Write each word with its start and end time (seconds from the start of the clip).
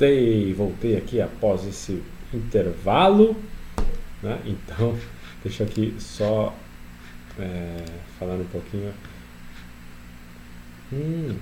Voltei, 0.00 0.54
voltei 0.54 0.96
aqui 0.96 1.20
após 1.20 1.66
esse 1.66 2.02
intervalo. 2.32 3.36
Né? 4.22 4.40
Então, 4.46 4.98
deixa 5.44 5.64
aqui 5.64 5.94
só 5.98 6.56
é, 7.38 7.84
falando 8.18 8.40
um 8.40 8.46
pouquinho. 8.48 8.94
Hum. 10.90 11.36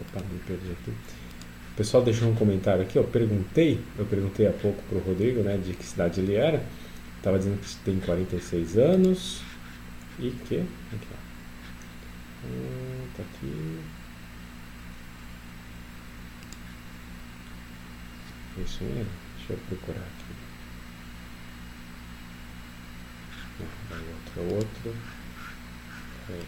Opa, 0.00 0.20
me 0.32 0.40
perdi 0.40 0.72
aqui. 0.72 0.90
O 0.90 1.76
pessoal 1.76 2.02
deixou 2.02 2.28
um 2.28 2.34
comentário 2.34 2.82
aqui, 2.82 2.98
eu 2.98 3.04
perguntei, 3.04 3.80
eu 3.96 4.04
perguntei 4.06 4.48
há 4.48 4.52
pouco 4.52 4.82
para 4.88 4.98
o 4.98 5.00
Rodrigo, 5.00 5.42
né, 5.42 5.58
de 5.58 5.74
que 5.74 5.84
cidade 5.84 6.20
ele 6.20 6.34
era. 6.34 6.60
Estava 7.18 7.38
dizendo 7.38 7.60
que 7.60 7.76
tem 7.84 8.00
46 8.00 8.78
anos 8.78 9.42
e 10.18 10.30
que. 10.30 10.56
Aqui, 10.56 11.08
ó. 11.12 12.48
Hum, 12.48 13.06
tá 13.16 13.22
aqui. 13.22 13.95
Isso 18.58 18.84
mesmo? 18.84 19.10
Deixa 19.36 19.52
eu 19.52 19.58
procurar 19.68 20.00
aqui. 20.00 20.34
Outro, 23.90 24.54
outro. 24.54 24.96
Peraí. 26.26 26.46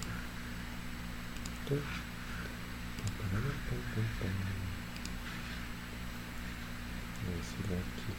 Esse 7.38 7.62
daqui. 7.68 8.12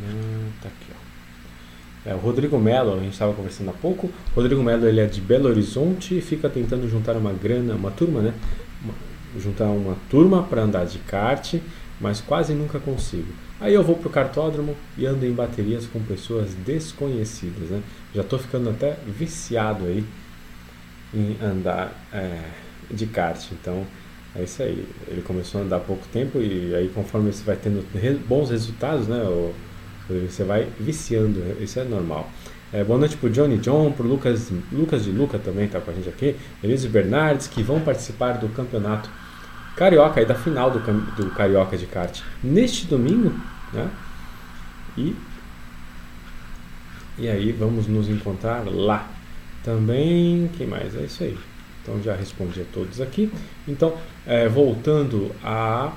Não, 0.00 0.52
tá 0.62 0.68
aqui, 0.68 0.92
ó. 0.94 0.97
É, 2.08 2.14
o 2.14 2.16
Rodrigo 2.16 2.58
Melo, 2.58 2.94
a 2.94 3.00
gente 3.00 3.12
estava 3.12 3.34
conversando 3.34 3.68
há 3.68 3.74
pouco. 3.74 4.10
Rodrigo 4.34 4.62
Melo 4.62 4.86
ele 4.86 4.98
é 4.98 5.04
de 5.04 5.20
Belo 5.20 5.46
Horizonte 5.46 6.16
e 6.16 6.22
fica 6.22 6.48
tentando 6.48 6.88
juntar 6.88 7.14
uma 7.18 7.34
grana, 7.34 7.74
uma 7.74 7.90
turma, 7.90 8.22
né? 8.22 8.32
Uma, 8.82 8.94
juntar 9.38 9.66
uma 9.66 9.94
turma 10.08 10.42
para 10.42 10.62
andar 10.62 10.86
de 10.86 10.98
kart, 11.00 11.56
mas 12.00 12.22
quase 12.22 12.54
nunca 12.54 12.80
consigo. 12.80 13.30
Aí 13.60 13.74
eu 13.74 13.82
vou 13.82 13.94
pro 13.94 14.08
cartódromo 14.08 14.74
e 14.96 15.04
ando 15.04 15.26
em 15.26 15.32
baterias 15.32 15.86
com 15.86 16.00
pessoas 16.00 16.54
desconhecidas, 16.64 17.68
né? 17.68 17.82
Já 18.14 18.22
estou 18.22 18.38
ficando 18.38 18.70
até 18.70 18.96
viciado 19.06 19.84
aí 19.84 20.02
em 21.12 21.36
andar 21.44 21.92
é, 22.10 22.38
de 22.90 23.04
kart. 23.04 23.38
Então 23.52 23.86
é 24.34 24.44
isso 24.44 24.62
aí. 24.62 24.82
Ele 25.08 25.20
começou 25.20 25.60
a 25.60 25.64
andar 25.64 25.76
há 25.76 25.80
pouco 25.80 26.06
tempo 26.10 26.40
e 26.40 26.74
aí 26.74 26.88
conforme 26.88 27.30
você 27.30 27.44
vai 27.44 27.56
tendo 27.56 27.84
bons 28.26 28.48
resultados, 28.48 29.06
né? 29.06 29.22
Você 30.08 30.44
vai 30.44 30.68
viciando. 30.78 31.42
Isso 31.60 31.78
é 31.78 31.84
normal. 31.84 32.30
É, 32.72 32.84
boa 32.84 32.98
noite 32.98 33.16
pro 33.16 33.30
Johnny 33.30 33.56
John, 33.58 33.92
pro 33.92 34.06
Lucas, 34.06 34.50
Lucas 34.70 35.04
de 35.04 35.10
Luca 35.10 35.38
também 35.38 35.64
está 35.64 35.80
com 35.80 35.90
a 35.90 35.94
gente 35.94 36.08
aqui, 36.08 36.36
Elise 36.62 36.86
Bernardes, 36.86 37.46
que 37.46 37.62
vão 37.62 37.80
participar 37.80 38.32
do 38.32 38.48
campeonato 38.50 39.08
Carioca, 39.74 40.20
aí 40.20 40.26
da 40.26 40.34
final 40.34 40.70
do, 40.70 40.80
do 40.80 41.30
Carioca 41.30 41.78
de 41.78 41.86
kart 41.86 42.20
neste 42.42 42.86
domingo, 42.86 43.32
né? 43.72 43.88
E, 44.98 45.16
e 47.16 47.28
aí 47.28 47.52
vamos 47.52 47.86
nos 47.86 48.08
encontrar 48.08 48.64
lá. 48.66 49.08
Também, 49.62 50.50
quem 50.56 50.66
mais? 50.66 50.96
É 50.96 51.02
isso 51.02 51.22
aí. 51.22 51.38
Então 51.82 52.02
já 52.02 52.14
respondi 52.14 52.60
a 52.60 52.64
todos 52.72 53.00
aqui. 53.00 53.32
Então, 53.66 53.96
é, 54.26 54.48
voltando 54.48 55.34
a. 55.42 55.92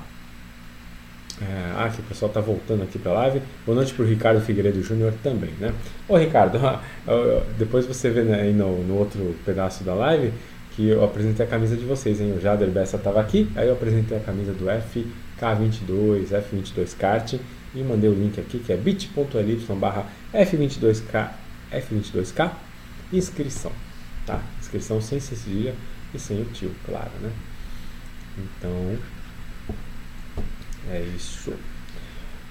É, 1.41 1.74
ah, 1.75 1.90
que 1.90 2.02
o 2.02 2.03
pessoal 2.03 2.29
está 2.29 2.40
voltando 2.40 2.84
aqui 2.84 3.00
para 3.00 3.12
a 3.12 3.16
live. 3.16 3.41
Boa 3.66 3.75
noite 3.75 3.94
para 3.96 4.06
o 4.06 4.07
Ricardo 4.07 4.40
Figueiredo 4.41 4.84
Júnior 4.84 5.12
também, 5.24 5.50
né? 5.59 5.74
Ô 6.07 6.16
Ricardo, 6.16 6.59
depois 7.57 7.85
você 7.85 8.12
vê 8.12 8.22
né, 8.22 8.41
aí 8.41 8.53
no, 8.53 8.84
no 8.84 8.96
outro 8.96 9.35
pedaço 9.44 9.84
da 9.84 9.96
live 9.96 10.31
que 10.75 10.88
eu 10.88 11.03
apresentei 11.03 11.46
a 11.46 11.50
camisa 11.50 11.75
de 11.75 11.84
vocês, 11.84 12.22
hein? 12.22 12.34
O 12.38 12.40
Jader 12.40 12.69
Bessa 12.69 12.97
estava 12.97 13.19
aqui, 13.19 13.52
aí 13.56 13.68
eu 13.68 13.74
apresentei 13.74 14.18
a 14.18 14.22
camisa 14.22 14.53
do 14.53 14.66
FK22, 14.66 16.28
F22 16.29 16.96
Kart 16.97 17.34
e 17.73 17.84
mandei 17.84 18.09
o 18.09 18.13
link 18.13 18.40
aqui 18.40 18.59
que 18.59 18.72
é 18.72 18.78
bit.ly 18.78 19.66
barra 19.79 20.06
F22K, 20.34 21.29
F22K 21.73 22.52
inscrição, 23.12 23.72
tá? 24.25 24.40
Inscrição 24.59 25.02
sem 25.02 25.19
cedilha 25.19 25.73
e 26.13 26.19
sem 26.19 26.41
o 26.41 26.46
tio, 26.46 26.72
claro, 26.85 27.12
né? 27.22 27.31
Então, 28.38 28.97
é 30.90 31.02
isso. 31.16 31.53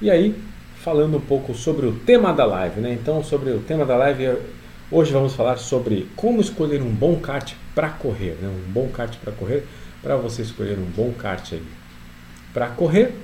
E 0.01 0.11
aí, 0.11 0.35
falando 0.77 1.17
um 1.17 1.21
pouco 1.21 1.55
sobre 1.55 1.87
o 1.87 1.93
tema 1.93 2.33
da 2.33 2.45
live, 2.45 2.81
né? 2.81 2.93
Então, 2.93 3.23
sobre 3.23 3.51
o 3.51 3.61
tema 3.61 3.85
da 3.85 3.97
live, 3.97 4.39
hoje 4.91 5.13
vamos 5.13 5.35
falar 5.35 5.57
sobre 5.59 6.09
como 6.17 6.41
escolher 6.41 6.83
um 6.83 6.91
bom 6.91 7.17
kart 7.21 7.55
para 7.75 7.91
correr, 7.91 8.37
né? 8.41 8.49
Um 8.49 8.73
bom 8.73 8.89
kart 8.89 9.17
para 9.19 9.33
correr, 9.33 9.67
para 10.03 10.17
você 10.17 10.43
escolher 10.43 10.79
um 10.79 10.91
bom 10.97 11.13
kart 11.13 11.53
aí 11.53 11.63
para 12.53 12.69
correr. 12.69 13.15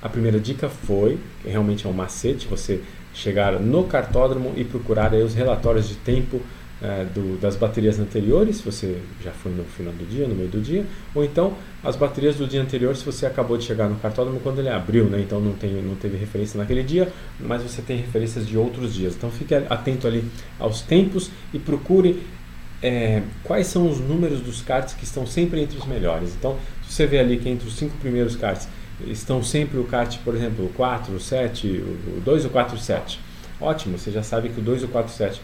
A 0.00 0.08
primeira 0.08 0.40
dica 0.40 0.68
foi, 0.68 1.18
que 1.42 1.48
realmente 1.48 1.86
é 1.86 1.88
um 1.90 1.92
macete, 1.92 2.48
você 2.48 2.82
chegar 3.14 3.60
no 3.60 3.84
cartódromo 3.84 4.52
e 4.56 4.64
procurar 4.64 5.12
aí 5.12 5.22
os 5.22 5.34
relatórios 5.34 5.88
de 5.88 5.94
tempo 5.96 6.40
é, 6.82 7.04
do, 7.04 7.38
das 7.38 7.54
baterias 7.54 8.00
anteriores, 8.00 8.56
se 8.56 8.64
você 8.64 8.98
já 9.22 9.30
foi 9.30 9.52
no 9.52 9.64
final 9.64 9.92
do 9.92 10.04
dia, 10.04 10.26
no 10.26 10.34
meio 10.34 10.48
do 10.48 10.60
dia, 10.60 10.84
ou 11.14 11.24
então 11.24 11.54
as 11.82 11.94
baterias 11.94 12.36
do 12.36 12.46
dia 12.46 12.60
anterior, 12.60 12.96
se 12.96 13.04
você 13.04 13.24
acabou 13.24 13.56
de 13.56 13.64
chegar 13.64 13.88
no 13.88 13.96
cartódromo 13.96 14.40
quando 14.40 14.58
ele 14.58 14.68
abriu, 14.68 15.04
né? 15.04 15.20
então 15.20 15.40
não, 15.40 15.52
tem, 15.52 15.70
não 15.70 15.94
teve 15.94 16.16
referência 16.16 16.58
naquele 16.58 16.82
dia, 16.82 17.12
mas 17.38 17.62
você 17.62 17.80
tem 17.80 17.98
referências 17.98 18.46
de 18.46 18.58
outros 18.58 18.94
dias. 18.94 19.14
Então 19.14 19.30
fique 19.30 19.54
atento 19.54 20.06
ali 20.06 20.24
aos 20.58 20.82
tempos 20.82 21.30
e 21.54 21.58
procure 21.58 22.20
é, 22.82 23.22
quais 23.44 23.68
são 23.68 23.88
os 23.88 24.00
números 24.00 24.40
dos 24.40 24.60
karts 24.60 24.94
que 24.94 25.04
estão 25.04 25.24
sempre 25.24 25.60
entre 25.62 25.78
os 25.78 25.86
melhores. 25.86 26.34
Então, 26.36 26.58
se 26.86 26.94
você 26.94 27.06
vê 27.06 27.20
ali 27.20 27.38
que 27.38 27.48
entre 27.48 27.68
os 27.68 27.76
cinco 27.76 27.96
primeiros 27.98 28.34
karts 28.34 28.66
estão 29.06 29.42
sempre 29.42 29.78
o 29.78 29.84
kart, 29.84 30.18
por 30.24 30.34
exemplo, 30.34 30.66
o 30.66 30.68
4, 30.70 31.14
o 31.14 31.20
7, 31.20 31.68
o 31.68 32.20
2, 32.24 32.44
o 32.44 32.50
4, 32.50 32.76
o 32.76 32.78
7. 32.78 33.20
Ótimo, 33.60 33.96
você 33.96 34.10
já 34.10 34.22
sabe 34.22 34.48
que 34.48 34.60
o 34.60 34.62
2, 34.62 34.82
o 34.82 34.88
4, 34.88 35.12
o 35.12 35.16
7 35.16 35.40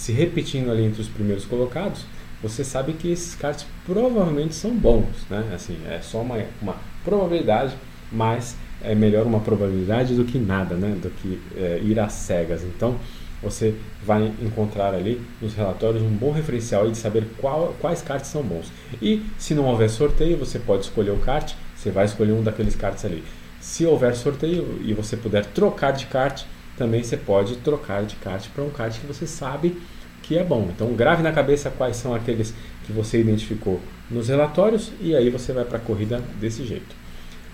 se 0.00 0.12
repetindo 0.12 0.70
ali 0.70 0.82
entre 0.82 1.02
os 1.02 1.08
primeiros 1.08 1.44
colocados, 1.44 2.06
você 2.42 2.64
sabe 2.64 2.94
que 2.94 3.12
esses 3.12 3.34
karts 3.34 3.66
provavelmente 3.84 4.54
são 4.54 4.74
bons, 4.74 5.26
né? 5.28 5.46
Assim, 5.54 5.76
é 5.86 6.00
só 6.00 6.22
uma, 6.22 6.38
uma 6.62 6.74
probabilidade, 7.04 7.74
mas 8.10 8.56
é 8.82 8.94
melhor 8.94 9.26
uma 9.26 9.40
probabilidade 9.40 10.14
do 10.14 10.24
que 10.24 10.38
nada, 10.38 10.74
né? 10.74 10.96
Do 11.02 11.10
que 11.10 11.38
é, 11.54 11.80
ir 11.84 12.00
às 12.00 12.14
cegas. 12.14 12.62
Então, 12.62 12.96
você 13.42 13.74
vai 14.02 14.32
encontrar 14.40 14.94
ali 14.94 15.20
nos 15.38 15.52
relatórios 15.52 16.02
um 16.02 16.08
bom 16.08 16.32
referencial 16.32 16.90
de 16.90 16.96
saber 16.96 17.26
qual, 17.36 17.76
quais 17.78 18.00
karts 18.00 18.30
são 18.30 18.42
bons. 18.42 18.72
E 19.02 19.22
se 19.36 19.54
não 19.54 19.66
houver 19.66 19.90
sorteio, 19.90 20.38
você 20.38 20.58
pode 20.58 20.84
escolher 20.84 21.10
o 21.10 21.18
kart, 21.18 21.52
você 21.76 21.90
vai 21.90 22.06
escolher 22.06 22.32
um 22.32 22.42
daqueles 22.42 22.74
karts 22.74 23.04
ali. 23.04 23.22
Se 23.60 23.84
houver 23.84 24.16
sorteio 24.16 24.80
e 24.82 24.94
você 24.94 25.14
puder 25.14 25.44
trocar 25.44 25.90
de 25.90 26.06
kart, 26.06 26.42
também 26.80 27.02
você 27.02 27.14
pode 27.14 27.56
trocar 27.56 28.04
de 28.04 28.16
kart 28.16 28.48
para 28.54 28.64
um 28.64 28.70
kart 28.70 28.98
que 28.98 29.06
você 29.06 29.26
sabe 29.26 29.78
que 30.22 30.38
é 30.38 30.42
bom. 30.42 30.70
Então 30.74 30.94
grave 30.94 31.22
na 31.22 31.30
cabeça 31.30 31.70
quais 31.70 31.96
são 31.96 32.14
aqueles 32.14 32.54
que 32.86 32.92
você 32.92 33.20
identificou 33.20 33.78
nos 34.10 34.28
relatórios 34.28 34.90
e 34.98 35.14
aí 35.14 35.28
você 35.28 35.52
vai 35.52 35.66
para 35.66 35.76
a 35.76 35.80
corrida 35.80 36.22
desse 36.40 36.64
jeito. 36.64 36.96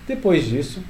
Depois 0.07 0.45
disso, 0.45 0.81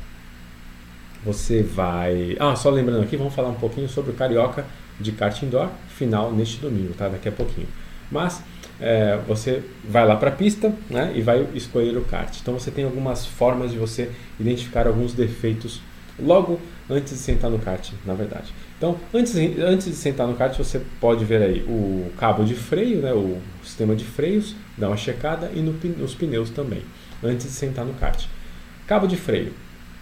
você 1.25 1.63
vai. 1.63 2.37
Ah, 2.39 2.55
só 2.55 2.69
lembrando 2.69 3.01
aqui, 3.01 3.17
vamos 3.17 3.33
falar 3.33 3.49
um 3.49 3.55
pouquinho 3.55 3.89
sobre 3.89 4.11
o 4.11 4.13
Carioca 4.13 4.63
de 4.99 5.11
kart 5.13 5.41
indoor, 5.41 5.69
final 5.89 6.31
neste 6.31 6.59
domingo, 6.59 6.93
tá? 6.93 7.09
Daqui 7.09 7.29
a 7.29 7.31
pouquinho. 7.31 7.67
Mas 8.11 8.43
é, 8.79 9.19
você 9.27 9.63
vai 9.83 10.05
lá 10.05 10.15
para 10.15 10.29
a 10.29 10.31
pista 10.31 10.71
né, 10.91 11.11
e 11.15 11.23
vai 11.23 11.47
escolher 11.55 11.97
o 11.97 12.03
kart. 12.03 12.37
Então 12.39 12.53
você 12.53 12.69
tem 12.69 12.85
algumas 12.85 13.25
formas 13.25 13.71
de 13.71 13.79
você 13.79 14.11
identificar 14.39 14.85
alguns 14.85 15.13
defeitos 15.13 15.81
logo 16.19 16.59
antes 16.89 17.13
de 17.13 17.19
sentar 17.19 17.49
no 17.49 17.59
kart, 17.59 17.91
na 18.05 18.13
verdade. 18.13 18.53
Então, 18.77 18.97
antes, 19.13 19.35
antes 19.35 19.87
de 19.87 19.95
sentar 19.95 20.27
no 20.27 20.35
kart, 20.35 20.57
você 20.57 20.81
pode 20.99 21.25
ver 21.25 21.41
aí 21.41 21.61
o 21.67 22.11
cabo 22.17 22.43
de 22.43 22.55
freio, 22.55 23.01
né, 23.01 23.13
o 23.13 23.37
sistema 23.63 23.95
de 23.95 24.05
freios, 24.05 24.55
dá 24.77 24.87
uma 24.87 24.97
checada 24.97 25.51
e 25.53 25.59
no, 25.59 25.73
nos 25.97 26.15
pneus 26.15 26.49
também, 26.49 26.83
antes 27.23 27.47
de 27.47 27.51
sentar 27.51 27.85
no 27.85 27.93
kart. 27.95 28.25
Cabo 28.85 29.07
de 29.07 29.17
freio. 29.17 29.53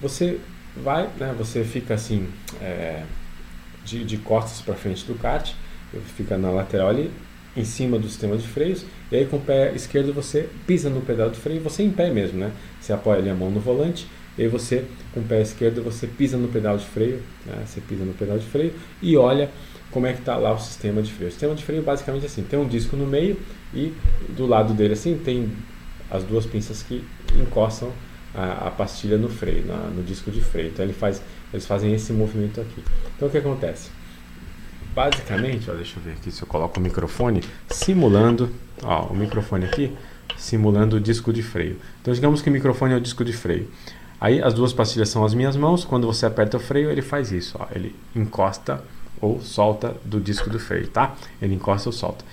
Você 0.02 0.40
vai, 0.76 1.10
né, 1.18 1.34
você 1.38 1.64
fica 1.64 1.94
assim, 1.94 2.28
é, 2.62 3.04
de, 3.84 4.04
de 4.04 4.18
costas 4.18 4.62
para 4.62 4.76
frente 4.76 5.06
do 5.06 5.16
kart, 5.16 5.54
fica 6.16 6.38
na 6.38 6.52
lateral 6.52 6.90
ali, 6.90 7.12
em 7.56 7.64
cima 7.64 7.98
do 7.98 8.08
sistema 8.10 8.36
de 8.36 8.46
freios, 8.46 8.86
e 9.10 9.16
aí 9.16 9.26
com 9.26 9.38
o 9.38 9.42
pé 9.42 9.72
esquerdo 9.74 10.14
você 10.14 10.50
pisa 10.68 10.90
no 10.90 11.02
pedal 11.02 11.30
de 11.30 11.40
freio, 11.40 11.62
você 11.62 11.84
em 11.84 11.90
pé 11.90 12.10
mesmo, 12.10 12.38
né? 12.38 12.52
Você 12.82 12.92
apoia 12.92 13.20
ali 13.20 13.30
a 13.30 13.34
mão 13.34 13.50
no 13.50 13.62
volante, 13.62 14.06
e 14.38 14.44
aí 14.44 14.48
você 14.48 14.86
com 15.14 15.20
o 15.20 15.24
pé 15.24 15.42
esquerdo 15.42 15.84
você 15.84 16.08
pisa 16.08 16.38
no 16.38 16.48
pedal 16.48 16.78
de 16.78 16.86
freio, 16.86 17.22
né? 17.46 17.64
você 17.66 17.82
pisa 17.82 18.04
no 18.04 18.14
pedal 18.14 18.38
de 18.38 18.46
freio 18.46 18.74
e 19.02 19.16
olha 19.18 19.50
como 19.92 20.08
é 20.08 20.14
que 20.14 20.20
está 20.20 20.36
lá 20.36 20.54
o 20.54 20.60
sistema 20.60 21.02
de 21.02 21.12
freio. 21.12 21.30
O 21.30 21.32
sistema 21.32 21.56
de 21.56 21.64
freio 21.64 21.82
basicamente 21.82 22.24
é 22.24 22.26
assim, 22.26 22.44
tem 22.44 22.60
um 22.60 22.68
disco 22.68 22.96
no 22.96 23.06
meio 23.06 23.38
e 23.74 23.94
do 24.30 24.46
lado 24.46 24.74
dele 24.74 24.94
assim 24.94 25.18
tem 25.18 25.52
as 26.10 26.24
duas 26.24 26.46
pinças 26.46 26.84
que 26.84 27.04
encostam 27.36 27.92
a, 28.34 28.68
a 28.68 28.72
pastilha 28.72 29.18
no 29.18 29.30
freio, 29.30 29.66
na, 29.66 29.78
no 29.90 30.04
disco 30.04 30.30
de 30.32 30.42
freio. 30.42 30.70
Então 30.70 30.84
ele 30.84 30.94
faz, 30.94 31.22
eles 31.54 31.66
fazem 31.66 31.94
esse 31.94 32.12
movimento 32.12 32.60
aqui. 32.60 32.84
Então 33.16 33.28
o 33.28 33.32
que 33.32 33.38
acontece? 33.38 33.90
basicamente, 34.96 35.70
ó, 35.70 35.74
deixa 35.74 36.00
eu 36.00 36.04
ver 36.04 36.12
aqui 36.14 36.32
se 36.32 36.42
eu 36.42 36.48
coloco 36.48 36.80
o 36.80 36.82
microfone 36.82 37.44
simulando, 37.68 38.50
ó, 38.82 39.08
o 39.08 39.16
microfone 39.16 39.66
aqui 39.66 39.96
simulando 40.38 40.96
o 40.96 41.00
disco 41.00 41.34
de 41.34 41.44
freio. 41.44 41.78
Então 42.02 42.14
digamos 42.14 42.42
que 42.42 42.50
o 42.50 42.54
microfone 42.54 42.94
é 42.94 42.98
o 42.98 43.02
disco 43.02 43.26
de 43.26 43.34
freio. 43.34 43.70
Aí 44.20 44.42
as 44.42 44.54
duas 44.54 44.74
pastilhas 44.74 45.10
são 45.10 45.26
as 45.26 45.34
minhas 45.34 45.56
mãos. 45.56 45.84
Quando 45.84 46.08
você 46.08 46.26
aperta 46.26 46.58
o 46.58 46.60
freio, 46.60 46.90
ele 46.90 47.02
faz 47.02 47.32
isso, 47.32 47.58
ó, 47.60 47.68
ele 47.72 47.96
encosta 48.16 48.84
ou 49.22 49.42
solta 49.42 49.96
do 50.04 50.20
disco 50.20 50.50
do 50.50 50.60
freio, 50.60 50.88
tá? 50.88 51.16
Ele 51.42 51.56
encosta 51.56 51.90
ou 51.90 51.94
solta. 51.94 52.26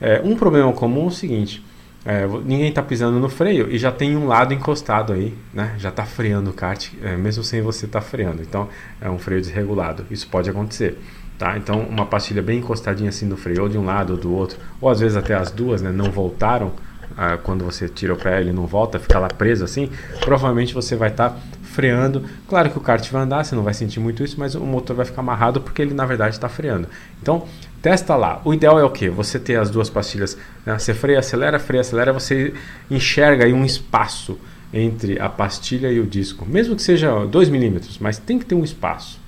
É, 0.00 0.20
um 0.24 0.36
problema 0.36 0.72
comum 0.72 1.04
é 1.04 1.06
o 1.06 1.10
seguinte: 1.10 1.64
é, 2.04 2.26
ninguém 2.26 2.68
está 2.68 2.82
pisando 2.82 3.20
no 3.20 3.28
freio 3.28 3.70
e 3.70 3.78
já 3.78 3.92
tem 3.92 4.16
um 4.16 4.26
lado 4.26 4.52
encostado 4.52 5.12
aí, 5.12 5.36
né? 5.54 5.74
Já 5.78 5.90
está 5.90 6.04
freando 6.04 6.50
o 6.50 6.52
kart, 6.52 6.92
é, 7.02 7.16
mesmo 7.16 7.44
sem 7.44 7.62
você 7.62 7.86
estar 7.86 8.00
tá 8.00 8.06
freando. 8.06 8.42
Então 8.42 8.68
é 9.00 9.08
um 9.08 9.18
freio 9.18 9.40
desregulado. 9.40 10.04
Isso 10.10 10.28
pode 10.28 10.50
acontecer. 10.50 10.98
Tá? 11.38 11.56
Então 11.56 11.80
uma 11.80 12.06
pastilha 12.06 12.42
bem 12.42 12.58
encostadinha 12.58 13.08
assim 13.08 13.26
no 13.26 13.36
freio, 13.36 13.62
ou 13.62 13.68
de 13.68 13.78
um 13.78 13.84
lado 13.84 14.12
ou 14.12 14.16
do 14.16 14.32
outro, 14.32 14.58
ou 14.80 14.88
às 14.88 15.00
vezes 15.00 15.16
até 15.16 15.34
as 15.34 15.50
duas, 15.50 15.80
né, 15.82 15.90
não 15.90 16.10
voltaram. 16.10 16.72
Ah, 17.16 17.36
quando 17.36 17.64
você 17.64 17.88
tira 17.88 18.14
o 18.14 18.16
pé 18.16 18.40
ele 18.40 18.52
não 18.52 18.66
volta, 18.66 18.98
fica 18.98 19.18
lá 19.18 19.28
preso 19.28 19.64
assim, 19.64 19.90
provavelmente 20.20 20.74
você 20.74 20.96
vai 20.96 21.10
estar 21.10 21.30
tá 21.30 21.36
freando. 21.62 22.24
Claro 22.48 22.70
que 22.70 22.78
o 22.78 22.80
kart 22.80 23.08
vai 23.10 23.22
andar, 23.22 23.44
você 23.44 23.54
não 23.54 23.62
vai 23.62 23.74
sentir 23.74 24.00
muito 24.00 24.22
isso, 24.22 24.38
mas 24.38 24.54
o 24.54 24.60
motor 24.60 24.96
vai 24.96 25.06
ficar 25.06 25.20
amarrado 25.20 25.60
porque 25.60 25.82
ele 25.82 25.94
na 25.94 26.06
verdade 26.06 26.34
está 26.34 26.48
freando. 26.48 26.88
Então 27.20 27.46
Testa 27.82 28.14
lá. 28.14 28.40
O 28.44 28.54
ideal 28.54 28.78
é 28.78 28.84
o 28.84 28.90
que? 28.90 29.10
Você 29.10 29.40
ter 29.40 29.58
as 29.58 29.68
duas 29.68 29.90
pastilhas. 29.90 30.38
Né? 30.64 30.78
Você 30.78 30.94
freia, 30.94 31.18
acelera, 31.18 31.58
freia, 31.58 31.80
acelera. 31.80 32.12
Você 32.12 32.54
enxerga 32.88 33.44
aí 33.44 33.52
um 33.52 33.64
espaço 33.64 34.38
entre 34.72 35.20
a 35.20 35.28
pastilha 35.28 35.90
e 35.90 35.98
o 35.98 36.06
disco. 36.06 36.46
Mesmo 36.46 36.76
que 36.76 36.82
seja 36.82 37.26
2 37.26 37.48
milímetros, 37.48 37.98
mas 37.98 38.18
tem 38.18 38.38
que 38.38 38.46
ter 38.46 38.54
um 38.54 38.62
espaço. 38.62 39.20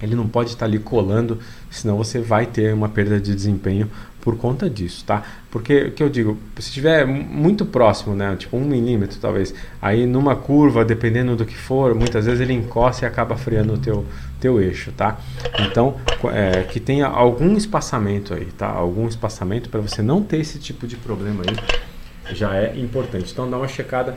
Ele 0.00 0.14
não 0.14 0.28
pode 0.28 0.50
estar 0.50 0.66
ali 0.66 0.78
colando, 0.78 1.38
senão 1.70 1.96
você 1.96 2.20
vai 2.20 2.46
ter 2.46 2.72
uma 2.72 2.88
perda 2.88 3.20
de 3.20 3.34
desempenho 3.34 3.90
por 4.24 4.38
conta 4.38 4.70
disso, 4.70 5.04
tá? 5.04 5.22
Porque, 5.50 5.84
o 5.84 5.92
que 5.92 6.02
eu 6.02 6.08
digo, 6.08 6.38
se 6.58 6.68
estiver 6.68 7.06
muito 7.06 7.66
próximo, 7.66 8.16
né, 8.16 8.34
tipo 8.36 8.56
um 8.56 8.64
milímetro 8.64 9.18
talvez, 9.20 9.54
aí 9.80 10.06
numa 10.06 10.34
curva, 10.34 10.82
dependendo 10.82 11.36
do 11.36 11.44
que 11.44 11.56
for, 11.56 11.94
muitas 11.94 12.24
vezes 12.24 12.40
ele 12.40 12.54
encosta 12.54 13.04
e 13.04 13.06
acaba 13.06 13.36
freando 13.36 13.74
o 13.74 13.78
teu, 13.78 14.06
teu 14.40 14.60
eixo, 14.60 14.90
tá? 14.92 15.20
Então, 15.60 15.96
é, 16.32 16.62
que 16.62 16.80
tenha 16.80 17.06
algum 17.06 17.54
espaçamento 17.54 18.32
aí, 18.32 18.46
tá? 18.46 18.66
Algum 18.66 19.06
espaçamento 19.06 19.68
para 19.68 19.80
você 19.80 20.00
não 20.00 20.22
ter 20.22 20.38
esse 20.38 20.58
tipo 20.58 20.86
de 20.86 20.96
problema 20.96 21.44
aí, 21.46 22.34
já 22.34 22.56
é 22.56 22.74
importante. 22.78 23.30
Então, 23.30 23.48
dá 23.48 23.58
uma 23.58 23.68
checada. 23.68 24.16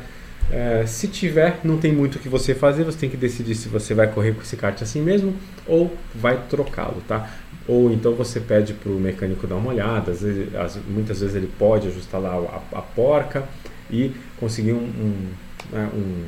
É, 0.49 0.85
se 0.87 1.09
tiver, 1.09 1.59
não 1.61 1.77
tem 1.77 1.91
muito 1.91 2.15
o 2.15 2.19
que 2.19 2.29
você 2.29 2.55
fazer, 2.55 2.85
você 2.85 2.97
tem 2.97 3.09
que 3.09 3.17
decidir 3.17 3.53
se 3.53 3.67
você 3.67 3.93
vai 3.93 4.07
correr 4.07 4.31
com 4.31 4.41
esse 4.41 4.55
kart 4.55 4.81
assim 4.81 5.01
mesmo 5.01 5.35
ou 5.65 5.93
vai 6.15 6.41
trocá-lo, 6.49 7.03
tá? 7.05 7.29
Ou 7.67 7.91
então 7.91 8.13
você 8.13 8.39
pede 8.39 8.73
para 8.73 8.91
o 8.91 8.99
mecânico 8.99 9.45
dar 9.45 9.55
uma 9.55 9.69
olhada, 9.71 10.11
às 10.11 10.21
vezes, 10.21 10.55
as, 10.55 10.79
muitas 10.87 11.19
vezes 11.19 11.35
ele 11.35 11.51
pode 11.59 11.87
ajustar 11.87 12.21
lá 12.21 12.61
a, 12.73 12.79
a 12.79 12.81
porca 12.81 13.47
e 13.91 14.13
conseguir 14.39 14.73
um, 14.73 14.77
um, 14.77 15.27
né, 15.71 15.89
um, 15.93 16.25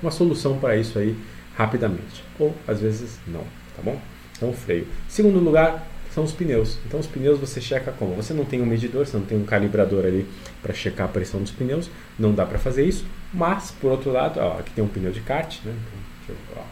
uma 0.00 0.10
solução 0.10 0.58
para 0.58 0.76
isso 0.76 0.98
aí 0.98 1.16
rapidamente, 1.54 2.24
ou 2.38 2.54
às 2.66 2.80
vezes 2.80 3.18
não, 3.26 3.44
tá 3.76 3.82
bom? 3.82 4.00
Então 4.36 4.52
freio. 4.52 4.86
Segundo 5.08 5.38
lugar 5.38 5.86
são 6.14 6.24
os 6.24 6.32
pneus. 6.32 6.78
Então 6.86 6.98
os 6.98 7.06
pneus 7.06 7.38
você 7.38 7.60
checa 7.60 7.92
como? 7.92 8.14
Você 8.14 8.32
não 8.32 8.44
tem 8.44 8.62
um 8.62 8.66
medidor, 8.66 9.06
você 9.06 9.16
não 9.16 9.24
tem 9.24 9.36
um 9.36 9.44
calibrador 9.44 10.06
ali 10.06 10.26
para 10.62 10.72
checar 10.72 11.06
a 11.06 11.10
pressão 11.10 11.42
dos 11.42 11.50
pneus, 11.50 11.90
não 12.18 12.32
dá 12.32 12.46
para 12.46 12.58
fazer 12.58 12.84
isso, 12.84 13.04
mas 13.34 13.70
por 13.72 13.90
outro 13.90 14.10
lado, 14.10 14.40
ó, 14.40 14.58
aqui 14.58 14.70
tem 14.70 14.82
um 14.82 14.88
pneu 14.88 15.12
de 15.12 15.20
kart, 15.20 15.58
né? 15.64 15.74
Então, 16.24 16.36
eu, 16.56 16.62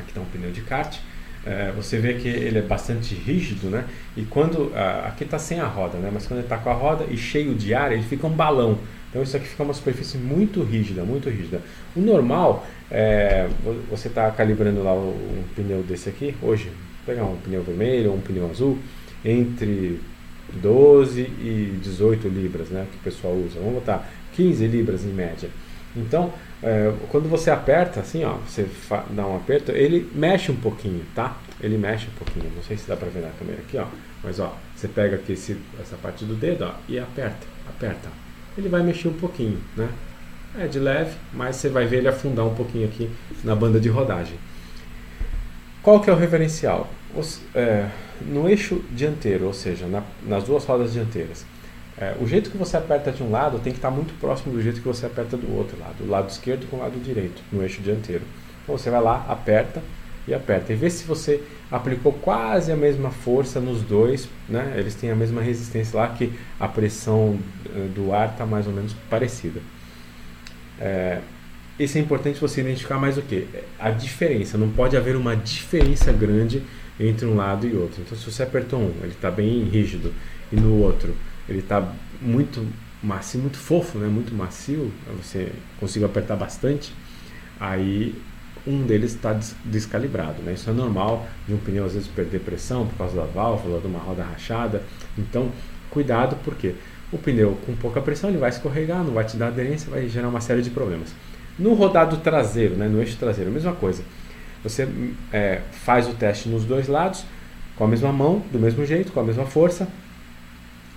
aqui 0.00 0.12
tem 0.12 0.22
um 0.22 0.26
pneu 0.26 0.50
de 0.50 0.60
kart 0.62 0.98
é, 1.46 1.72
você 1.74 1.98
vê 1.98 2.14
que 2.14 2.28
ele 2.28 2.58
é 2.58 2.62
bastante 2.62 3.14
rígido, 3.14 3.68
né? 3.68 3.84
E 4.16 4.22
quando 4.22 4.72
aqui 5.04 5.24
está 5.24 5.38
sem 5.38 5.60
a 5.60 5.66
roda, 5.66 5.98
né? 5.98 6.10
Mas 6.12 6.26
quando 6.26 6.40
ele 6.40 6.46
está 6.46 6.58
com 6.58 6.70
a 6.70 6.74
roda 6.74 7.04
e 7.10 7.16
cheio 7.16 7.54
de 7.54 7.74
ar, 7.74 7.92
ele 7.92 8.02
fica 8.02 8.26
um 8.26 8.32
balão. 8.32 8.78
Então 9.08 9.22
isso 9.22 9.36
aqui 9.36 9.46
fica 9.46 9.62
uma 9.62 9.72
superfície 9.72 10.18
muito 10.18 10.62
rígida, 10.62 11.02
muito 11.02 11.30
rígida. 11.30 11.62
O 11.96 12.00
normal 12.00 12.66
é 12.90 13.48
você 13.90 14.08
está 14.08 14.30
calibrando 14.30 14.82
lá 14.82 14.92
um 14.92 15.44
pneu 15.56 15.82
desse 15.82 16.08
aqui 16.10 16.34
hoje, 16.42 16.70
pegar 17.06 17.24
um 17.24 17.36
pneu 17.36 17.62
vermelho 17.62 18.10
ou 18.10 18.16
um 18.16 18.20
pneu 18.20 18.50
azul 18.50 18.78
entre 19.24 20.00
12 20.52 21.20
e 21.20 21.78
18 21.82 22.28
libras, 22.28 22.68
né? 22.68 22.86
Que 22.90 22.98
o 22.98 23.00
pessoal 23.00 23.34
usa. 23.34 23.58
Vamos 23.58 23.74
botar 23.74 24.06
15 24.34 24.66
libras 24.66 25.04
em 25.04 25.12
média. 25.12 25.48
Então 25.98 26.32
é, 26.62 26.92
quando 27.10 27.28
você 27.28 27.50
aperta, 27.50 28.00
assim, 28.00 28.24
ó, 28.24 28.34
você 28.34 28.68
dá 29.10 29.26
um 29.26 29.36
aperto, 29.36 29.70
ele 29.72 30.10
mexe 30.14 30.50
um 30.50 30.56
pouquinho, 30.56 31.04
tá? 31.14 31.36
Ele 31.60 31.76
mexe 31.76 32.06
um 32.06 32.24
pouquinho. 32.24 32.52
Não 32.54 32.62
sei 32.62 32.76
se 32.76 32.88
dá 32.88 32.96
pra 32.96 33.08
ver 33.08 33.22
na 33.22 33.30
câmera 33.30 33.58
aqui, 33.60 33.78
ó. 33.78 33.86
Mas, 34.22 34.40
ó, 34.40 34.56
você 34.74 34.88
pega 34.88 35.16
aqui 35.16 35.32
esse, 35.32 35.56
essa 35.80 35.96
parte 35.96 36.24
do 36.24 36.34
dedo, 36.34 36.64
ó, 36.64 36.74
e 36.88 36.98
aperta, 36.98 37.46
aperta. 37.68 38.08
Ele 38.56 38.68
vai 38.68 38.82
mexer 38.82 39.08
um 39.08 39.12
pouquinho, 39.12 39.58
né? 39.76 39.88
É 40.58 40.66
de 40.66 40.80
leve, 40.80 41.14
mas 41.32 41.56
você 41.56 41.68
vai 41.68 41.86
ver 41.86 41.98
ele 41.98 42.08
afundar 42.08 42.44
um 42.44 42.54
pouquinho 42.54 42.88
aqui 42.88 43.08
na 43.44 43.54
banda 43.54 43.78
de 43.78 43.88
rodagem. 43.88 44.38
Qual 45.82 46.00
que 46.00 46.10
é 46.10 46.12
o 46.12 46.16
referencial? 46.16 46.90
Os, 47.14 47.40
é, 47.54 47.88
no 48.22 48.48
eixo 48.48 48.82
dianteiro, 48.90 49.46
ou 49.46 49.52
seja, 49.52 49.86
na, 49.86 50.02
nas 50.26 50.44
duas 50.44 50.64
rodas 50.64 50.92
dianteiras, 50.92 51.46
é, 52.00 52.14
o 52.20 52.26
jeito 52.26 52.50
que 52.50 52.56
você 52.56 52.76
aperta 52.76 53.10
de 53.10 53.22
um 53.22 53.30
lado 53.30 53.58
tem 53.58 53.72
que 53.72 53.78
estar 53.78 53.90
muito 53.90 54.18
próximo 54.20 54.52
do 54.52 54.62
jeito 54.62 54.80
que 54.80 54.86
você 54.86 55.06
aperta 55.06 55.36
do 55.36 55.52
outro 55.56 55.78
lado, 55.78 56.04
o 56.04 56.08
lado 56.08 56.28
esquerdo 56.28 56.68
com 56.70 56.76
o 56.76 56.80
lado 56.80 56.98
direito, 57.00 57.42
no 57.50 57.62
eixo 57.62 57.82
dianteiro. 57.82 58.22
Então 58.62 58.76
você 58.76 58.88
vai 58.88 59.02
lá, 59.02 59.26
aperta 59.28 59.82
e 60.26 60.32
aperta. 60.32 60.72
E 60.72 60.76
vê 60.76 60.88
se 60.90 61.04
você 61.04 61.42
aplicou 61.70 62.12
quase 62.12 62.70
a 62.70 62.76
mesma 62.76 63.10
força 63.10 63.60
nos 63.60 63.82
dois, 63.82 64.28
né? 64.48 64.74
eles 64.76 64.94
têm 64.94 65.10
a 65.10 65.16
mesma 65.16 65.42
resistência 65.42 65.98
lá, 65.98 66.08
que 66.08 66.32
a 66.60 66.68
pressão 66.68 67.38
eh, 67.66 67.88
do 67.94 68.12
ar 68.12 68.30
está 68.30 68.46
mais 68.46 68.66
ou 68.66 68.72
menos 68.72 68.94
parecida. 69.10 69.60
É, 70.80 71.18
isso 71.78 71.98
é 71.98 72.00
importante 72.00 72.40
você 72.40 72.60
identificar 72.60 72.98
mais 72.98 73.18
o 73.18 73.22
que? 73.22 73.46
A 73.78 73.90
diferença. 73.90 74.56
Não 74.56 74.68
pode 74.70 74.96
haver 74.96 75.16
uma 75.16 75.34
diferença 75.34 76.12
grande 76.12 76.62
entre 77.00 77.26
um 77.26 77.34
lado 77.34 77.66
e 77.66 77.74
outro. 77.76 78.02
Então, 78.02 78.16
se 78.16 78.30
você 78.30 78.42
apertou 78.42 78.78
um, 78.78 78.92
ele 79.02 79.12
está 79.12 79.30
bem 79.30 79.64
rígido, 79.64 80.12
e 80.52 80.56
no 80.56 80.78
outro 80.82 81.14
ele 81.48 81.60
está 81.60 81.92
muito 82.20 82.66
macio, 83.02 83.40
muito 83.40 83.58
fofo, 83.58 83.98
né? 83.98 84.08
muito 84.08 84.34
macio, 84.34 84.92
você 85.16 85.52
consiga 85.78 86.06
apertar 86.06 86.36
bastante, 86.36 86.92
aí 87.58 88.14
um 88.66 88.82
deles 88.82 89.14
está 89.14 89.38
descalibrado. 89.64 90.42
Né? 90.42 90.52
Isso 90.52 90.68
é 90.68 90.72
normal 90.72 91.26
de 91.46 91.54
um 91.54 91.58
pneu 91.58 91.84
às 91.84 91.94
vezes 91.94 92.08
perder 92.08 92.40
pressão 92.40 92.86
por 92.86 92.96
causa 92.96 93.16
da 93.16 93.24
válvula, 93.24 93.80
de 93.80 93.86
uma 93.86 93.98
roda 93.98 94.22
rachada. 94.22 94.82
Então, 95.16 95.50
cuidado 95.90 96.36
porque 96.44 96.74
o 97.10 97.16
pneu 97.16 97.56
com 97.64 97.74
pouca 97.74 98.00
pressão 98.00 98.28
ele 98.28 98.38
vai 98.38 98.50
escorregar, 98.50 99.02
não 99.02 99.12
vai 99.12 99.24
te 99.24 99.36
dar 99.36 99.48
aderência, 99.48 99.90
vai 99.90 100.08
gerar 100.08 100.28
uma 100.28 100.40
série 100.40 100.60
de 100.60 100.70
problemas. 100.70 101.14
No 101.58 101.74
rodado 101.74 102.18
traseiro, 102.18 102.76
né? 102.76 102.88
no 102.88 103.00
eixo 103.00 103.16
traseiro, 103.16 103.50
a 103.50 103.54
mesma 103.54 103.72
coisa. 103.72 104.02
Você 104.62 104.88
é, 105.32 105.62
faz 105.70 106.08
o 106.08 106.14
teste 106.14 106.48
nos 106.48 106.64
dois 106.64 106.88
lados, 106.88 107.24
com 107.76 107.84
a 107.84 107.88
mesma 107.88 108.12
mão, 108.12 108.42
do 108.52 108.58
mesmo 108.58 108.84
jeito, 108.84 109.12
com 109.12 109.20
a 109.20 109.24
mesma 109.24 109.46
força, 109.46 109.88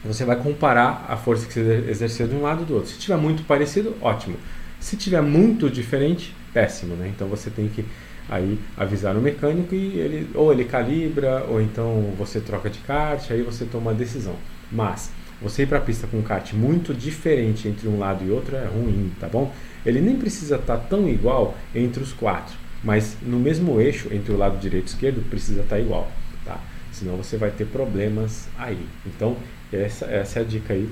você 0.03 0.25
vai 0.25 0.35
comparar 0.35 1.05
a 1.07 1.15
força 1.15 1.45
que 1.45 1.53
você 1.53 1.85
exerceu 1.87 2.27
de 2.27 2.35
um 2.35 2.41
lado 2.41 2.63
e 2.63 2.65
do 2.65 2.75
outro. 2.75 2.89
Se 2.89 2.97
tiver 2.97 3.17
muito 3.17 3.43
parecido, 3.43 3.95
ótimo. 4.01 4.37
Se 4.79 4.97
tiver 4.97 5.21
muito 5.21 5.69
diferente, 5.69 6.35
péssimo, 6.53 6.95
né? 6.95 7.11
Então 7.15 7.27
você 7.27 7.49
tem 7.49 7.67
que 7.67 7.85
aí 8.29 8.57
avisar 8.77 9.15
o 9.15 9.21
mecânico 9.21 9.75
e 9.75 9.99
ele 9.99 10.29
ou 10.33 10.51
ele 10.51 10.63
calibra 10.65 11.43
ou 11.49 11.61
então 11.61 12.13
você 12.17 12.39
troca 12.39 12.69
de 12.69 12.79
kart, 12.79 13.29
aí 13.29 13.41
você 13.41 13.65
toma 13.65 13.91
a 13.91 13.93
decisão. 13.93 14.35
Mas 14.71 15.11
você 15.41 15.63
ir 15.63 15.67
para 15.67 15.79
a 15.79 15.81
pista 15.81 16.07
com 16.07 16.17
um 16.17 16.21
kart 16.21 16.53
muito 16.53 16.93
diferente 16.93 17.67
entre 17.67 17.87
um 17.87 17.99
lado 17.99 18.25
e 18.25 18.31
outro 18.31 18.55
é 18.55 18.65
ruim, 18.65 19.11
tá 19.19 19.27
bom? 19.27 19.53
Ele 19.85 19.99
nem 19.99 20.15
precisa 20.15 20.55
estar 20.55 20.77
tá 20.77 20.83
tão 20.83 21.09
igual 21.09 21.57
entre 21.75 22.01
os 22.01 22.13
quatro, 22.13 22.55
mas 22.83 23.17
no 23.21 23.39
mesmo 23.39 23.81
eixo 23.81 24.07
entre 24.11 24.31
o 24.31 24.37
lado 24.37 24.57
direito 24.59 24.87
e 24.87 24.89
esquerdo 24.89 25.27
precisa 25.29 25.61
estar 25.61 25.75
tá 25.75 25.81
igual, 25.81 26.11
tá? 26.45 26.59
Senão 26.91 27.17
você 27.17 27.37
vai 27.37 27.51
ter 27.51 27.65
problemas 27.65 28.47
aí. 28.57 28.85
Então 29.05 29.35
essa, 29.73 30.05
essa 30.05 30.39
é 30.39 30.41
a 30.41 30.45
dica 30.45 30.73
aí 30.73 30.89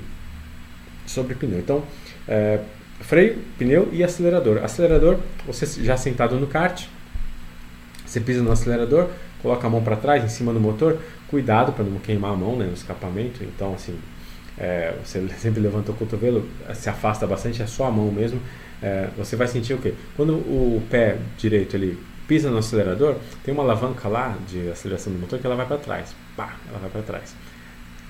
sobre 1.06 1.34
pneu. 1.34 1.58
Então, 1.58 1.82
é, 2.28 2.60
freio, 3.00 3.38
pneu 3.58 3.88
e 3.92 4.02
acelerador. 4.02 4.62
Acelerador, 4.62 5.18
você 5.46 5.66
já 5.82 5.96
sentado 5.96 6.36
no 6.38 6.46
kart, 6.46 6.86
você 8.06 8.20
pisa 8.20 8.42
no 8.42 8.50
acelerador, 8.52 9.08
coloca 9.42 9.66
a 9.66 9.70
mão 9.70 9.82
para 9.82 9.96
trás, 9.96 10.24
em 10.24 10.28
cima 10.28 10.52
do 10.52 10.60
motor, 10.60 10.98
cuidado 11.28 11.72
para 11.72 11.84
não 11.84 11.98
queimar 11.98 12.32
a 12.32 12.36
mão 12.36 12.56
né, 12.56 12.66
no 12.66 12.74
escapamento. 12.74 13.42
Então, 13.44 13.74
assim, 13.74 13.98
é, 14.58 14.94
você 15.04 15.26
sempre 15.38 15.60
levanta 15.60 15.92
o 15.92 15.94
cotovelo, 15.94 16.48
se 16.74 16.88
afasta 16.88 17.26
bastante, 17.26 17.62
é 17.62 17.66
só 17.66 17.86
a 17.86 17.90
mão 17.90 18.10
mesmo. 18.10 18.40
É, 18.82 19.08
você 19.16 19.36
vai 19.36 19.46
sentir 19.46 19.74
o 19.74 19.78
quê? 19.78 19.94
Quando 20.16 20.32
o 20.32 20.82
pé 20.90 21.18
direito 21.36 21.76
ele 21.76 21.98
pisa 22.26 22.50
no 22.50 22.58
acelerador, 22.58 23.16
tem 23.44 23.52
uma 23.52 23.62
alavanca 23.62 24.08
lá 24.08 24.36
de 24.48 24.70
aceleração 24.70 25.12
do 25.12 25.18
motor 25.18 25.38
que 25.38 25.46
ela 25.46 25.56
vai 25.56 25.66
para 25.66 25.78
trás. 25.78 26.14
Pá, 26.36 26.56
ela 26.68 26.78
vai 26.78 26.88
para 26.88 27.02
trás. 27.02 27.34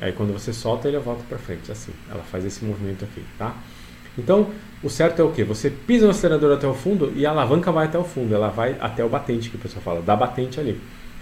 Aí 0.01 0.13
quando 0.13 0.33
você 0.33 0.53
solta, 0.53 0.89
ele 0.89 0.99
volta 0.99 1.23
para 1.29 1.39
frente, 1.39 1.71
assim. 1.71 1.93
Ela 2.11 2.23
faz 2.23 2.45
esse 2.45 2.65
movimento 2.65 3.05
aqui, 3.05 3.23
tá? 3.39 3.55
Então, 4.19 4.51
o 4.83 4.89
certo 4.89 5.21
é 5.21 5.25
o 5.25 5.31
que? 5.31 5.45
Você 5.45 5.71
pisa 5.71 6.07
no 6.07 6.11
acelerador 6.11 6.57
até 6.57 6.67
o 6.67 6.75
fundo 6.75 7.13
e 7.15 7.25
a 7.27 7.31
alavanca 7.31 7.71
vai 7.71 7.87
até 7.87 7.99
o 7.99 8.05
fundo. 8.05 8.35
Ela 8.35 8.49
vai 8.49 8.77
até 8.81 9.05
o 9.05 9.09
batente, 9.09 9.51
que 9.51 9.57
o 9.57 9.59
pessoal 9.59 9.83
fala, 9.83 10.03
dá 10.03 10.17
batente 10.17 10.59
ali. 10.59 10.81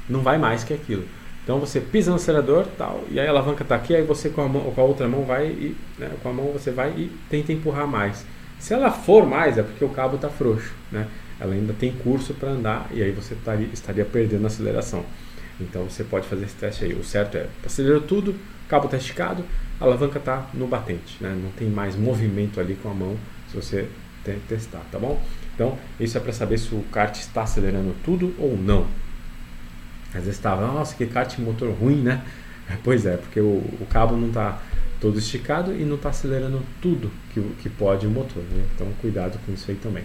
não 0.08 0.20
vai 0.20 0.38
mais 0.38 0.64
que 0.64 0.72
aquilo. 0.72 1.04
Então 1.48 1.58
você 1.58 1.80
pisa 1.80 2.10
no 2.10 2.16
acelerador, 2.16 2.66
tal, 2.76 3.04
e 3.10 3.18
aí 3.18 3.26
a 3.26 3.30
alavanca 3.30 3.62
está 3.62 3.74
aqui, 3.74 3.96
aí 3.96 4.02
você 4.02 4.28
com 4.28 4.42
a, 4.42 4.48
mão, 4.48 4.70
com 4.70 4.80
a 4.82 4.84
outra 4.84 5.08
mão 5.08 5.24
vai 5.24 5.46
e 5.46 5.74
né, 5.98 6.10
com 6.22 6.28
a 6.28 6.32
mão 6.32 6.52
você 6.52 6.70
vai 6.70 6.90
e 6.90 7.10
tenta 7.30 7.54
empurrar 7.54 7.86
mais. 7.86 8.22
Se 8.58 8.74
ela 8.74 8.90
for 8.90 9.24
mais, 9.24 9.56
é 9.56 9.62
porque 9.62 9.82
o 9.82 9.88
cabo 9.88 10.16
está 10.16 10.28
frouxo, 10.28 10.74
né? 10.92 11.08
Ela 11.40 11.54
ainda 11.54 11.72
tem 11.72 11.90
curso 11.90 12.34
para 12.34 12.50
andar 12.50 12.90
e 12.92 13.02
aí 13.02 13.12
você 13.12 13.32
estaria, 13.32 13.68
estaria 13.72 14.04
perdendo 14.04 14.44
a 14.44 14.48
aceleração. 14.48 15.04
Então 15.60 15.84
você 15.84 16.04
pode 16.04 16.26
fazer 16.26 16.44
esse 16.44 16.54
teste 16.54 16.84
aí. 16.84 16.92
O 16.94 17.04
certo 17.04 17.36
é 17.36 17.48
acelerou 17.64 18.00
tudo, 18.00 18.34
cabo 18.68 18.84
está 18.86 18.96
esticado, 18.96 19.44
a 19.80 19.84
alavanca 19.84 20.18
está 20.18 20.48
no 20.54 20.66
batente, 20.66 21.16
né? 21.20 21.36
Não 21.40 21.50
tem 21.52 21.68
mais 21.68 21.96
movimento 21.96 22.60
ali 22.60 22.74
com 22.76 22.90
a 22.90 22.94
mão 22.94 23.16
se 23.48 23.56
você 23.56 23.88
testar, 24.46 24.82
tá 24.92 24.98
bom? 24.98 25.20
Então 25.54 25.78
isso 25.98 26.16
é 26.18 26.20
para 26.20 26.32
saber 26.32 26.58
se 26.58 26.74
o 26.74 26.82
kart 26.92 27.16
está 27.16 27.42
acelerando 27.42 27.94
tudo 28.04 28.34
ou 28.38 28.56
não. 28.56 28.86
Às 30.08 30.24
vezes 30.24 30.36
estava, 30.36 30.66
nossa, 30.66 30.94
que 30.94 31.06
kart 31.06 31.38
motor 31.38 31.70
ruim, 31.72 32.02
né? 32.02 32.22
Pois 32.84 33.06
é, 33.06 33.16
porque 33.16 33.40
o, 33.40 33.64
o 33.80 33.86
cabo 33.88 34.14
não 34.14 34.28
está 34.28 34.60
todo 35.00 35.18
esticado 35.18 35.74
e 35.74 35.84
não 35.84 35.96
está 35.96 36.10
acelerando 36.10 36.62
tudo 36.82 37.10
que, 37.32 37.40
que 37.62 37.70
pode 37.70 38.06
o 38.06 38.10
motor. 38.10 38.42
Né? 38.42 38.66
Então 38.74 38.86
cuidado 39.00 39.38
com 39.46 39.52
isso 39.52 39.70
aí 39.70 39.76
também. 39.76 40.04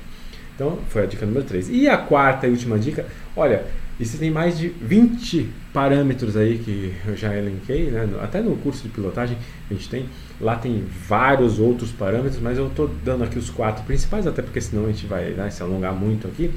Então 0.56 0.80
foi 0.90 1.04
a 1.04 1.06
dica 1.06 1.26
número 1.26 1.46
3. 1.46 1.70
E 1.70 1.88
a 1.88 1.98
quarta 1.98 2.48
e 2.48 2.52
última 2.52 2.78
dica, 2.78 3.06
olha, 3.36 3.66
existem 4.00 4.32
mais 4.32 4.58
de 4.58 4.70
20 4.70 5.50
parâmetros 5.74 6.36
aí 6.36 6.58
que 6.58 6.94
eu 7.08 7.16
já 7.16 7.36
elenquei, 7.36 7.90
né? 7.90 8.08
até 8.22 8.42
no 8.42 8.56
curso 8.58 8.84
de 8.84 8.90
pilotagem 8.90 9.38
a 9.70 9.74
gente 9.74 9.90
tem, 9.90 10.06
lá 10.40 10.56
tem 10.56 10.84
vários 11.08 11.60
outros 11.60 11.92
parâmetros, 11.92 12.40
mas 12.40 12.58
eu 12.58 12.68
estou 12.68 12.88
dando 13.04 13.24
aqui 13.24 13.40
os 13.40 13.50
quatro 13.50 13.84
principais, 13.84 14.28
até 14.28 14.42
porque 14.42 14.62
senão 14.62 14.86
a 14.86 14.88
gente 14.88 15.06
vai 15.06 15.32
né, 15.32 15.50
se 15.50 15.62
alongar 15.64 15.94
muito 15.94 16.28
aqui. 16.28 16.52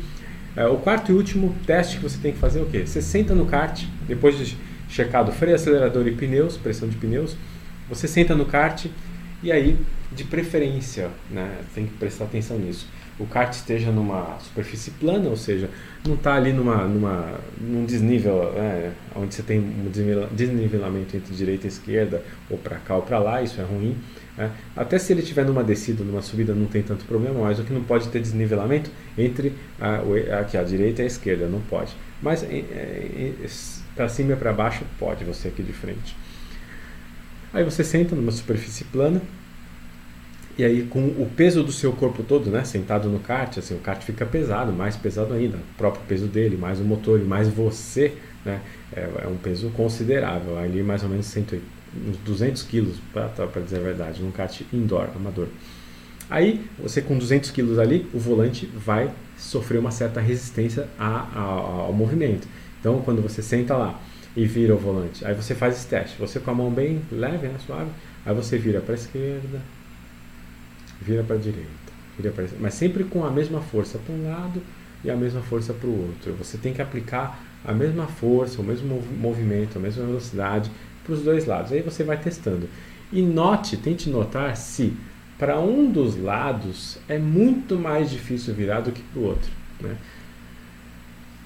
É, 0.55 0.67
o 0.67 0.77
quarto 0.77 1.13
e 1.13 1.15
último 1.15 1.55
teste 1.67 1.97
que 1.97 2.03
você 2.03 2.19
tem 2.19 2.33
que 2.33 2.39
fazer 2.39 2.61
é 2.61 2.63
o 2.63 2.67
quê? 2.67 2.87
Você 2.87 3.03
senta 3.03 3.35
no 3.35 3.47
kart, 3.47 3.85
depois 4.07 4.39
de 4.39 4.57
checado 4.89 5.33
freio, 5.33 5.55
acelerador 5.55 6.07
e 6.07 6.13
pneus, 6.13 6.57
pressão 6.57 6.89
de 6.89 6.97
pneus, 6.97 7.37
você 7.89 8.09
senta 8.09 8.35
no 8.35 8.47
kart 8.47 8.87
e 9.43 9.53
aí, 9.53 9.79
de 10.13 10.25
preferência, 10.25 11.11
né, 11.31 11.59
tem 11.75 11.87
que 11.87 11.95
prestar 11.95 12.25
atenção 12.25 12.59
nisso. 12.59 12.87
O 13.19 13.27
kart 13.27 13.53
esteja 13.53 13.91
numa 13.91 14.39
superfície 14.41 14.91
plana, 14.91 15.31
ou 15.31 15.37
seja, 15.37 15.71
não 16.07 16.15
está 16.15 16.35
ali 16.35 16.53
numa, 16.53 16.87
numa, 16.87 17.41
num 17.59 17.87
desnível, 17.87 18.53
né, 18.53 18.93
onde 19.15 19.35
você 19.35 19.43
tem 19.43 19.59
um 19.59 19.91
desnivelamento 20.33 21.17
entre 21.17 21.35
direita 21.35 21.67
e 21.67 21.69
esquerda, 21.69 22.23
ou 22.51 22.59
para 22.59 22.77
cá 22.77 22.97
ou 22.97 23.03
para 23.03 23.19
lá, 23.19 23.43
isso 23.43 23.59
é 23.59 23.65
ruim. 23.65 23.97
Né? 24.37 24.51
Até 24.77 24.99
se 24.99 25.13
ele 25.13 25.23
estiver 25.23 25.47
numa 25.47 25.65
descida, 25.65 26.05
numa 26.05 26.21
subida, 26.21 26.55
não 26.55 26.67
tem 26.67 26.83
tanto 26.83 27.07
problema, 27.07 27.41
mas 27.41 27.59
o 27.59 27.65
que 27.65 27.73
não 27.73 27.83
pode 27.83 28.09
ter 28.09 28.21
desnivelamento 28.21 28.91
entre 29.17 29.55
a, 29.81 30.03
aqui, 30.41 30.59
a 30.59 30.63
direita 30.63 31.01
e 31.01 31.05
a 31.05 31.07
esquerda, 31.07 31.47
não 31.47 31.61
pode. 31.61 31.97
Mas 32.23 32.45
para 33.95 34.09
cima 34.11 34.35
e 34.35 34.37
para 34.37 34.53
baixo 34.53 34.85
pode, 34.99 35.25
você 35.25 35.49
aqui 35.49 35.63
de 35.63 35.73
frente. 35.73 36.15
Aí 37.53 37.65
você 37.65 37.83
senta 37.83 38.15
numa 38.15 38.33
superfície 38.33 38.85
plana 38.85 39.23
e 40.59 40.65
aí 40.65 40.85
com 40.85 41.01
o 41.01 41.31
peso 41.37 41.63
do 41.63 41.73
seu 41.73 41.93
corpo 41.93 42.23
todo, 42.23 42.51
né, 42.51 42.65
sentado 42.65 43.09
no 43.09 43.19
kart, 43.19 43.59
assim, 43.59 43.75
o 43.75 43.79
kart 43.79 44.03
fica 44.03 44.25
pesado, 44.25 44.73
mais 44.73 44.97
pesado 44.97 45.35
ainda, 45.35 45.59
o 45.59 45.77
próprio 45.77 46.03
peso 46.09 46.27
dele, 46.27 46.57
mais 46.57 46.81
o 46.81 46.85
motor 46.85 47.21
e 47.21 47.25
mais 47.25 47.49
você, 47.49 48.15
né, 48.45 48.61
é, 48.93 49.09
é 49.25 49.29
um 49.29 49.37
peso 49.37 49.71
considerável, 49.71 50.59
ali 50.59 50.83
mais 50.83 51.03
ou 51.03 51.09
menos 51.09 51.27
100, 51.27 51.47
uns 52.09 52.17
200 52.19 52.63
quilos, 52.63 52.97
para 53.13 53.61
dizer 53.63 53.79
a 53.79 53.83
verdade, 53.83 54.23
num 54.23 54.31
kart 54.31 54.63
indoor, 54.73 55.09
amador. 55.15 55.49
Aí 56.29 56.65
você 56.79 57.01
com 57.01 57.17
200 57.17 57.51
quilos 57.51 57.79
ali, 57.79 58.07
o 58.13 58.19
volante 58.19 58.67
vai 58.67 59.11
sofrer 59.37 59.79
uma 59.79 59.91
certa 59.91 60.21
resistência 60.21 60.89
a, 60.99 61.29
a, 61.35 61.41
ao 61.41 61.93
movimento. 61.93 62.49
Então 62.81 63.01
quando 63.03 63.23
você 63.23 63.43
senta 63.43 63.77
lá 63.77 64.01
e 64.37 64.45
vira 64.45 64.75
o 64.75 64.79
volante. 64.79 65.25
Aí 65.25 65.35
você 65.35 65.55
faz 65.55 65.77
esse 65.77 65.87
teste. 65.87 66.19
Você 66.19 66.41
com 66.41 66.51
a 66.51 66.55
mão 66.55 66.71
bem 66.71 67.01
leve, 67.11 67.47
né, 67.47 67.55
suave. 67.65 67.91
Aí 68.25 68.35
você 68.35 68.59
vira 68.59 68.81
para 68.81 68.95
a 68.95 68.97
esquerda, 68.97 69.61
vira 71.01 71.23
para 71.23 71.37
a 71.37 71.39
direita, 71.39 71.71
vira 72.17 72.31
para 72.31 72.47
mas 72.61 72.75
sempre 72.75 73.05
com 73.05 73.25
a 73.25 73.31
mesma 73.31 73.61
força 73.61 73.99
para 73.99 74.15
um 74.15 74.31
lado 74.31 74.63
e 75.05 75.11
a 75.11 75.17
mesma 75.17 75.41
força 75.43 75.73
para 75.73 75.89
o 75.89 76.07
outro. 76.09 76.33
Você 76.35 76.59
tem 76.59 76.73
que 76.73 76.83
aplicar 76.83 77.43
a 77.65 77.73
mesma 77.73 78.07
força, 78.07 78.61
o 78.61 78.65
mesmo 78.65 79.03
movimento, 79.19 79.79
a 79.79 79.81
mesma 79.81 80.05
velocidade 80.05 80.71
para 81.05 81.13
os 81.13 81.23
dois 81.23 81.47
lados. 81.47 81.73
Aí 81.73 81.83
você 81.83 82.03
vai 82.05 82.17
testando. 82.17 82.69
E 83.13 83.23
note, 83.23 83.77
tente 83.77 84.11
notar 84.11 84.57
se 84.57 84.95
para 85.39 85.61
um 85.61 85.91
dos 85.91 86.21
lados 86.21 86.99
é 87.09 87.19
muito 87.19 87.77
mais 87.77 88.11
difícil 88.11 88.55
virar 88.55 88.81
do 88.81 88.91
que 88.91 89.03
para 89.03 89.21
o 89.21 89.25
outro. 89.25 89.51
Né? 89.81 89.97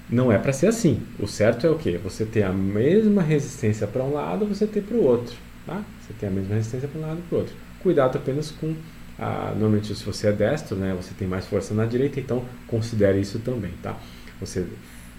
Não 0.09 0.31
é 0.31 0.37
para 0.37 0.53
ser 0.53 0.67
assim. 0.67 1.01
O 1.19 1.27
certo 1.27 1.65
é 1.65 1.69
o 1.69 1.77
quê? 1.77 1.99
Você 2.03 2.25
ter 2.25 2.43
a 2.43 2.51
mesma 2.51 3.21
resistência 3.21 3.87
para 3.87 4.03
um 4.03 4.13
lado, 4.13 4.45
você 4.45 4.65
ter 4.65 4.81
para 4.81 4.97
o 4.97 5.03
outro. 5.03 5.35
Tá? 5.65 5.83
Você 6.01 6.13
tem 6.19 6.29
a 6.29 6.31
mesma 6.31 6.55
resistência 6.55 6.87
para 6.87 6.99
um 6.99 7.03
lado 7.03 7.19
e 7.19 7.21
para 7.21 7.35
o 7.35 7.39
outro. 7.39 7.55
Cuidado 7.81 8.17
apenas 8.17 8.51
com 8.51 8.75
a, 9.21 9.51
normalmente 9.51 9.93
se 9.93 10.03
você 10.03 10.27
é 10.27 10.31
destro, 10.31 10.75
né, 10.75 10.97
você 10.99 11.13
tem 11.13 11.27
mais 11.27 11.45
força 11.45 11.75
na 11.75 11.85
direita, 11.85 12.19
então 12.19 12.43
considere 12.65 13.21
isso 13.21 13.37
também, 13.37 13.71
tá? 13.83 13.95
Você 14.39 14.65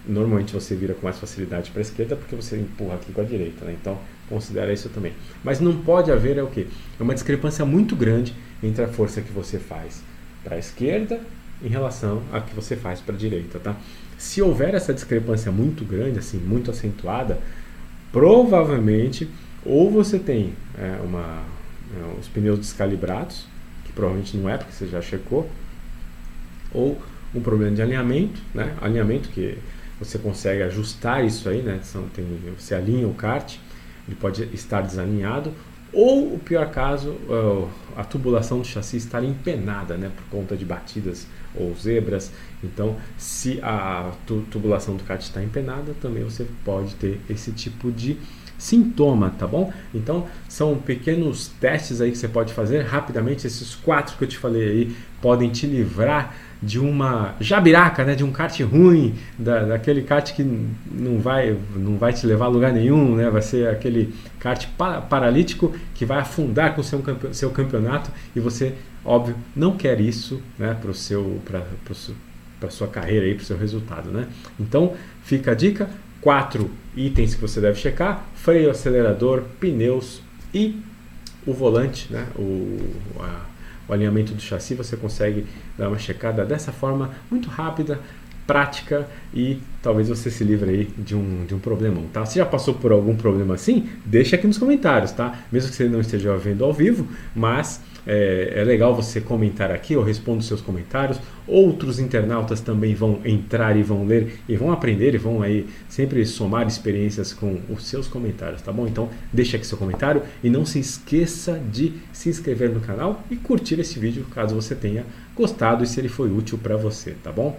normalmente 0.04 0.52
você 0.52 0.74
vira 0.74 0.94
com 0.94 1.04
mais 1.04 1.16
facilidade 1.16 1.70
para 1.70 1.80
a 1.80 1.82
esquerda 1.82 2.16
porque 2.16 2.34
você 2.34 2.56
empurra 2.56 2.96
aqui 2.96 3.12
com 3.12 3.20
a 3.20 3.24
direita, 3.24 3.64
né? 3.64 3.76
Então 3.80 3.96
considere 4.28 4.72
isso 4.72 4.88
também. 4.88 5.12
Mas 5.44 5.60
não 5.60 5.76
pode 5.76 6.10
haver 6.10 6.36
é 6.36 6.42
o 6.42 6.48
quê? 6.48 6.66
É 6.98 7.02
uma 7.02 7.14
discrepância 7.14 7.64
muito 7.64 7.94
grande 7.94 8.34
entre 8.60 8.82
a 8.82 8.88
força 8.88 9.20
que 9.20 9.30
você 9.30 9.60
faz 9.60 10.02
para 10.42 10.56
a 10.56 10.58
esquerda 10.58 11.20
em 11.62 11.68
relação 11.68 12.22
a 12.32 12.40
que 12.40 12.52
você 12.56 12.74
faz 12.74 13.00
para 13.00 13.14
a 13.14 13.18
direita, 13.18 13.60
tá? 13.60 13.76
Se 14.18 14.42
houver 14.42 14.74
essa 14.74 14.92
discrepância 14.92 15.52
muito 15.52 15.84
grande, 15.84 16.18
assim, 16.18 16.38
muito 16.38 16.72
acentuada, 16.72 17.38
provavelmente 18.10 19.28
ou 19.64 19.88
você 19.88 20.18
tem 20.18 20.54
é, 20.76 21.00
uma, 21.04 21.44
é, 21.96 22.18
os 22.18 22.26
pneus 22.26 22.58
descalibrados, 22.58 23.46
que 23.92 23.96
provavelmente 23.96 24.36
não 24.36 24.48
é 24.48 24.56
porque 24.56 24.72
você 24.72 24.86
já 24.86 25.02
checou, 25.02 25.48
ou 26.72 27.00
um 27.34 27.40
problema 27.40 27.76
de 27.76 27.82
alinhamento, 27.82 28.40
né? 28.54 28.74
Alinhamento 28.80 29.28
que 29.28 29.58
você 29.98 30.18
consegue 30.18 30.62
ajustar 30.62 31.24
isso 31.24 31.48
aí, 31.48 31.62
né? 31.62 31.80
Tem, 32.14 32.26
você 32.58 32.74
alinha 32.74 33.06
o 33.06 33.14
kart, 33.14 33.56
ele 34.08 34.16
pode 34.16 34.42
estar 34.52 34.80
desalinhado, 34.80 35.52
ou 35.92 36.34
o 36.34 36.38
pior 36.38 36.70
caso, 36.70 37.16
a 37.94 38.02
tubulação 38.02 38.60
do 38.60 38.66
chassi 38.66 38.96
estar 38.96 39.22
empenada, 39.22 39.96
né? 39.96 40.10
Por 40.14 40.38
conta 40.38 40.56
de 40.56 40.64
batidas 40.64 41.26
ou 41.54 41.74
zebras. 41.74 42.32
Então, 42.64 42.96
se 43.18 43.60
a 43.62 44.10
tubulação 44.50 44.96
do 44.96 45.04
kart 45.04 45.20
está 45.20 45.42
empenada, 45.42 45.94
também 46.00 46.24
você 46.24 46.46
pode 46.64 46.94
ter 46.94 47.20
esse 47.28 47.52
tipo 47.52 47.92
de 47.92 48.16
sintoma, 48.62 49.32
tá 49.38 49.46
bom? 49.46 49.72
Então, 49.94 50.26
são 50.48 50.76
pequenos 50.76 51.48
testes 51.60 52.00
aí 52.00 52.10
que 52.10 52.18
você 52.18 52.28
pode 52.28 52.52
fazer 52.52 52.82
rapidamente. 52.82 53.46
Esses 53.46 53.74
quatro 53.74 54.16
que 54.16 54.24
eu 54.24 54.28
te 54.28 54.38
falei 54.38 54.68
aí 54.68 54.96
podem 55.20 55.50
te 55.50 55.66
livrar 55.66 56.34
de 56.62 56.78
uma 56.78 57.34
jabiraca, 57.40 58.04
né, 58.04 58.14
de 58.14 58.22
um 58.22 58.30
kart 58.30 58.60
ruim, 58.60 59.14
da, 59.36 59.64
daquele 59.64 60.02
kart 60.02 60.32
que 60.32 60.44
não 60.44 61.18
vai, 61.18 61.56
não 61.74 61.98
vai 61.98 62.12
te 62.12 62.24
levar 62.24 62.44
a 62.44 62.48
lugar 62.48 62.72
nenhum, 62.72 63.16
né, 63.16 63.28
vai 63.28 63.42
ser 63.42 63.68
aquele 63.68 64.14
kart 64.38 64.64
pa 64.78 65.00
paralítico 65.00 65.74
que 65.92 66.06
vai 66.06 66.20
afundar 66.20 66.72
com 66.76 66.80
o 66.80 66.84
seu, 66.84 67.02
seu 67.32 67.50
campeonato 67.50 68.12
e 68.36 68.38
você 68.38 68.74
Óbvio, 69.04 69.34
não 69.54 69.76
quer 69.76 70.00
isso 70.00 70.40
né, 70.56 70.76
para 70.80 70.94
seu, 70.94 71.40
para 72.60 72.70
sua 72.70 72.86
carreira 72.86 73.26
e 73.26 73.34
para 73.34 73.42
o 73.42 73.44
seu 73.44 73.58
resultado. 73.58 74.10
Né? 74.10 74.28
Então, 74.58 74.94
fica 75.24 75.50
a 75.50 75.54
dica: 75.54 75.90
quatro 76.22 76.70
itens 76.96 77.34
que 77.34 77.40
você 77.42 77.60
deve 77.60 77.78
checar: 77.78 78.24
freio, 78.34 78.70
acelerador, 78.70 79.42
pneus 79.60 80.22
e 80.54 80.80
o 81.46 81.52
volante, 81.52 82.10
né? 82.10 82.26
o, 82.36 82.78
a, 83.20 83.40
o 83.88 83.92
alinhamento 83.92 84.32
do 84.32 84.40
chassi. 84.40 84.74
Você 84.74 84.96
consegue 84.96 85.44
dar 85.76 85.88
uma 85.88 85.98
checada 85.98 86.46
dessa 86.46 86.72
forma 86.72 87.10
muito 87.30 87.50
rápida, 87.50 88.00
prática 88.46 89.06
e 89.34 89.58
talvez 89.82 90.08
você 90.08 90.30
se 90.30 90.44
livre 90.44 90.70
aí 90.70 90.84
de 90.96 91.14
um, 91.14 91.44
de 91.44 91.54
um 91.54 91.58
problemão, 91.58 92.04
tá? 92.12 92.24
Se 92.24 92.38
já 92.38 92.46
passou 92.46 92.74
por 92.74 92.92
algum 92.92 93.16
problema 93.16 93.54
assim, 93.54 93.88
deixa 94.04 94.36
aqui 94.36 94.46
nos 94.46 94.58
comentários, 94.58 95.12
tá? 95.12 95.40
Mesmo 95.50 95.70
que 95.70 95.76
você 95.76 95.88
não 95.88 96.00
esteja 96.00 96.36
vendo 96.36 96.64
ao 96.64 96.72
vivo, 96.72 97.06
mas 97.34 97.80
é, 98.06 98.54
é, 98.56 98.64
legal 98.64 98.94
você 98.94 99.20
comentar 99.20 99.70
aqui, 99.70 99.94
eu 99.94 100.02
respondo 100.02 100.42
seus 100.42 100.60
comentários. 100.60 101.20
Outros 101.46 101.98
internautas 101.98 102.60
também 102.60 102.94
vão 102.94 103.20
entrar 103.24 103.76
e 103.76 103.82
vão 103.82 104.04
ler 104.04 104.38
e 104.48 104.56
vão 104.56 104.72
aprender 104.72 105.14
e 105.14 105.18
vão 105.18 105.42
aí 105.42 105.66
sempre 105.88 106.24
somar 106.26 106.66
experiências 106.66 107.32
com 107.32 107.60
os 107.68 107.86
seus 107.86 108.08
comentários, 108.08 108.62
tá 108.62 108.72
bom? 108.72 108.86
Então 108.86 109.08
deixa 109.32 109.56
aqui 109.56 109.66
seu 109.66 109.78
comentário 109.78 110.22
e 110.42 110.50
não 110.50 110.64
se 110.64 110.78
esqueça 110.78 111.60
de 111.70 111.94
se 112.12 112.28
inscrever 112.28 112.70
no 112.70 112.80
canal 112.80 113.22
e 113.30 113.36
curtir 113.36 113.78
esse 113.80 113.98
vídeo 113.98 114.26
caso 114.32 114.54
você 114.54 114.74
tenha 114.74 115.04
gostado 115.36 115.82
e 115.84 115.86
se 115.86 116.00
ele 116.00 116.08
foi 116.08 116.30
útil 116.30 116.58
para 116.58 116.76
você, 116.76 117.12
tá 117.22 117.30
bom? 117.30 117.58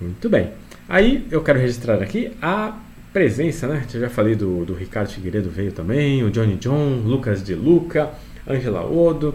Muito 0.00 0.28
bem. 0.28 0.50
Aí 0.88 1.26
eu 1.30 1.42
quero 1.42 1.58
registrar 1.58 2.02
aqui 2.02 2.32
a 2.40 2.78
presença, 3.12 3.66
né? 3.66 3.82
Eu 3.94 4.00
já 4.00 4.10
falei 4.10 4.34
do, 4.34 4.64
do 4.64 4.74
Ricardo 4.74 5.08
Figueiredo 5.08 5.48
veio 5.48 5.72
também, 5.72 6.22
o 6.22 6.30
Johnny 6.30 6.56
John, 6.56 7.00
Lucas 7.04 7.42
de 7.42 7.54
Luca. 7.54 8.10
Angela 8.46 8.84
Odo, 8.84 9.34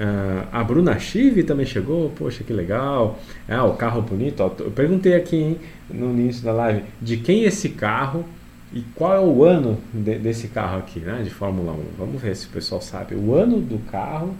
Uh, 0.00 0.48
a 0.50 0.64
Bruna 0.64 0.98
Chive 0.98 1.42
também 1.42 1.66
chegou, 1.66 2.08
poxa, 2.16 2.42
que 2.42 2.54
legal. 2.54 3.18
Ah, 3.46 3.66
o 3.66 3.74
carro 3.74 4.00
bonito. 4.00 4.40
Ó, 4.40 4.50
eu 4.60 4.70
perguntei 4.70 5.14
aqui 5.14 5.36
hein, 5.36 5.60
no 5.90 6.10
início 6.12 6.42
da 6.42 6.54
live 6.54 6.84
de 7.02 7.18
quem 7.18 7.44
é 7.44 7.48
esse 7.48 7.68
carro 7.68 8.24
e 8.72 8.80
qual 8.94 9.14
é 9.14 9.20
o 9.20 9.44
ano 9.44 9.78
de, 9.92 10.18
desse 10.18 10.48
carro 10.48 10.78
aqui, 10.78 11.00
né, 11.00 11.20
de 11.22 11.28
Fórmula 11.28 11.72
1. 11.72 11.84
Vamos 11.98 12.22
ver 12.22 12.34
se 12.34 12.46
o 12.46 12.48
pessoal 12.48 12.80
sabe. 12.80 13.14
O 13.14 13.34
ano 13.34 13.60
do 13.60 13.78
carro, 13.90 14.34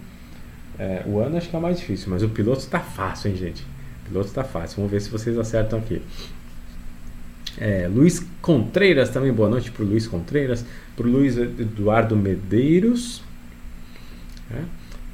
é, 0.79 1.03
o 1.07 1.19
ano 1.19 1.37
acho 1.37 1.51
que 1.51 1.57
é 1.57 1.61
mais 1.61 1.79
difícil, 1.79 2.09
mas 2.09 2.23
o 2.23 2.31
piloto 2.31 2.61
está 2.61 2.81
fácil, 2.81 3.31
hein, 3.31 3.37
gente? 3.37 3.63
O 3.63 4.09
piloto 4.09 4.29
está 4.29 4.43
fácil. 4.43 4.77
Vamos 4.77 4.91
ver 4.91 5.03
se 5.03 5.11
vocês 5.11 5.37
acertam 5.37 5.79
aqui. 5.79 6.01
É, 7.59 7.87
Luiz 7.87 8.27
Contreiras 8.41 9.11
também, 9.11 9.31
boa 9.31 9.51
noite 9.51 9.71
para 9.71 9.85
o 9.85 9.87
Luiz 9.87 10.07
Contreiras, 10.07 10.65
para 10.97 11.07
o 11.07 11.11
Luiz 11.11 11.37
Eduardo 11.37 12.17
Medeiros. 12.17 13.23
É. 14.53 14.63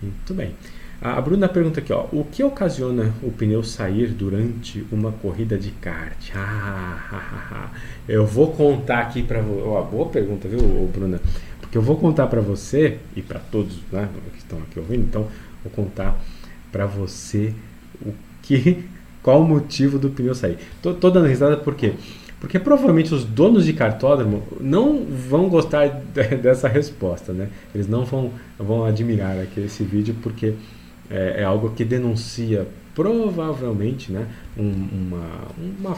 Muito 0.03 0.35
bem. 0.35 0.55
A 1.01 1.21
Bruna 1.21 1.47
pergunta 1.49 1.81
aqui, 1.81 1.93
ó, 1.93 2.07
o 2.11 2.25
que 2.25 2.43
ocasiona 2.43 3.13
o 3.23 3.31
pneu 3.31 3.63
sair 3.63 4.09
durante 4.09 4.87
uma 4.91 5.13
corrida 5.13 5.59
de 5.59 5.71
kart? 5.71 6.33
Ah, 6.35 7.71
eu 8.09 8.27
vou 8.27 8.53
contar 8.53 9.01
aqui 9.01 9.23
para 9.23 9.43
você. 9.43 9.63
Oh, 9.63 9.85
boa 9.85 10.09
pergunta, 10.09 10.49
viu, 10.49 10.61
Bruna? 10.93 11.21
Porque 11.61 11.77
eu 11.77 11.83
vou 11.83 11.97
contar 11.97 12.27
para 12.29 12.41
você 12.41 12.99
e 13.15 13.21
para 13.21 13.39
todos 13.39 13.77
né, 13.93 14.09
que 14.33 14.39
estão 14.39 14.59
aqui 14.61 14.79
ouvindo. 14.79 15.05
Então, 15.05 15.29
vou 15.63 15.73
contar 15.73 16.19
para 16.73 16.87
você 16.87 17.53
o 18.01 18.15
que, 18.43 18.85
qual 19.23 19.43
o 19.43 19.47
motivo 19.47 19.99
do 19.99 20.09
pneu 20.09 20.35
sair. 20.35 20.59
Tô, 20.81 20.95
tô 20.95 21.11
dando 21.11 21.27
risada 21.27 21.59
porque 21.59 21.93
porque 22.47 22.61
provavelmente 22.61 23.13
os 23.13 23.25
donos 23.25 23.65
de 23.65 23.73
cartódromo 23.73 24.41
não 24.61 25.05
vão 25.05 25.49
gostar 25.49 25.89
dessa 26.41 26.69
resposta, 26.69 27.33
né? 27.33 27.49
Eles 27.75 27.89
não 27.89 28.05
vão, 28.05 28.31
vão 28.57 28.85
admirar 28.85 29.37
aqui 29.41 29.59
esse 29.59 29.83
vídeo 29.83 30.15
porque 30.23 30.55
é, 31.11 31.41
é 31.41 31.45
algo 31.45 31.71
que 31.71 31.85
denuncia 31.85 32.69
provavelmente 32.95 34.13
né, 34.13 34.29
um, 34.57 34.63
uma, 34.63 35.27
uma 35.59 35.97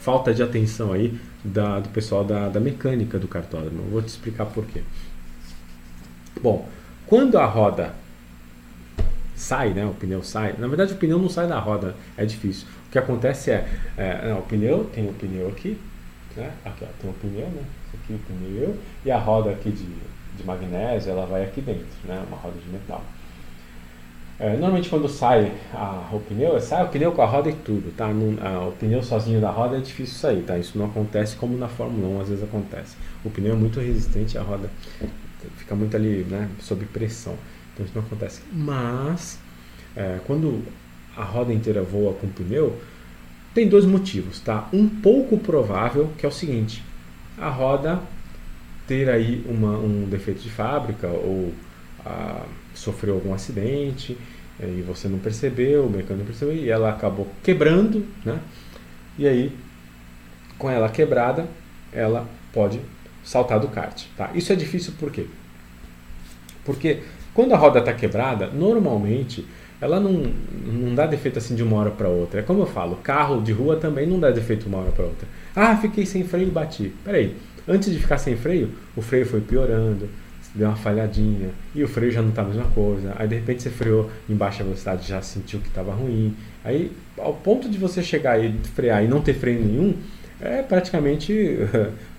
falta 0.00 0.34
de 0.34 0.42
atenção 0.42 0.92
aí 0.92 1.16
da, 1.44 1.78
do 1.78 1.90
pessoal 1.90 2.24
da, 2.24 2.48
da 2.48 2.58
mecânica 2.58 3.16
do 3.16 3.28
cartódromo. 3.28 3.84
Vou 3.88 4.02
te 4.02 4.08
explicar 4.08 4.46
por 4.46 4.66
quê. 4.66 4.82
Bom, 6.42 6.68
quando 7.06 7.38
a 7.38 7.46
roda 7.46 7.94
sai, 9.36 9.72
né, 9.72 9.86
o 9.86 9.94
pneu 9.94 10.24
sai, 10.24 10.56
na 10.58 10.66
verdade 10.66 10.92
o 10.94 10.96
pneu 10.96 11.20
não 11.20 11.28
sai 11.28 11.46
da 11.46 11.60
roda, 11.60 11.94
é 12.16 12.26
difícil. 12.26 12.66
O 12.88 12.90
que 12.90 12.98
acontece 12.98 13.50
é, 13.50 13.66
é 13.98 14.34
o 14.38 14.42
pneu, 14.42 14.84
tem 14.94 15.08
o 15.08 15.12
pneu 15.12 15.48
aqui, 15.48 15.78
né? 16.34 16.50
Aqui 16.64 16.84
ó, 16.84 16.88
tem 17.00 17.10
o 17.10 17.14
pneu, 17.14 17.46
né? 17.48 17.62
Esse 17.86 17.96
aqui 17.96 18.12
é 18.12 18.16
o 18.16 18.18
pneu 18.18 18.78
e 19.04 19.10
a 19.10 19.18
roda 19.18 19.50
aqui 19.50 19.70
de, 19.70 19.84
de 20.36 20.44
magnésio, 20.44 21.10
ela 21.10 21.26
vai 21.26 21.44
aqui 21.44 21.60
dentro, 21.60 21.84
né? 22.04 22.24
Uma 22.26 22.38
roda 22.38 22.58
de 22.58 22.68
metal. 22.68 23.04
É, 24.40 24.52
normalmente 24.52 24.88
quando 24.88 25.08
sai 25.08 25.52
a, 25.74 26.08
o 26.12 26.20
pneu, 26.20 26.58
sai 26.60 26.84
o 26.84 26.88
pneu 26.88 27.12
com 27.12 27.20
a 27.20 27.26
roda 27.26 27.50
e 27.50 27.54
tudo, 27.54 27.92
tá? 27.94 28.06
a, 28.06 28.68
o 28.68 28.72
pneu 28.72 29.02
sozinho 29.02 29.40
da 29.40 29.50
roda 29.50 29.76
é 29.76 29.80
difícil 29.80 30.14
sair, 30.14 30.42
tá? 30.42 30.56
Isso 30.56 30.78
não 30.78 30.86
acontece 30.86 31.36
como 31.36 31.58
na 31.58 31.68
Fórmula 31.68 32.08
1 32.18 32.20
às 32.22 32.28
vezes 32.30 32.44
acontece. 32.44 32.96
O 33.22 33.28
pneu 33.28 33.52
é 33.52 33.56
muito 33.56 33.80
resistente, 33.80 34.38
a 34.38 34.42
roda 34.42 34.70
fica 35.56 35.74
muito 35.74 35.94
ali, 35.94 36.24
né? 36.24 36.48
Sob 36.60 36.84
pressão. 36.86 37.36
Então 37.74 37.84
isso 37.84 37.94
não 37.94 38.02
acontece. 38.02 38.40
Mas 38.50 39.38
é, 39.94 40.20
quando 40.26 40.64
a 41.18 41.24
roda 41.24 41.52
inteira 41.52 41.82
voa 41.82 42.14
com 42.14 42.28
pneu, 42.28 42.78
tem 43.52 43.68
dois 43.68 43.84
motivos, 43.84 44.40
tá? 44.40 44.68
Um 44.72 44.88
pouco 44.88 45.36
provável, 45.36 46.12
que 46.16 46.24
é 46.24 46.28
o 46.28 46.32
seguinte: 46.32 46.82
a 47.36 47.48
roda 47.48 48.00
ter 48.86 49.10
aí 49.10 49.44
uma, 49.48 49.76
um 49.76 50.06
defeito 50.08 50.40
de 50.40 50.50
fábrica 50.50 51.08
ou 51.08 51.52
a, 52.06 52.42
sofreu 52.72 53.14
algum 53.14 53.34
acidente 53.34 54.16
e 54.60 54.82
você 54.82 55.08
não 55.08 55.18
percebeu, 55.18 55.84
o 55.84 55.90
mecânico 55.90 56.18
não 56.18 56.24
percebeu 56.24 56.54
e 56.54 56.70
ela 56.70 56.90
acabou 56.90 57.28
quebrando, 57.42 58.06
né? 58.24 58.40
E 59.18 59.26
aí, 59.26 59.52
com 60.56 60.70
ela 60.70 60.88
quebrada, 60.88 61.48
ela 61.92 62.28
pode 62.52 62.80
saltar 63.24 63.58
do 63.58 63.68
kart, 63.68 64.04
tá? 64.16 64.30
Isso 64.34 64.52
é 64.52 64.56
difícil 64.56 64.94
por 64.98 65.10
quê? 65.10 65.26
Porque 66.64 67.02
quando 67.34 67.52
a 67.52 67.56
roda 67.56 67.80
está 67.80 67.92
quebrada, 67.92 68.48
normalmente 68.48 69.46
ela 69.80 70.00
não, 70.00 70.24
não 70.66 70.94
dá 70.94 71.06
defeito 71.06 71.38
assim 71.38 71.54
de 71.54 71.62
uma 71.62 71.76
hora 71.76 71.90
para 71.90 72.08
outra. 72.08 72.40
É 72.40 72.42
como 72.42 72.62
eu 72.62 72.66
falo, 72.66 72.96
carro 72.96 73.40
de 73.40 73.52
rua 73.52 73.76
também 73.76 74.06
não 74.06 74.18
dá 74.18 74.30
defeito 74.30 74.62
de 74.62 74.68
uma 74.68 74.78
hora 74.78 74.90
para 74.90 75.04
outra. 75.04 75.28
Ah, 75.54 75.76
fiquei 75.76 76.04
sem 76.04 76.24
freio 76.24 76.48
e 76.48 76.50
bati. 76.50 76.92
Peraí, 77.04 77.36
antes 77.66 77.92
de 77.92 77.98
ficar 77.98 78.18
sem 78.18 78.36
freio, 78.36 78.70
o 78.96 79.02
freio 79.02 79.26
foi 79.26 79.40
piorando, 79.40 80.08
deu 80.54 80.68
uma 80.68 80.76
falhadinha 80.76 81.50
e 81.74 81.84
o 81.84 81.88
freio 81.88 82.10
já 82.10 82.20
não 82.20 82.30
está 82.30 82.42
a 82.42 82.46
mesma 82.46 82.64
coisa. 82.74 83.14
Aí 83.16 83.28
de 83.28 83.36
repente 83.36 83.62
você 83.62 83.70
freou 83.70 84.10
em 84.28 84.34
baixa 84.34 84.64
velocidade, 84.64 85.06
já 85.06 85.22
sentiu 85.22 85.60
que 85.60 85.68
estava 85.68 85.92
ruim. 85.92 86.34
Aí 86.64 86.90
ao 87.16 87.34
ponto 87.34 87.68
de 87.68 87.78
você 87.78 88.02
chegar 88.02 88.42
e 88.42 88.52
frear 88.74 89.04
e 89.04 89.08
não 89.08 89.20
ter 89.20 89.34
freio 89.34 89.60
nenhum, 89.60 89.94
é 90.40 90.62
praticamente 90.62 91.58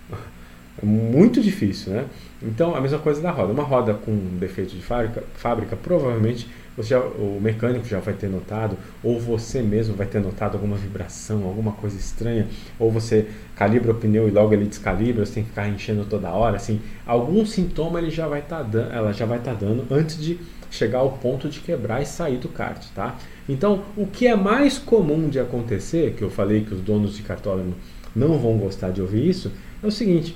muito 0.82 1.42
difícil, 1.42 1.94
né? 1.94 2.06
Então 2.42 2.74
a 2.74 2.80
mesma 2.80 3.00
coisa 3.00 3.22
da 3.22 3.32
roda. 3.32 3.52
Uma 3.52 3.64
roda 3.64 3.94
com 3.94 4.16
defeito 4.40 4.76
de 4.76 4.82
fábrica, 4.82 5.24
fábrica 5.36 5.76
provavelmente 5.76 6.48
você 6.80 6.92
já, 6.92 7.00
o 7.02 7.40
mecânico 7.42 7.86
já 7.86 8.00
vai 8.00 8.14
ter 8.14 8.30
notado, 8.30 8.78
ou 9.04 9.20
você 9.20 9.62
mesmo 9.62 9.96
vai 9.96 10.08
ter 10.08 10.22
notado 10.22 10.56
alguma 10.56 10.78
vibração, 10.78 11.44
alguma 11.44 11.74
coisa 11.74 11.98
estranha, 11.98 12.48
ou 12.80 12.90
você 12.90 13.28
calibra 13.54 13.92
o 13.92 13.96
pneu 13.96 14.30
e 14.30 14.32
logo 14.32 14.54
ele 14.54 14.64
descalibra, 14.64 15.26
você 15.26 15.34
tem 15.34 15.44
que 15.44 15.50
ficar 15.50 15.68
enchendo 15.68 16.06
toda 16.06 16.30
hora, 16.30 16.56
assim, 16.56 16.80
algum 17.06 17.46
sintoma 17.46 18.00
ele 18.00 18.10
já 18.10 18.30
vai 18.30 18.42
tá 18.42 18.64
dando, 18.64 18.94
ela 18.94 19.12
já 19.12 19.26
vai 19.26 19.40
estar 19.40 19.56
tá 19.56 19.58
dando 19.60 19.86
antes 19.94 20.18
de 20.18 20.40
chegar 20.72 21.00
ao 21.00 21.12
ponto 21.12 21.50
de 21.50 21.60
quebrar 21.60 22.02
e 22.02 22.06
sair 22.06 22.38
do 22.38 22.48
kart, 22.48 22.82
tá? 22.96 23.18
Então, 23.50 23.84
o 23.98 24.08
que 24.08 24.26
é 24.26 24.36
mais 24.36 24.78
comum 24.78 25.28
de 25.28 25.38
acontecer, 25.38 26.14
que 26.14 26.22
eu 26.22 26.30
falei 26.30 26.62
que 26.62 26.74
os 26.74 26.80
donos 26.80 27.18
de 27.18 27.24
cartódromo 27.24 27.76
não 28.16 28.40
vão 28.40 28.58
gostar 28.58 28.92
de 28.92 29.02
ouvir 29.02 29.28
isso, 29.28 29.52
é 29.84 29.86
o 29.88 29.92
seguinte, 29.92 30.34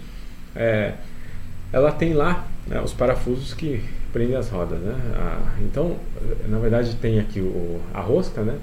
é, 0.54 0.96
ela 1.72 1.92
tem 1.92 2.14
lá 2.14 2.46
né, 2.68 2.82
os 2.82 2.92
parafusos 2.92 3.54
que 3.54 3.82
prendem 4.14 4.38
as 4.38 4.48
rodas. 4.50 4.80
Né? 4.80 4.96
Ah, 5.16 5.56
então, 5.62 5.98
na 6.48 6.60
verdade, 6.60 6.96
tem 7.02 7.20
aqui 7.20 7.42
o, 7.42 7.82
a 7.94 8.00
rosca, 8.00 8.44
né, 8.44 8.58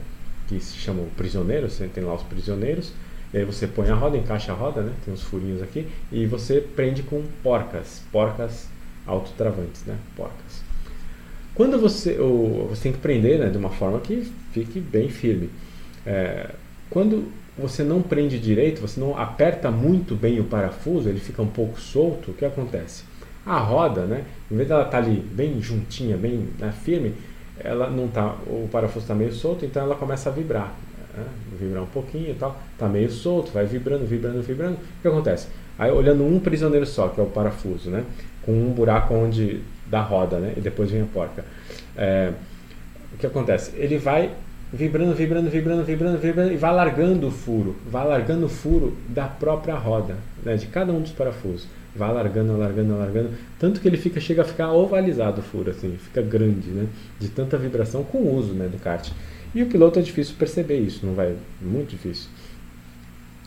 que 0.49 0.59
se 0.61 0.77
chama 0.77 1.03
o 1.03 1.11
prisioneiro, 1.17 1.69
você 1.69 1.87
tem 1.89 2.03
lá 2.03 2.15
os 2.15 2.23
prisioneiros, 2.23 2.93
e 3.35 3.39
aí 3.39 3.45
você 3.45 3.67
põe 3.67 3.91
a 3.91 3.95
roda, 3.95 4.17
encaixa 4.17 4.53
a 4.53 4.55
roda, 4.55 4.81
né, 4.81 4.93
tem 5.05 5.13
uns 5.13 5.23
furinhos 5.23 5.63
aqui, 5.63 5.87
e 6.11 6.25
você 6.25 6.61
prende 6.61 7.03
com 7.03 7.23
porcas, 7.43 8.03
porcas 8.11 8.69
autotravantes, 9.07 9.85
né, 9.85 9.97
porcas. 10.17 10.63
Quando 11.55 11.79
você, 11.79 12.19
ou, 12.19 12.69
você 12.69 12.85
tem 12.85 12.93
que 12.93 12.99
prender 12.99 13.39
né, 13.39 13.51
de 13.51 13.59
uma 13.59 13.71
forma 13.71 14.01
que 14.01 14.33
fique 14.53 14.81
bem 14.81 15.09
firme. 15.11 15.51
É, 16.07 16.51
quando 16.89 17.31
você 17.59 17.83
não 17.83 18.01
prende 18.01 18.39
direito, 18.39 18.81
você 18.81 18.99
não 18.99 19.19
aperta 19.19 19.71
muito 19.71 20.15
bem 20.15 20.41
o 20.41 20.45
parafuso, 20.45 21.09
ele 21.09 21.21
fica 21.21 21.43
um 21.43 21.49
pouco 21.49 21.79
solto, 21.79 22.31
o 22.31 22.35
que 22.35 22.45
acontece? 22.45 23.03
A 23.51 23.59
roda, 23.59 24.03
né, 24.03 24.23
em 24.49 24.55
vez 24.55 24.69
dela 24.69 24.85
estar 24.85 24.93
tá 24.93 25.05
ali 25.05 25.19
bem 25.33 25.61
juntinha, 25.61 26.17
bem 26.17 26.51
né, 26.57 26.73
firme, 26.85 27.15
ela 27.59 27.91
não 27.91 28.07
tá, 28.07 28.37
o 28.47 28.69
parafuso 28.71 29.01
está 29.01 29.13
meio 29.13 29.33
solto, 29.33 29.65
então 29.65 29.83
ela 29.83 29.97
começa 29.97 30.31
a 30.31 30.33
vibrar, 30.33 30.73
né, 31.17 31.25
vibrar 31.59 31.83
um 31.83 31.87
pouquinho 31.87 32.31
e 32.31 32.35
tal, 32.35 32.57
está 32.73 32.89
meio 32.89 33.11
solto, 33.11 33.51
vai 33.51 33.67
vibrando, 33.67 34.07
vibrando, 34.07 34.41
vibrando. 34.41 34.75
O 34.75 35.03
que 35.03 35.09
acontece? 35.09 35.49
Aí 35.77 35.91
olhando 35.91 36.25
um 36.25 36.39
prisioneiro 36.39 36.87
só, 36.87 37.09
que 37.09 37.21
é 37.21 37.25
o 37.25 37.27
parafuso, 37.27 37.91
né, 37.91 38.05
com 38.43 38.53
um 38.53 38.71
buraco 38.71 39.15
onde 39.15 39.63
da 39.89 40.01
roda, 40.01 40.39
né, 40.39 40.55
e 40.57 40.61
depois 40.61 40.89
vem 40.89 41.03
a 41.03 41.07
porca. 41.07 41.45
É, 41.97 42.33
o 43.13 43.17
que 43.17 43.27
acontece? 43.27 43.73
Ele 43.75 43.99
vai 43.99 44.31
vibrando, 44.73 45.13
vibrando, 45.13 45.51
vibrando, 45.51 45.83
vibrando, 45.83 46.19
vibrando 46.19 46.53
e 46.53 46.57
vai 46.57 46.73
largando 46.73 47.27
o 47.27 47.31
furo, 47.33 47.75
vai 47.91 48.07
largando 48.07 48.47
o 48.47 48.49
furo 48.49 48.97
da 49.09 49.27
própria 49.27 49.75
roda, 49.75 50.15
né, 50.45 50.57
de 50.57 50.67
cada 50.67 50.93
um 50.93 51.01
dos 51.01 51.11
parafusos. 51.11 51.67
Vai 51.95 52.09
alargando, 52.09 52.53
alargando, 52.53 52.95
alargando, 52.95 53.31
tanto 53.59 53.81
que 53.81 53.89
ele 53.89 53.97
fica 53.97 54.21
chega 54.21 54.43
a 54.43 54.45
ficar 54.45 54.73
ovalizado 54.73 55.41
o 55.41 55.43
furo 55.43 55.71
assim, 55.71 55.97
fica 55.99 56.23
grande, 56.23 56.69
né, 56.71 56.87
de 57.19 57.29
tanta 57.29 57.59
vibração 57.59 58.05
com 58.05 58.19
o 58.19 58.37
uso, 58.37 58.53
né, 58.53 58.69
do 58.69 58.79
kart. 58.79 59.11
E 59.53 59.63
o 59.63 59.67
piloto 59.67 59.99
é 59.99 60.03
difícil 60.03 60.37
perceber 60.39 60.79
isso, 60.79 61.05
não 61.05 61.15
vai, 61.15 61.35
muito 61.61 61.91
difícil. 61.91 62.31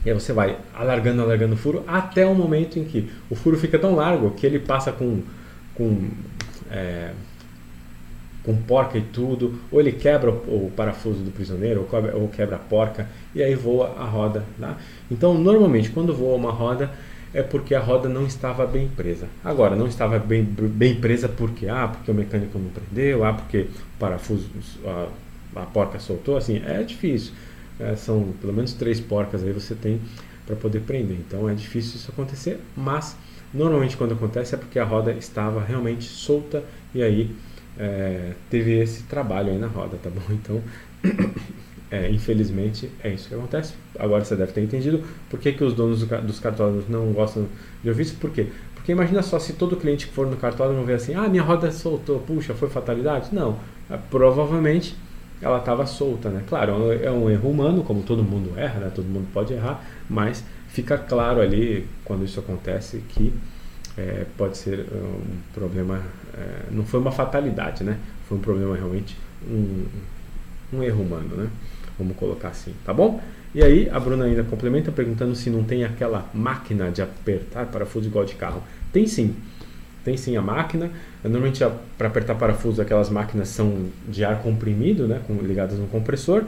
E 0.05 0.09
aí 0.09 0.13
você 0.13 0.33
vai 0.33 0.57
alargando, 0.73 1.21
alargando 1.21 1.53
o 1.53 1.57
furo 1.57 1.83
até 1.87 2.25
o 2.25 2.35
momento 2.35 2.77
em 2.77 2.83
que 2.83 3.09
o 3.29 3.35
furo 3.35 3.57
fica 3.57 3.79
tão 3.79 3.95
largo 3.95 4.31
que 4.31 4.45
ele 4.45 4.59
passa 4.59 4.91
com, 4.91 5.21
com 5.73 6.09
é, 6.69 7.11
com 8.43 8.55
porca 8.55 8.97
e 8.97 9.01
tudo, 9.01 9.59
ou 9.71 9.79
ele 9.79 9.91
quebra 9.91 10.29
o, 10.29 10.71
parafuso 10.75 11.23
do 11.23 11.31
prisioneiro, 11.31 11.81
ou 11.81 11.87
quebra, 11.87 12.15
ou 12.15 12.27
quebra, 12.27 12.55
a 12.57 12.59
porca, 12.59 13.07
e 13.33 13.41
aí 13.41 13.55
voa 13.55 13.95
a 13.97 14.03
roda. 14.03 14.43
Tá? 14.59 14.77
Então, 15.09 15.33
normalmente, 15.33 15.89
quando 15.89 16.13
voa 16.13 16.35
uma 16.35 16.51
roda, 16.51 16.91
é 17.33 17.41
porque 17.41 17.73
a 17.73 17.79
roda 17.79 18.07
não 18.07 18.25
estava 18.25 18.65
bem 18.65 18.87
presa. 18.87 19.27
Agora, 19.43 19.75
não 19.75 19.87
estava 19.87 20.19
bem, 20.19 20.43
bem 20.43 20.95
presa 20.95 21.27
porque 21.27 21.67
ah, 21.67 21.87
porque 21.87 22.11
o 22.11 22.13
mecânico 22.13 22.59
não 22.59 22.69
prendeu, 22.69 23.25
ah, 23.25 23.33
porque 23.33 23.61
o 23.61 23.99
parafuso, 23.99 24.49
a, 24.85 25.61
a 25.61 25.65
porca 25.65 25.99
soltou, 25.99 26.37
assim, 26.37 26.61
é 26.65 26.83
difícil. 26.83 27.33
É, 27.79 27.95
são 27.95 28.33
pelo 28.39 28.53
menos 28.53 28.73
três 28.73 28.99
porcas 28.99 29.43
aí 29.43 29.51
você 29.51 29.73
tem 29.73 29.99
para 30.45 30.55
poder 30.55 30.81
prender. 30.81 31.17
Então 31.17 31.49
é 31.49 31.53
difícil 31.53 31.95
isso 31.95 32.11
acontecer, 32.11 32.59
mas 32.77 33.15
normalmente 33.53 33.97
quando 33.97 34.13
acontece 34.13 34.53
é 34.53 34.57
porque 34.57 34.77
a 34.77 34.83
roda 34.83 35.11
estava 35.11 35.63
realmente 35.63 36.03
solta 36.03 36.63
e 36.93 37.01
aí 37.01 37.35
é, 37.77 38.33
teve 38.49 38.77
esse 38.79 39.03
trabalho 39.03 39.51
aí 39.51 39.57
na 39.57 39.67
roda, 39.67 39.97
tá 40.01 40.09
bom? 40.09 40.21
Então, 40.29 40.61
é, 41.93 42.09
infelizmente, 42.09 42.89
é 43.03 43.09
isso 43.13 43.29
que 43.29 43.35
acontece. 43.35 43.75
Agora 43.99 44.25
você 44.25 44.35
deve 44.35 44.51
ter 44.51 44.61
entendido 44.61 45.03
por 45.29 45.39
que, 45.39 45.51
que 45.53 45.63
os 45.63 45.75
donos 45.75 46.03
dos 46.03 46.39
cartódromos 46.39 46.89
não 46.89 47.13
gostam 47.13 47.45
de 47.83 47.89
ouvir 47.89 48.01
isso. 48.01 48.15
Por 48.15 48.31
quê? 48.31 48.47
Porque 48.73 48.91
imagina 48.91 49.21
só 49.21 49.37
se 49.37 49.53
todo 49.53 49.77
cliente 49.77 50.07
que 50.07 50.11
for 50.13 50.25
no 50.25 50.35
cartódromo 50.35 50.83
ver 50.83 50.95
assim, 50.95 51.13
ah, 51.13 51.29
minha 51.29 51.43
roda 51.43 51.71
soltou, 51.71 52.19
puxa, 52.21 52.55
foi 52.55 52.67
fatalidade? 52.67 53.29
Não, 53.31 53.59
é, 53.91 53.97
provavelmente 54.09 54.95
ela 55.39 55.59
estava 55.59 55.85
solta, 55.85 56.29
né? 56.29 56.41
Claro, 56.47 56.91
é 56.91 57.11
um 57.11 57.29
erro 57.29 57.51
humano, 57.51 57.83
como 57.83 58.01
todo 58.01 58.23
mundo 58.23 58.57
erra, 58.57 58.79
né? 58.79 58.91
Todo 58.93 59.05
mundo 59.05 59.27
pode 59.31 59.53
errar, 59.53 59.85
mas 60.09 60.43
fica 60.69 60.97
claro 60.97 61.41
ali, 61.41 61.87
quando 62.03 62.25
isso 62.25 62.39
acontece, 62.39 63.03
que 63.09 63.31
é, 63.95 64.25
pode 64.35 64.57
ser 64.57 64.87
um 64.91 65.21
problema, 65.53 66.01
é, 66.33 66.71
não 66.71 66.83
foi 66.83 66.99
uma 66.99 67.11
fatalidade, 67.11 67.83
né? 67.83 67.99
Foi 68.27 68.39
um 68.39 68.41
problema 68.41 68.75
realmente, 68.75 69.15
um, 69.47 69.85
um 70.73 70.81
erro 70.81 71.03
humano, 71.03 71.35
né? 71.35 71.49
Vamos 71.97 72.17
colocar 72.17 72.49
assim, 72.49 72.73
tá 72.85 72.93
bom? 72.93 73.21
E 73.53 73.63
aí 73.63 73.89
a 73.89 73.99
Bruna 73.99 74.25
ainda 74.25 74.43
complementa 74.43 74.91
perguntando 74.91 75.35
se 75.35 75.49
não 75.49 75.63
tem 75.63 75.83
aquela 75.83 76.27
máquina 76.33 76.89
de 76.89 77.01
apertar 77.01 77.67
parafuso 77.67 78.07
igual 78.07 78.25
de 78.25 78.33
carro. 78.33 78.63
Tem 78.91 79.05
sim, 79.05 79.35
tem 80.03 80.17
sim 80.17 80.35
a 80.35 80.41
máquina. 80.41 80.89
Normalmente 81.23 81.63
para 81.97 82.07
apertar 82.07 82.35
parafuso 82.35 82.81
aquelas 82.81 83.09
máquinas 83.09 83.49
são 83.49 83.85
de 84.07 84.25
ar 84.25 84.41
comprimido, 84.41 85.07
né, 85.07 85.21
ligadas 85.43 85.77
no 85.77 85.87
compressor, 85.87 86.45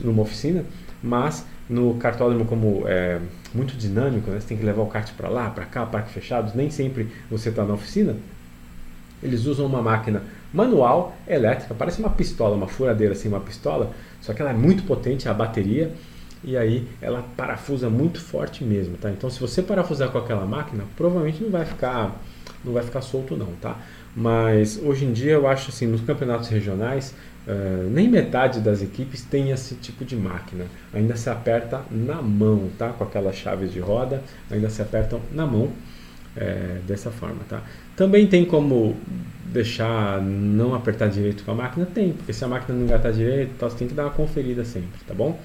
numa 0.00 0.22
oficina, 0.22 0.64
mas 1.02 1.46
no 1.70 1.94
cartódromo 1.94 2.44
como 2.44 2.82
é 2.86 3.20
muito 3.54 3.76
dinâmico, 3.76 4.30
né, 4.30 4.40
você 4.40 4.48
tem 4.48 4.58
que 4.58 4.64
levar 4.64 4.82
o 4.82 4.86
kart 4.86 5.12
para 5.12 5.28
lá, 5.28 5.48
para 5.50 5.64
cá, 5.64 5.86
parque 5.86 6.12
fechado, 6.12 6.52
nem 6.56 6.70
sempre 6.70 7.08
você 7.30 7.50
está 7.50 7.64
na 7.64 7.74
oficina. 7.74 8.16
Eles 9.22 9.46
usam 9.46 9.66
uma 9.66 9.82
máquina 9.82 10.22
manual, 10.52 11.16
elétrica, 11.26 11.74
parece 11.74 12.00
uma 12.00 12.10
pistola, 12.10 12.56
uma 12.56 12.68
furadeira 12.68 13.12
assim, 13.12 13.28
uma 13.28 13.40
pistola, 13.40 13.92
só 14.20 14.32
que 14.32 14.42
ela 14.42 14.50
é 14.50 14.54
muito 14.54 14.82
potente, 14.84 15.28
a 15.28 15.34
bateria, 15.34 15.92
e 16.42 16.56
aí 16.56 16.86
ela 17.00 17.24
parafusa 17.36 17.90
muito 17.90 18.20
forte 18.20 18.62
mesmo, 18.62 18.96
tá? 18.96 19.10
Então 19.10 19.28
se 19.28 19.40
você 19.40 19.62
parafusar 19.62 20.10
com 20.10 20.18
aquela 20.18 20.46
máquina, 20.46 20.84
provavelmente 20.96 21.42
não 21.42 21.50
vai 21.50 21.64
ficar 21.64 22.20
não 22.64 22.72
vai 22.72 22.82
ficar 22.82 23.00
solto 23.00 23.36
não, 23.36 23.52
tá? 23.60 23.76
Mas 24.14 24.80
hoje 24.82 25.04
em 25.04 25.12
dia 25.12 25.32
eu 25.32 25.46
acho 25.46 25.70
assim, 25.70 25.86
nos 25.86 26.00
campeonatos 26.00 26.48
regionais, 26.48 27.14
uh, 27.46 27.88
nem 27.90 28.08
metade 28.08 28.60
das 28.60 28.82
equipes 28.82 29.22
tem 29.22 29.50
esse 29.50 29.76
tipo 29.76 30.04
de 30.04 30.16
máquina. 30.16 30.66
Ainda 30.92 31.16
se 31.16 31.30
aperta 31.30 31.82
na 31.90 32.20
mão, 32.20 32.68
tá? 32.76 32.88
Com 32.90 33.04
aquelas 33.04 33.36
chaves 33.36 33.72
de 33.72 33.80
roda, 33.80 34.22
ainda 34.50 34.68
se 34.70 34.82
apertam 34.82 35.20
na 35.32 35.46
mão 35.46 35.72
é, 36.36 36.78
dessa 36.86 37.10
forma, 37.10 37.40
tá? 37.48 37.62
Também 37.96 38.26
tem 38.26 38.44
como 38.44 38.96
deixar 39.46 40.20
não 40.20 40.74
apertar 40.74 41.08
direito 41.08 41.44
com 41.44 41.52
a 41.52 41.54
máquina? 41.54 41.86
Tem, 41.86 42.12
porque 42.12 42.32
se 42.32 42.44
a 42.44 42.48
máquina 42.48 42.76
não 42.76 42.84
engatar 42.84 43.12
direito, 43.12 43.52
você 43.58 43.76
tem 43.76 43.88
que 43.88 43.94
dar 43.94 44.04
uma 44.04 44.12
conferida 44.12 44.64
sempre, 44.64 45.00
tá 45.06 45.14
bom? 45.14 45.40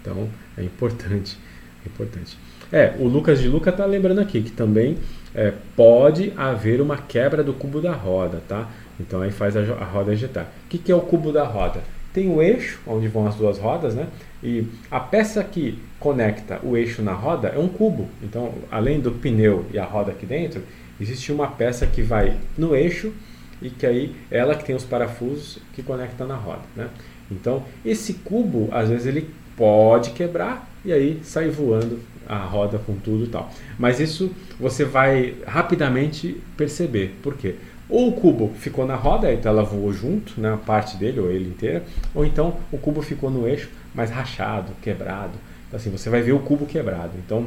Então 0.00 0.28
é 0.56 0.62
importante, 0.62 1.38
é 1.84 1.88
importante. 1.88 2.36
É, 2.72 2.94
o 2.98 3.06
Lucas 3.06 3.40
de 3.40 3.48
Luca 3.48 3.70
tá 3.70 3.86
lembrando 3.86 4.20
aqui 4.20 4.42
que 4.42 4.50
também 4.50 4.98
é, 5.34 5.52
pode 5.76 6.32
haver 6.36 6.80
uma 6.80 6.96
quebra 6.96 7.42
do 7.42 7.52
cubo 7.52 7.80
da 7.80 7.92
roda, 7.92 8.42
tá? 8.48 8.68
Então 8.98 9.22
aí 9.22 9.30
faz 9.30 9.56
a, 9.56 9.60
a 9.60 9.84
roda 9.84 10.12
agitar. 10.12 10.44
O 10.64 10.68
que, 10.68 10.78
que 10.78 10.92
é 10.92 10.94
o 10.94 11.00
cubo 11.00 11.32
da 11.32 11.44
roda? 11.44 11.80
Tem 12.14 12.30
o 12.30 12.40
eixo, 12.40 12.80
onde 12.86 13.08
vão 13.08 13.26
as 13.26 13.34
duas 13.34 13.58
rodas, 13.58 13.94
né? 13.94 14.06
E 14.42 14.66
a 14.90 15.00
peça 15.00 15.44
que 15.44 15.78
conecta 15.98 16.60
o 16.62 16.76
eixo 16.76 17.02
na 17.02 17.12
roda 17.12 17.48
é 17.48 17.58
um 17.58 17.68
cubo. 17.68 18.08
Então, 18.22 18.54
além 18.70 19.00
do 19.00 19.10
pneu 19.10 19.66
e 19.72 19.78
a 19.78 19.84
roda 19.84 20.12
aqui 20.12 20.24
dentro, 20.24 20.62
existe 21.00 21.32
uma 21.32 21.48
peça 21.48 21.86
que 21.86 22.00
vai 22.00 22.36
no 22.56 22.74
eixo 22.74 23.12
e 23.60 23.68
que 23.68 23.84
aí 23.84 24.14
ela 24.30 24.54
que 24.54 24.64
tem 24.64 24.76
os 24.76 24.84
parafusos 24.84 25.58
que 25.74 25.82
conecta 25.82 26.24
na 26.24 26.36
roda, 26.36 26.62
né? 26.76 26.88
Então, 27.30 27.64
esse 27.84 28.14
cubo, 28.14 28.68
às 28.70 28.88
vezes 28.88 29.06
ele 29.06 29.28
pode 29.56 30.10
quebrar 30.10 30.68
e 30.84 30.92
aí 30.92 31.20
sai 31.24 31.48
voando 31.48 31.98
a 32.28 32.36
roda 32.36 32.78
com 32.78 32.94
tudo 32.94 33.24
e 33.24 33.28
tal. 33.28 33.50
Mas 33.78 34.00
isso 34.00 34.30
você 34.58 34.84
vai 34.84 35.34
rapidamente 35.46 36.40
perceber. 36.56 37.14
Por 37.22 37.34
quê? 37.34 37.56
Ou 37.88 38.08
o 38.08 38.12
cubo 38.12 38.52
ficou 38.58 38.86
na 38.86 38.96
roda, 38.96 39.32
então 39.32 39.52
ela 39.52 39.62
voou 39.62 39.92
junto, 39.92 40.40
né, 40.40 40.58
parte 40.64 40.96
dele, 40.96 41.20
ou 41.20 41.30
ele 41.30 41.48
inteira, 41.48 41.84
ou 42.14 42.24
então 42.24 42.56
o 42.72 42.78
cubo 42.78 43.02
ficou 43.02 43.30
no 43.30 43.46
eixo, 43.46 43.68
mas 43.94 44.10
rachado, 44.10 44.72
quebrado. 44.80 45.32
Então, 45.68 45.78
assim, 45.78 45.90
você 45.90 46.08
vai 46.08 46.22
ver 46.22 46.32
o 46.32 46.38
cubo 46.38 46.66
quebrado. 46.66 47.12
Então, 47.18 47.46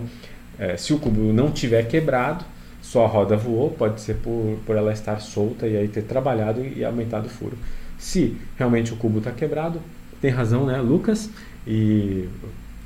é, 0.59 0.77
se 0.77 0.93
o 0.93 0.99
cubo 0.99 1.33
não 1.33 1.51
tiver 1.51 1.87
quebrado, 1.87 2.45
só 2.81 3.03
a 3.03 3.07
roda 3.07 3.35
voou, 3.35 3.71
pode 3.71 3.99
ser 3.99 4.15
por, 4.15 4.57
por 4.65 4.75
ela 4.75 4.93
estar 4.93 5.19
solta 5.19 5.67
e 5.67 5.75
aí 5.75 5.87
ter 5.87 6.03
trabalhado 6.03 6.63
e 6.63 6.85
aumentado 6.85 7.25
o 7.25 7.29
furo. 7.29 7.57
Se 7.97 8.37
realmente 8.57 8.93
o 8.93 8.95
cubo 8.95 9.17
está 9.17 9.31
quebrado, 9.31 9.81
tem 10.21 10.31
razão, 10.31 10.65
né, 10.65 10.79
Lucas? 10.79 11.29
E 11.65 12.29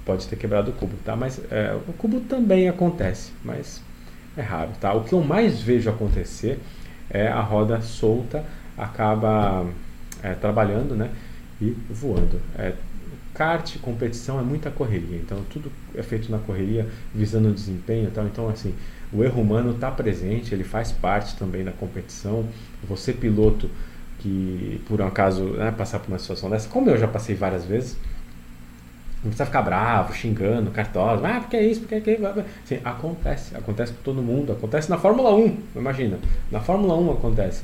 pode 0.06 0.28
ter 0.28 0.38
quebrado 0.38 0.72
o 0.72 0.74
cubo, 0.74 0.94
tá? 1.06 1.16
Mas 1.16 1.40
é, 1.52 1.76
o 1.88 1.94
cubo 1.94 2.22
também 2.22 2.68
acontece, 2.68 3.32
mas 3.44 3.82
é 4.36 4.42
raro, 4.42 4.72
tá? 4.80 4.94
O 4.94 5.04
que 5.04 5.14
eu 5.14 5.22
mais 5.22 5.62
vejo 5.62 5.90
acontecer 5.90 6.60
é 7.14 7.28
a 7.28 7.42
roda 7.42 7.82
solta 7.82 8.44
acaba 8.78 9.66
é, 10.24 10.34
trabalhando, 10.34 10.96
né? 10.96 11.10
E 11.62 11.76
voando. 11.90 12.40
É, 12.58 12.74
kart, 13.34 13.78
competição 13.80 14.40
é 14.40 14.44
muita 14.44 14.70
correria, 14.70 15.18
então 15.18 15.42
tudo 15.50 15.72
é 15.96 16.04
feito 16.04 16.32
na 16.32 16.40
correria 16.40 16.88
visando 17.14 17.50
o 17.50 17.54
desempenho, 17.54 18.10
tal. 18.12 18.26
Então 18.26 18.50
assim, 18.50 18.74
o 19.14 19.24
erro 19.24 19.42
humano 19.42 19.72
está 19.72 19.92
presente, 19.92 20.54
ele 20.54 20.64
faz 20.64 20.92
parte 20.92 21.36
também 21.36 21.64
da 21.64 21.72
competição. 21.72 22.46
Você 22.88 23.14
piloto 23.14 23.70
que 24.20 24.82
por 24.88 25.02
um 25.02 25.08
acaso 25.08 25.44
né, 25.54 25.72
passar 25.72 26.00
por 26.00 26.10
uma 26.10 26.20
situação 26.20 26.50
dessa, 26.50 26.70
como 26.70 26.90
eu 26.90 26.98
já 26.98 27.08
passei 27.08 27.36
várias 27.36 27.66
vezes, 27.66 27.98
não 29.24 29.30
precisa 29.30 29.46
ficar 29.46 29.62
bravo, 29.62 30.14
xingando, 30.14 30.72
cartosa. 30.72 31.28
Ah, 31.28 31.40
porque 31.40 31.56
é 31.56 31.66
isso, 31.66 31.82
porque 31.82 31.96
é 31.96 31.98
aquilo. 32.00 32.28
Assim, 32.28 32.80
acontece, 32.84 33.56
acontece 33.56 33.94
com 33.94 34.02
todo 34.02 34.22
mundo. 34.22 34.52
Acontece 34.52 34.90
na 34.90 34.98
Fórmula 34.98 35.36
1, 35.36 35.58
imagina. 35.76 36.18
Na 36.52 36.60
Fórmula 36.60 36.96
1 36.96 37.12
acontece. 37.12 37.64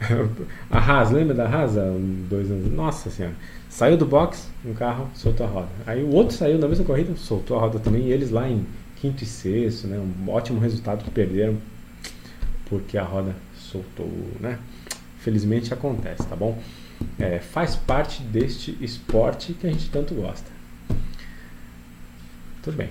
A 0.68 0.78
Haas, 0.78 1.10
lembra 1.12 1.34
da 1.34 1.48
Haas 1.48 1.74
dois 2.28 2.50
anos? 2.50 2.72
Nossa 2.72 3.08
senhora. 3.08 3.34
Saiu 3.68 3.96
do 3.96 4.04
box, 4.04 4.48
um 4.64 4.74
carro, 4.74 5.08
soltou 5.14 5.46
a 5.46 5.48
roda. 5.48 5.68
Aí 5.86 6.02
o 6.02 6.12
outro 6.12 6.34
saiu 6.34 6.58
na 6.58 6.66
mesma 6.66 6.84
corrida, 6.84 7.14
soltou 7.16 7.56
a 7.56 7.60
roda 7.60 7.78
também. 7.78 8.02
E 8.02 8.12
eles 8.12 8.30
lá 8.30 8.48
em 8.48 8.66
quinto 8.96 9.22
e 9.22 9.26
sexto, 9.26 9.86
né? 9.86 9.98
Um 9.98 10.30
ótimo 10.30 10.58
resultado 10.58 11.04
que 11.04 11.10
perderam 11.10 11.56
porque 12.68 12.98
a 12.98 13.04
roda 13.04 13.34
soltou, 13.54 14.10
né? 14.40 14.58
Felizmente 15.18 15.72
acontece, 15.72 16.26
tá 16.26 16.34
bom? 16.34 16.58
É, 17.18 17.38
faz 17.38 17.76
parte 17.76 18.22
deste 18.22 18.76
esporte 18.80 19.52
que 19.52 19.66
a 19.66 19.70
gente 19.70 19.90
tanto 19.90 20.14
gosta. 20.14 20.55
Tudo 22.66 22.78
bem. 22.78 22.90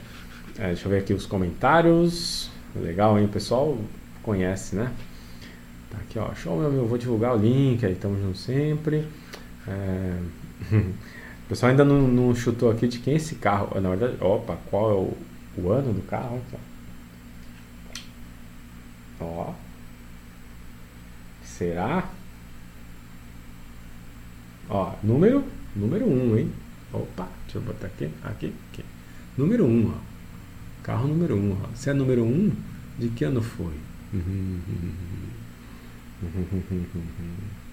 É, 0.58 0.68
deixa 0.68 0.86
eu 0.86 0.90
ver 0.90 1.00
aqui 1.00 1.14
os 1.14 1.26
comentários. 1.26 2.50
Legal, 2.74 3.20
hein, 3.20 3.28
pessoal? 3.28 3.78
Conhece, 4.24 4.74
né? 4.74 4.90
Tá 5.92 5.98
aqui, 5.98 6.18
ó. 6.18 6.34
Show, 6.34 6.58
meu 6.58 6.68
amigo. 6.68 6.86
Vou 6.86 6.98
divulgar 6.98 7.36
o 7.36 7.38
link 7.38 7.86
aí. 7.86 7.94
Tamo 7.94 8.18
junto 8.18 8.38
sempre. 8.38 9.06
É... 9.68 10.18
o 10.72 11.50
pessoal 11.50 11.72
ainda 11.72 11.84
não, 11.84 12.08
não, 12.08 12.34
chutou 12.34 12.72
aqui 12.72 12.88
de 12.88 13.00
quem 13.00 13.16
é 13.16 13.18
esse 13.18 13.36
carro. 13.36 13.78
Na 13.82 13.90
verdade, 13.90 14.16
opa, 14.24 14.58
qual 14.70 14.92
é 14.92 14.94
o, 14.94 15.18
o 15.62 15.70
ano 15.70 15.92
do 15.92 16.02
carro? 16.04 16.42
Ó. 19.20 19.52
Será? 21.44 22.10
Ó, 24.70 24.94
número, 25.04 25.44
número 25.76 26.06
1, 26.06 26.10
um, 26.10 26.38
hein? 26.38 26.50
Opa, 26.94 27.28
deixa 27.44 27.58
eu 27.58 27.62
botar 27.62 27.88
aqui, 27.88 28.10
aqui, 28.24 28.54
aqui. 28.72 28.95
Número 29.38 29.66
1, 29.66 29.70
um, 29.70 29.92
ó. 29.92 29.98
Carro 30.84 31.08
número 31.08 31.36
1, 31.36 31.40
um, 31.40 31.54
ó. 31.54 31.68
Se 31.76 31.90
é 31.90 31.94
número 31.94 32.24
1, 32.24 32.28
um, 32.28 32.52
de 32.98 33.10
que 33.10 33.26
ano 33.26 33.42
foi? 33.42 33.74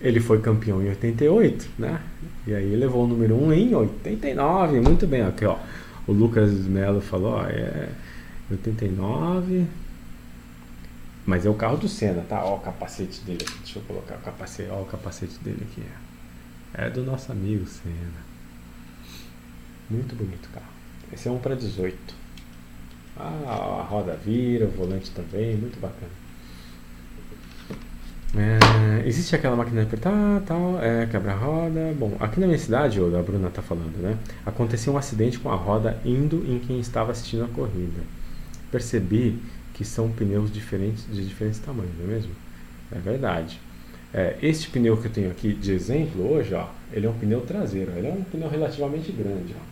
Ele 0.00 0.18
foi 0.18 0.40
campeão 0.40 0.82
em 0.82 0.88
88, 0.88 1.68
né? 1.78 2.00
E 2.46 2.54
aí 2.54 2.74
levou 2.74 3.04
o 3.04 3.06
número 3.06 3.34
1 3.34 3.44
um 3.44 3.52
em 3.52 3.74
89. 3.74 4.80
Muito 4.80 5.06
bem, 5.06 5.20
aqui, 5.20 5.44
ó. 5.44 5.58
O 6.06 6.12
Lucas 6.12 6.50
Melo 6.66 7.02
falou, 7.02 7.34
ó, 7.34 7.44
é 7.44 7.90
89. 8.50 9.66
Mas 11.26 11.44
é 11.44 11.50
o 11.50 11.54
carro 11.54 11.76
do 11.76 11.86
Senna, 11.86 12.22
tá? 12.22 12.42
Ó 12.42 12.56
o 12.56 12.60
capacete 12.60 13.20
dele 13.20 13.44
aqui. 13.46 13.58
Deixa 13.58 13.78
eu 13.78 13.82
colocar 13.82 14.16
o 14.16 14.20
capacete, 14.20 14.70
ó 14.70 14.80
o 14.80 14.86
capacete 14.86 15.38
dele 15.44 15.66
aqui. 15.70 15.82
É 16.72 16.88
do 16.88 17.04
nosso 17.04 17.30
amigo 17.30 17.66
Senna. 17.66 18.29
Muito 19.90 20.14
bonito 20.14 20.46
o 20.46 20.52
carro. 20.52 20.72
Esse 21.12 21.28
é 21.28 21.30
um 21.30 21.38
para 21.38 21.56
18. 21.56 21.96
Ah, 23.16 23.80
a 23.80 23.82
roda 23.82 24.16
vira, 24.16 24.66
o 24.66 24.70
volante 24.70 25.10
também, 25.10 25.56
muito 25.56 25.80
bacana. 25.80 26.12
É, 28.36 29.08
existe 29.08 29.34
aquela 29.34 29.56
máquina 29.56 29.80
de 29.80 29.88
apertar, 29.88 30.40
tal, 30.46 30.80
é, 30.80 31.06
quebra-roda. 31.06 31.92
Bom, 31.98 32.16
aqui 32.20 32.38
na 32.38 32.46
minha 32.46 32.58
cidade, 32.58 33.00
a 33.00 33.22
Bruna 33.22 33.48
está 33.48 33.60
falando, 33.60 34.00
né? 34.00 34.16
Aconteceu 34.46 34.92
um 34.92 34.96
acidente 34.96 35.38
com 35.38 35.50
a 35.50 35.56
roda 35.56 36.00
indo 36.04 36.44
em 36.46 36.60
quem 36.60 36.78
estava 36.78 37.10
assistindo 37.10 37.44
a 37.44 37.48
corrida. 37.48 38.00
Percebi 38.70 39.40
que 39.74 39.84
são 39.84 40.08
pneus 40.10 40.52
diferentes 40.52 41.04
de 41.12 41.26
diferentes 41.26 41.58
tamanhos, 41.58 41.92
não 41.98 42.04
é 42.04 42.08
mesmo? 42.14 42.30
É 42.92 42.98
verdade. 42.98 43.60
É, 44.14 44.36
este 44.42 44.70
pneu 44.70 44.96
que 44.96 45.06
eu 45.06 45.12
tenho 45.12 45.30
aqui 45.30 45.52
de 45.52 45.72
exemplo 45.72 46.32
hoje, 46.32 46.54
ó, 46.54 46.68
ele 46.92 47.06
é 47.06 47.10
um 47.10 47.18
pneu 47.18 47.40
traseiro, 47.40 47.92
ele 47.96 48.06
é 48.06 48.12
um 48.12 48.22
pneu 48.22 48.48
relativamente 48.48 49.10
grande, 49.12 49.54
ó, 49.56 49.69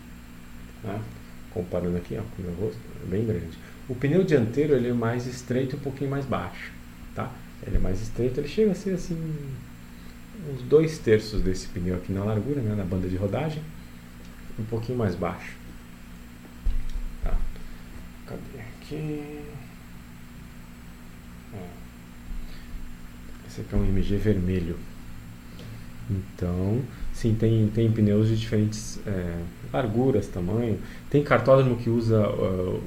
né? 0.83 1.01
comparando 1.51 1.97
aqui, 1.97 2.17
ó, 2.17 2.21
o 2.21 2.41
meu 2.41 2.53
rosto 2.55 2.79
é 3.03 3.09
bem 3.09 3.25
grande. 3.25 3.57
O 3.87 3.95
pneu 3.95 4.23
dianteiro 4.23 4.75
ele 4.75 4.89
é 4.89 4.93
mais 4.93 5.25
estreito 5.25 5.75
e 5.75 5.79
um 5.79 5.81
pouquinho 5.81 6.09
mais 6.09 6.25
baixo, 6.25 6.71
tá? 7.15 7.31
Ele 7.65 7.77
é 7.77 7.79
mais 7.79 8.01
estreito, 8.01 8.39
ele 8.39 8.47
chega 8.47 8.71
a 8.71 8.75
ser 8.75 8.93
assim 8.93 9.17
uns 10.47 10.61
dois 10.63 10.97
terços 10.99 11.41
desse 11.41 11.67
pneu 11.67 11.95
aqui 11.95 12.13
na 12.13 12.23
largura, 12.23 12.61
né, 12.61 12.75
na 12.75 12.83
banda 12.83 13.07
de 13.09 13.15
rodagem, 13.15 13.61
um 14.57 14.63
pouquinho 14.65 14.97
mais 14.97 15.15
baixo. 15.15 15.55
Tá. 17.23 17.37
Cadê 18.27 18.59
aqui? 18.59 19.41
Esse 23.47 23.61
aqui 23.61 23.73
é 23.73 23.77
um 23.77 23.85
MG 23.85 24.15
vermelho. 24.17 24.77
Então, 26.09 26.81
sim, 27.19 27.35
tem, 27.35 27.67
tem 27.67 27.91
pneus 27.91 28.29
de 28.29 28.37
diferentes 28.37 28.99
é, 29.05 29.41
larguras, 29.73 30.27
tamanho. 30.27 30.79
Tem 31.09 31.21
cartódromo 31.21 31.75
que 31.75 31.89
usa 31.89 32.29
uh, 32.29 32.81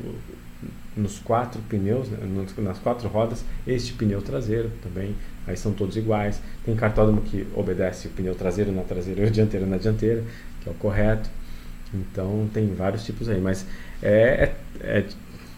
nos 0.97 1.19
quatro 1.19 1.61
pneus, 1.69 2.09
né, 2.09 2.19
nas 2.59 2.79
quatro 2.79 3.09
rodas, 3.09 3.45
este 3.67 3.93
pneu 3.93 4.23
traseiro 4.23 4.71
também. 4.83 5.15
Aí 5.47 5.57
são 5.57 5.73
todos 5.73 5.97
iguais. 5.97 6.41
Tem 6.65 6.75
cartódromo 6.75 7.21
que 7.21 7.47
obedece 7.55 8.09
o 8.09 8.11
pneu 8.11 8.35
traseiro 8.35 8.73
na 8.73 8.83
traseira 8.83 9.23
e 9.23 9.27
o 9.27 9.31
dianteiro 9.31 9.67
na 9.67 9.77
dianteira, 9.77 10.25
que 10.63 10.69
é 10.69 10.73
o 10.73 10.75
correto. 10.77 11.29
Então 11.93 12.49
tem 12.55 12.75
vários 12.75 13.05
tipos 13.05 13.29
aí. 13.29 13.41
Mas 13.41 13.67
é, 14.03 14.53
é, 14.81 14.99
é 14.99 15.05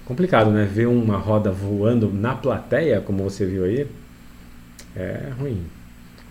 complicado, 0.04 0.50
né? 0.50 0.64
Ver 0.64 0.86
uma 0.86 1.16
roda 1.16 1.52
voando 1.52 2.12
na 2.12 2.34
plateia, 2.34 3.00
como 3.00 3.22
você 3.22 3.46
viu 3.46 3.64
aí, 3.64 3.86
é 4.96 5.30
ruim. 5.38 5.64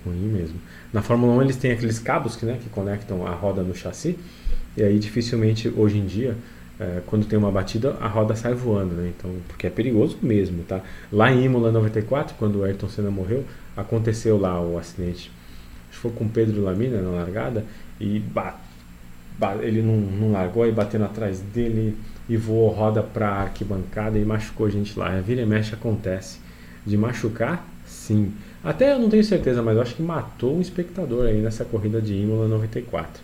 Ruim 0.05 0.27
mesmo. 0.27 0.59
Na 0.93 1.01
Fórmula 1.01 1.33
1 1.33 1.41
eles 1.41 1.55
têm 1.57 1.71
aqueles 1.71 1.97
cabos 1.97 2.35
que, 2.35 2.45
né, 2.45 2.59
que 2.61 2.69
conectam 2.69 3.25
a 3.25 3.31
roda 3.31 3.63
no 3.63 3.75
chassi. 3.75 4.17
E 4.77 4.83
aí 4.83 4.99
dificilmente 4.99 5.67
hoje 5.75 5.97
em 5.97 6.05
dia, 6.05 6.37
é, 6.79 7.01
quando 7.07 7.25
tem 7.25 7.37
uma 7.37 7.51
batida, 7.51 7.97
a 7.99 8.07
roda 8.07 8.35
sai 8.35 8.53
voando, 8.53 8.95
né? 8.95 9.11
Então, 9.17 9.31
porque 9.47 9.67
é 9.67 9.69
perigoso 9.69 10.17
mesmo, 10.21 10.63
tá? 10.63 10.81
Lá 11.11 11.31
em 11.31 11.43
Imola 11.43 11.71
94, 11.71 12.35
quando 12.37 12.59
o 12.59 12.63
Ayrton 12.63 12.89
Senna 12.89 13.11
morreu, 13.11 13.43
aconteceu 13.75 14.37
lá 14.39 14.61
o 14.61 14.77
acidente. 14.77 15.31
Acho 15.89 15.91
que 15.91 15.97
foi 15.97 16.11
com 16.11 16.27
Pedro 16.27 16.63
Lamina 16.63 17.01
na 17.01 17.09
largada 17.09 17.65
e 17.99 18.23
ele 19.61 19.81
não, 19.81 19.95
não 19.95 20.31
largou, 20.31 20.63
aí 20.63 20.71
batendo 20.71 21.05
atrás 21.05 21.39
dele 21.39 21.97
e 22.29 22.37
voou 22.37 22.69
roda 22.69 23.01
para 23.01 23.29
arquibancada 23.29 24.17
e 24.17 24.25
machucou 24.25 24.69
gente 24.69 24.97
lá. 24.97 25.15
A 25.15 25.21
vira 25.21 25.41
e 25.41 25.45
mexe 25.45 25.73
acontece. 25.73 26.39
De 26.85 26.97
machucar, 26.97 27.65
sim. 27.93 28.33
Até 28.63 28.93
eu 28.93 28.99
não 28.99 29.09
tenho 29.09 29.23
certeza, 29.23 29.61
mas 29.61 29.77
acho 29.77 29.95
que 29.95 30.01
matou 30.01 30.57
um 30.57 30.61
espectador 30.61 31.27
aí 31.27 31.41
nessa 31.41 31.63
corrida 31.63 32.01
de 32.01 32.13
Imola 32.13 32.47
94. 32.47 33.21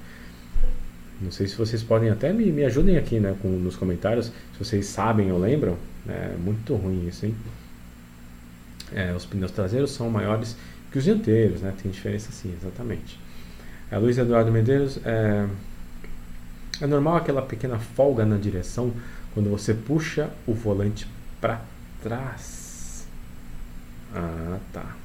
Não 1.22 1.32
sei 1.32 1.48
se 1.48 1.56
vocês 1.56 1.84
podem 1.84 2.10
até 2.10 2.32
me, 2.32 2.52
me 2.52 2.64
ajudem 2.64 2.98
aqui 2.98 3.20
né, 3.20 3.36
com, 3.42 3.50
nos 3.50 3.76
comentários, 3.76 4.28
se 4.28 4.60
vocês 4.60 4.86
sabem 4.86 5.32
ou 5.32 5.40
lembram. 5.40 5.78
É 6.08 6.36
muito 6.38 6.76
ruim 6.76 7.08
isso, 7.08 7.26
hein? 7.26 7.36
É, 8.94 9.14
os 9.14 9.26
pneus 9.26 9.52
traseiros 9.52 9.92
são 9.92 10.10
maiores 10.10 10.56
que 10.92 10.98
os 10.98 11.04
dianteiros, 11.04 11.62
né? 11.62 11.74
Tem 11.82 11.92
diferença 11.92 12.32
sim, 12.32 12.54
exatamente. 12.60 13.20
É, 13.92 13.98
Luiz 13.98 14.18
Eduardo 14.18 14.52
Medeiros, 14.52 15.00
é, 15.06 15.48
é 16.82 16.88
normal 16.88 17.18
aquela 17.18 17.42
pequena 17.42 17.78
folga 17.78 18.26
na 18.26 18.38
direção 18.38 18.94
quando 19.34 19.50
você 19.50 19.74
puxa 19.74 20.30
o 20.48 20.54
volante 20.54 21.08
para 21.40 21.62
trás. 22.02 22.59
Ah, 24.14 24.58
tá. 24.74 24.96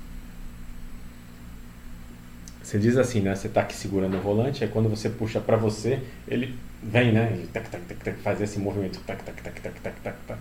Você 2.62 2.78
diz 2.78 2.96
assim, 2.96 3.20
né? 3.20 3.34
Você 3.34 3.46
está 3.46 3.60
aqui 3.60 3.74
segurando 3.74 4.16
o 4.16 4.20
volante, 4.20 4.64
aí 4.64 4.70
quando 4.70 4.88
você 4.88 5.10
puxa 5.10 5.38
para 5.38 5.56
você, 5.56 6.00
ele 6.26 6.54
vem, 6.82 7.12
né? 7.12 7.30
Ele 7.34 7.46
tac, 7.46 7.68
tac, 7.68 7.84
tac, 7.84 8.02
tac, 8.02 8.16
faz 8.20 8.40
esse 8.40 8.58
movimento. 8.58 8.98
Tac, 9.06 9.22
tac, 9.22 9.42
tac, 9.42 9.60
tac, 9.60 9.80
tac, 9.80 10.00
tac, 10.02 10.16
tac. 10.26 10.38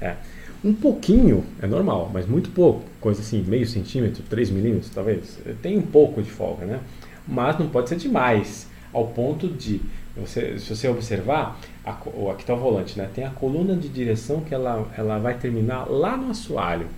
É. 0.00 0.16
Um 0.64 0.74
pouquinho 0.74 1.44
é 1.62 1.66
normal, 1.66 2.10
mas 2.12 2.26
muito 2.26 2.50
pouco. 2.50 2.84
Coisa 3.00 3.20
assim, 3.20 3.42
meio 3.42 3.66
centímetro, 3.66 4.22
3 4.24 4.50
milímetros 4.50 4.90
talvez. 4.90 5.38
Tem 5.62 5.78
um 5.78 5.82
pouco 5.82 6.20
de 6.20 6.30
folga, 6.30 6.66
né? 6.66 6.80
Mas 7.26 7.58
não 7.58 7.68
pode 7.68 7.88
ser 7.88 7.96
demais, 7.96 8.66
ao 8.92 9.06
ponto 9.06 9.48
de, 9.48 9.80
você, 10.16 10.58
se 10.58 10.74
você 10.74 10.88
observar, 10.88 11.58
a, 11.84 11.92
aqui 11.92 12.42
está 12.42 12.54
o 12.54 12.58
volante, 12.58 12.98
né? 12.98 13.08
Tem 13.14 13.24
a 13.24 13.30
coluna 13.30 13.74
de 13.76 13.88
direção 13.88 14.40
que 14.40 14.52
ela, 14.52 14.88
ela 14.96 15.18
vai 15.18 15.34
terminar 15.34 15.88
lá 15.88 16.16
no 16.16 16.30
assoalho, 16.30 16.88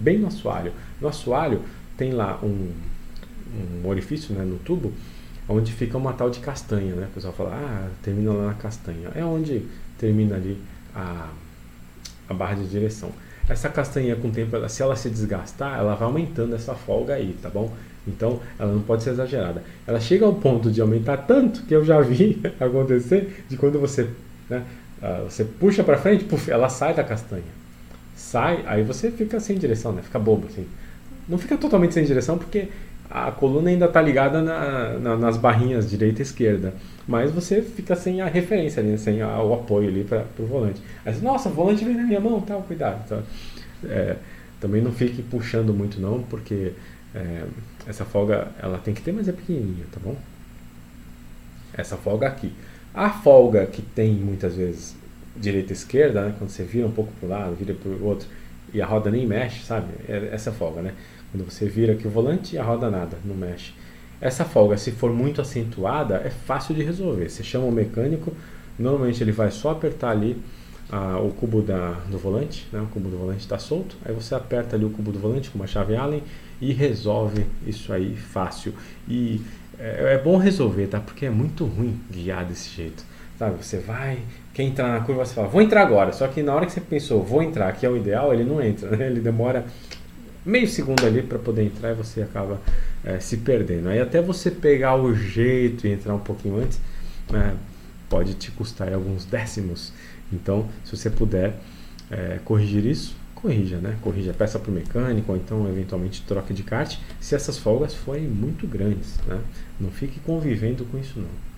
bem 0.00 0.18
no 0.18 0.26
assoalho. 0.26 0.72
No 1.00 1.08
assoalho 1.08 1.62
tem 1.96 2.12
lá 2.12 2.38
um 2.42 2.72
um 3.82 3.88
orifício 3.88 4.34
né, 4.34 4.44
no 4.44 4.58
tubo, 4.58 4.92
onde 5.48 5.72
fica 5.72 5.96
uma 5.98 6.12
tal 6.12 6.30
de 6.30 6.38
castanha, 6.40 6.94
né? 6.94 7.08
O 7.10 7.14
pessoal 7.14 7.32
fala, 7.32 7.50
ah, 7.54 7.88
termina 8.02 8.32
lá 8.32 8.46
na 8.48 8.54
castanha. 8.54 9.10
É 9.14 9.24
onde 9.24 9.66
termina 9.98 10.36
ali 10.36 10.58
a, 10.94 11.28
a 12.28 12.34
barra 12.34 12.54
de 12.54 12.68
direção. 12.68 13.10
Essa 13.48 13.68
castanha, 13.68 14.14
com 14.14 14.28
o 14.28 14.30
tempo, 14.30 14.54
ela, 14.54 14.68
se 14.68 14.80
ela 14.80 14.94
se 14.94 15.10
desgastar, 15.10 15.78
ela 15.78 15.96
vai 15.96 16.06
aumentando 16.06 16.54
essa 16.54 16.74
folga 16.74 17.14
aí, 17.14 17.36
tá 17.42 17.50
bom? 17.50 17.74
Então, 18.06 18.40
ela 18.58 18.72
não 18.72 18.80
pode 18.80 19.02
ser 19.02 19.10
exagerada. 19.10 19.62
Ela 19.86 19.98
chega 19.98 20.24
ao 20.24 20.34
ponto 20.34 20.70
de 20.70 20.80
aumentar 20.80 21.16
tanto 21.18 21.64
que 21.64 21.74
eu 21.74 21.84
já 21.84 22.00
vi 22.00 22.40
acontecer 22.60 23.44
de 23.48 23.56
quando 23.56 23.80
você, 23.80 24.08
né, 24.48 24.64
uh, 25.02 25.24
você 25.24 25.44
puxa 25.44 25.82
para 25.82 25.98
frente, 25.98 26.24
puff, 26.24 26.48
ela 26.48 26.68
sai 26.68 26.94
da 26.94 27.02
castanha. 27.02 27.59
Sai, 28.20 28.62
aí 28.66 28.82
você 28.82 29.10
fica 29.10 29.40
sem 29.40 29.56
direção, 29.56 29.92
né? 29.92 30.02
Fica 30.02 30.18
bobo 30.18 30.46
assim. 30.46 30.66
Não 31.26 31.38
fica 31.38 31.56
totalmente 31.56 31.94
sem 31.94 32.04
direção 32.04 32.36
porque 32.36 32.68
a 33.10 33.32
coluna 33.32 33.70
ainda 33.70 33.86
está 33.86 34.00
ligada 34.00 34.42
na, 34.42 34.98
na, 34.98 35.16
nas 35.16 35.38
barrinhas 35.38 35.88
direita 35.88 36.20
e 36.20 36.22
esquerda, 36.22 36.74
mas 37.08 37.32
você 37.32 37.62
fica 37.62 37.96
sem 37.96 38.20
a 38.20 38.26
referência 38.26 38.82
ali, 38.82 38.96
sem 38.98 39.22
a, 39.22 39.42
o 39.42 39.54
apoio 39.54 39.88
ali 39.88 40.04
para 40.04 40.26
o 40.38 40.46
volante. 40.46 40.80
Aí 41.04 41.14
você, 41.14 41.24
nossa, 41.24 41.48
o 41.48 41.52
volante 41.52 41.82
vem 41.82 41.94
na 41.94 42.04
minha 42.04 42.20
mão, 42.20 42.40
tal, 42.42 42.62
cuidado. 42.62 43.24
É, 43.84 44.16
também 44.60 44.82
não 44.82 44.92
fique 44.92 45.22
puxando 45.22 45.72
muito 45.72 45.98
não, 45.98 46.22
porque 46.22 46.72
é, 47.14 47.44
essa 47.88 48.04
folga 48.04 48.48
ela 48.62 48.78
tem 48.78 48.92
que 48.92 49.00
ter, 49.00 49.12
mas 49.12 49.28
é 49.28 49.32
pequenininha, 49.32 49.86
tá 49.90 49.98
bom? 50.04 50.14
Essa 51.72 51.96
folga 51.96 52.28
aqui. 52.28 52.52
A 52.94 53.08
folga 53.08 53.64
que 53.66 53.80
tem 53.82 54.12
muitas 54.12 54.54
vezes 54.54 54.94
direita 55.36 55.72
e 55.72 55.76
esquerda, 55.76 56.26
né, 56.26 56.34
quando 56.38 56.50
você 56.50 56.64
vira 56.64 56.86
um 56.86 56.92
pouco 56.92 57.12
para 57.18 57.26
o 57.26 57.30
lado, 57.30 57.54
vira 57.54 57.74
para 57.74 57.90
o 57.90 58.04
outro, 58.04 58.28
e 58.72 58.80
a 58.80 58.86
roda 58.86 59.10
nem 59.10 59.26
mexe, 59.26 59.64
sabe? 59.64 59.88
É 60.08 60.30
essa 60.32 60.52
folga, 60.52 60.80
né? 60.80 60.94
Quando 61.30 61.44
você 61.44 61.66
vira 61.66 61.92
aqui 61.92 62.06
o 62.06 62.10
volante, 62.10 62.56
a 62.58 62.62
roda 62.62 62.90
nada, 62.90 63.16
não 63.24 63.34
mexe. 63.34 63.72
Essa 64.20 64.44
folga, 64.44 64.76
se 64.76 64.90
for 64.92 65.12
muito 65.12 65.40
acentuada, 65.40 66.22
é 66.24 66.30
fácil 66.30 66.74
de 66.74 66.82
resolver. 66.82 67.28
Você 67.28 67.42
chama 67.42 67.66
o 67.66 67.72
mecânico, 67.72 68.32
normalmente 68.78 69.22
ele 69.22 69.32
vai 69.32 69.50
só 69.50 69.70
apertar 69.70 70.10
ali 70.10 70.40
ah, 70.90 71.18
o 71.18 71.30
cubo 71.30 71.62
da, 71.62 71.92
do 72.08 72.18
volante, 72.18 72.66
né? 72.72 72.80
o 72.80 72.86
cubo 72.86 73.08
do 73.08 73.16
volante 73.16 73.40
está 73.40 73.58
solto, 73.58 73.96
aí 74.04 74.12
você 74.12 74.34
aperta 74.34 74.76
ali 74.76 74.84
o 74.84 74.90
cubo 74.90 75.12
do 75.12 75.18
volante 75.18 75.48
com 75.48 75.58
uma 75.58 75.66
chave 75.66 75.96
Allen 75.96 76.22
e 76.60 76.72
resolve 76.72 77.46
isso 77.66 77.92
aí 77.92 78.16
fácil. 78.16 78.74
E 79.08 79.40
é, 79.78 80.14
é 80.14 80.18
bom 80.18 80.36
resolver, 80.36 80.88
tá? 80.88 81.00
Porque 81.00 81.26
é 81.26 81.30
muito 81.30 81.64
ruim 81.64 81.98
guiar 82.10 82.44
desse 82.44 82.68
jeito. 82.74 83.04
Sabe, 83.40 83.64
você 83.64 83.78
vai, 83.78 84.18
quer 84.52 84.64
entrar 84.64 84.88
na 84.88 85.00
curva, 85.00 85.24
você 85.24 85.32
fala, 85.32 85.48
vou 85.48 85.62
entrar 85.62 85.80
agora. 85.80 86.12
Só 86.12 86.28
que 86.28 86.42
na 86.42 86.54
hora 86.54 86.66
que 86.66 86.72
você 86.72 86.80
pensou, 86.82 87.22
vou 87.22 87.42
entrar, 87.42 87.72
que 87.72 87.86
é 87.86 87.88
o 87.88 87.96
ideal, 87.96 88.34
ele 88.34 88.44
não 88.44 88.62
entra, 88.62 88.94
né? 88.94 89.06
Ele 89.06 89.18
demora 89.18 89.64
meio 90.44 90.68
segundo 90.68 91.06
ali 91.06 91.22
para 91.22 91.38
poder 91.38 91.64
entrar 91.64 91.92
e 91.92 91.94
você 91.94 92.20
acaba 92.20 92.60
é, 93.02 93.18
se 93.18 93.38
perdendo. 93.38 93.88
Aí 93.88 93.98
até 93.98 94.20
você 94.20 94.50
pegar 94.50 94.94
o 94.94 95.14
jeito 95.14 95.86
e 95.86 95.90
entrar 95.90 96.14
um 96.14 96.18
pouquinho 96.18 96.58
antes, 96.58 96.78
é, 97.32 97.54
pode 98.10 98.34
te 98.34 98.50
custar 98.50 98.92
alguns 98.92 99.24
décimos. 99.24 99.90
Então, 100.30 100.68
se 100.84 100.94
você 100.94 101.08
puder 101.08 101.54
é, 102.10 102.40
corrigir 102.44 102.84
isso, 102.84 103.16
corrija, 103.34 103.78
né? 103.78 103.96
Corrija, 104.02 104.34
peça 104.34 104.58
para 104.58 104.70
o 104.70 104.74
mecânico 104.74 105.32
ou 105.32 105.38
então 105.38 105.66
eventualmente 105.66 106.20
troque 106.28 106.52
de 106.52 106.62
kart, 106.62 106.94
se 107.18 107.34
essas 107.34 107.56
folgas 107.56 107.94
forem 107.94 108.28
muito 108.28 108.66
grandes, 108.66 109.16
né? 109.26 109.40
Não 109.80 109.90
fique 109.90 110.20
convivendo 110.20 110.84
com 110.84 110.98
isso 110.98 111.18
não. 111.18 111.49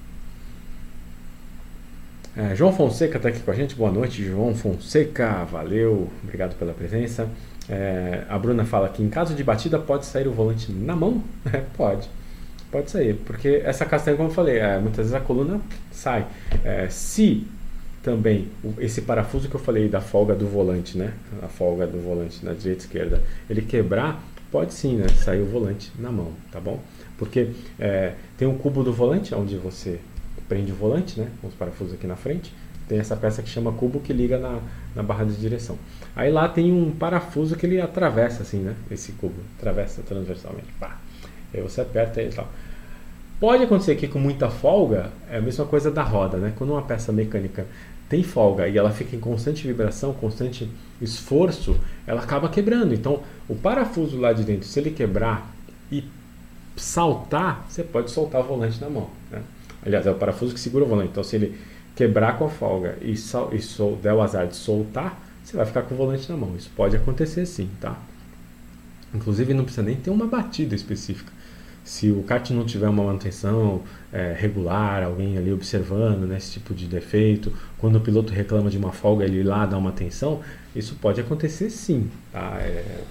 É, 2.34 2.56
João 2.56 2.72
Fonseca 2.72 3.18
está 3.18 3.28
aqui 3.28 3.40
com 3.40 3.50
a 3.50 3.54
gente. 3.54 3.74
Boa 3.74 3.92
noite, 3.92 4.24
João 4.24 4.54
Fonseca. 4.54 5.44
Valeu, 5.44 6.08
obrigado 6.24 6.56
pela 6.56 6.72
presença. 6.72 7.28
É, 7.68 8.24
a 8.26 8.38
Bruna 8.38 8.64
fala 8.64 8.88
que 8.88 9.02
em 9.02 9.08
caso 9.10 9.34
de 9.34 9.44
batida 9.44 9.78
pode 9.78 10.06
sair 10.06 10.26
o 10.26 10.32
volante 10.32 10.72
na 10.72 10.96
mão? 10.96 11.22
É, 11.52 11.58
pode. 11.76 12.08
Pode 12.70 12.90
sair, 12.90 13.14
porque 13.26 13.60
essa 13.66 13.84
castanha, 13.84 14.16
como 14.16 14.30
eu 14.30 14.34
falei, 14.34 14.56
é, 14.56 14.78
muitas 14.78 15.08
vezes 15.08 15.12
a 15.12 15.20
coluna 15.20 15.60
sai. 15.90 16.26
É, 16.64 16.88
se 16.88 17.46
também 18.02 18.48
esse 18.78 19.02
parafuso 19.02 19.46
que 19.46 19.54
eu 19.54 19.60
falei 19.60 19.86
da 19.90 20.00
folga 20.00 20.34
do 20.34 20.46
volante, 20.46 20.96
né? 20.96 21.12
A 21.42 21.48
folga 21.48 21.86
do 21.86 21.98
volante 22.00 22.42
na 22.42 22.54
direita 22.54 22.82
e 22.82 22.86
esquerda, 22.86 23.22
ele 23.50 23.60
quebrar, 23.60 24.24
pode 24.50 24.72
sim, 24.72 24.96
né? 24.96 25.06
Sair 25.08 25.42
o 25.42 25.46
volante 25.46 25.92
na 25.98 26.10
mão, 26.10 26.32
tá 26.50 26.58
bom? 26.58 26.80
Porque 27.18 27.50
é, 27.78 28.14
tem 28.38 28.48
um 28.48 28.56
cubo 28.56 28.82
do 28.82 28.92
volante, 28.92 29.34
onde 29.34 29.56
você 29.58 30.00
prende 30.52 30.70
o 30.70 30.74
volante, 30.74 31.18
né? 31.18 31.30
Com 31.40 31.48
os 31.48 31.54
parafusos 31.54 31.94
aqui 31.94 32.06
na 32.06 32.14
frente. 32.14 32.52
tem 32.86 32.98
essa 32.98 33.16
peça 33.16 33.42
que 33.42 33.48
chama 33.48 33.72
cubo 33.72 34.00
que 34.00 34.12
liga 34.12 34.38
na, 34.38 34.60
na 34.94 35.02
barra 35.02 35.24
de 35.24 35.34
direção. 35.36 35.78
Aí 36.14 36.30
lá 36.30 36.46
tem 36.46 36.70
um 36.70 36.90
parafuso 36.90 37.56
que 37.56 37.64
ele 37.64 37.80
atravessa 37.80 38.42
assim, 38.42 38.58
né? 38.58 38.74
Esse 38.90 39.12
cubo, 39.12 39.40
atravessa 39.58 40.02
transversalmente. 40.02 40.70
Pá. 40.78 40.98
Aí 41.54 41.62
você 41.62 41.80
aperta 41.80 42.20
e 42.20 42.28
tal. 42.28 42.46
Pode 43.40 43.64
acontecer 43.64 43.96
que 43.96 44.06
com 44.06 44.18
muita 44.18 44.50
folga, 44.50 45.10
é 45.30 45.38
a 45.38 45.40
mesma 45.40 45.64
coisa 45.64 45.90
da 45.90 46.02
roda, 46.02 46.36
né? 46.36 46.52
Quando 46.54 46.74
uma 46.74 46.82
peça 46.82 47.10
mecânica 47.12 47.66
tem 48.10 48.22
folga 48.22 48.68
e 48.68 48.76
ela 48.76 48.90
fica 48.90 49.16
em 49.16 49.20
constante 49.20 49.66
vibração, 49.66 50.12
constante 50.12 50.68
esforço, 51.00 51.80
ela 52.06 52.22
acaba 52.22 52.50
quebrando. 52.50 52.92
Então, 52.92 53.22
o 53.48 53.54
parafuso 53.54 54.20
lá 54.20 54.34
de 54.34 54.44
dentro, 54.44 54.68
se 54.68 54.78
ele 54.78 54.90
quebrar 54.90 55.50
e 55.90 56.04
saltar, 56.76 57.64
você 57.70 57.82
pode 57.82 58.10
soltar 58.10 58.42
o 58.42 58.44
volante 58.44 58.78
na 58.78 58.90
mão. 58.90 59.21
Aliás, 59.84 60.06
é 60.06 60.10
o 60.10 60.14
parafuso 60.14 60.54
que 60.54 60.60
segura 60.60 60.84
o 60.84 60.88
volante. 60.88 61.10
Então, 61.10 61.24
se 61.24 61.36
ele 61.36 61.58
quebrar 61.94 62.38
com 62.38 62.46
a 62.46 62.48
folga 62.48 62.96
e, 63.02 63.16
sal, 63.16 63.50
e 63.52 63.60
sol, 63.60 63.98
der 64.02 64.12
o 64.12 64.22
azar 64.22 64.46
de 64.46 64.56
soltar, 64.56 65.20
você 65.42 65.56
vai 65.56 65.66
ficar 65.66 65.82
com 65.82 65.94
o 65.94 65.98
volante 65.98 66.30
na 66.30 66.36
mão. 66.36 66.54
Isso 66.56 66.70
pode 66.74 66.96
acontecer 66.96 67.44
sim, 67.46 67.68
tá? 67.80 67.98
Inclusive, 69.14 69.52
não 69.52 69.64
precisa 69.64 69.82
nem 69.82 69.96
ter 69.96 70.10
uma 70.10 70.26
batida 70.26 70.74
específica. 70.74 71.32
Se 71.84 72.10
o 72.10 72.22
kart 72.22 72.48
não 72.50 72.64
tiver 72.64 72.88
uma 72.88 73.02
manutenção 73.02 73.82
é, 74.12 74.34
regular, 74.38 75.02
alguém 75.02 75.36
ali 75.36 75.52
observando 75.52 76.26
né, 76.28 76.36
esse 76.36 76.52
tipo 76.52 76.72
de 76.72 76.86
defeito, 76.86 77.52
quando 77.76 77.96
o 77.96 78.00
piloto 78.00 78.32
reclama 78.32 78.70
de 78.70 78.78
uma 78.78 78.92
folga, 78.92 79.24
ele 79.24 79.42
lá 79.42 79.66
dá 79.66 79.76
uma 79.76 79.90
atenção, 79.90 80.40
isso 80.76 80.94
pode 81.00 81.20
acontecer 81.20 81.70
sim. 81.70 82.08
Tá? 82.32 82.56
É, 82.60 83.02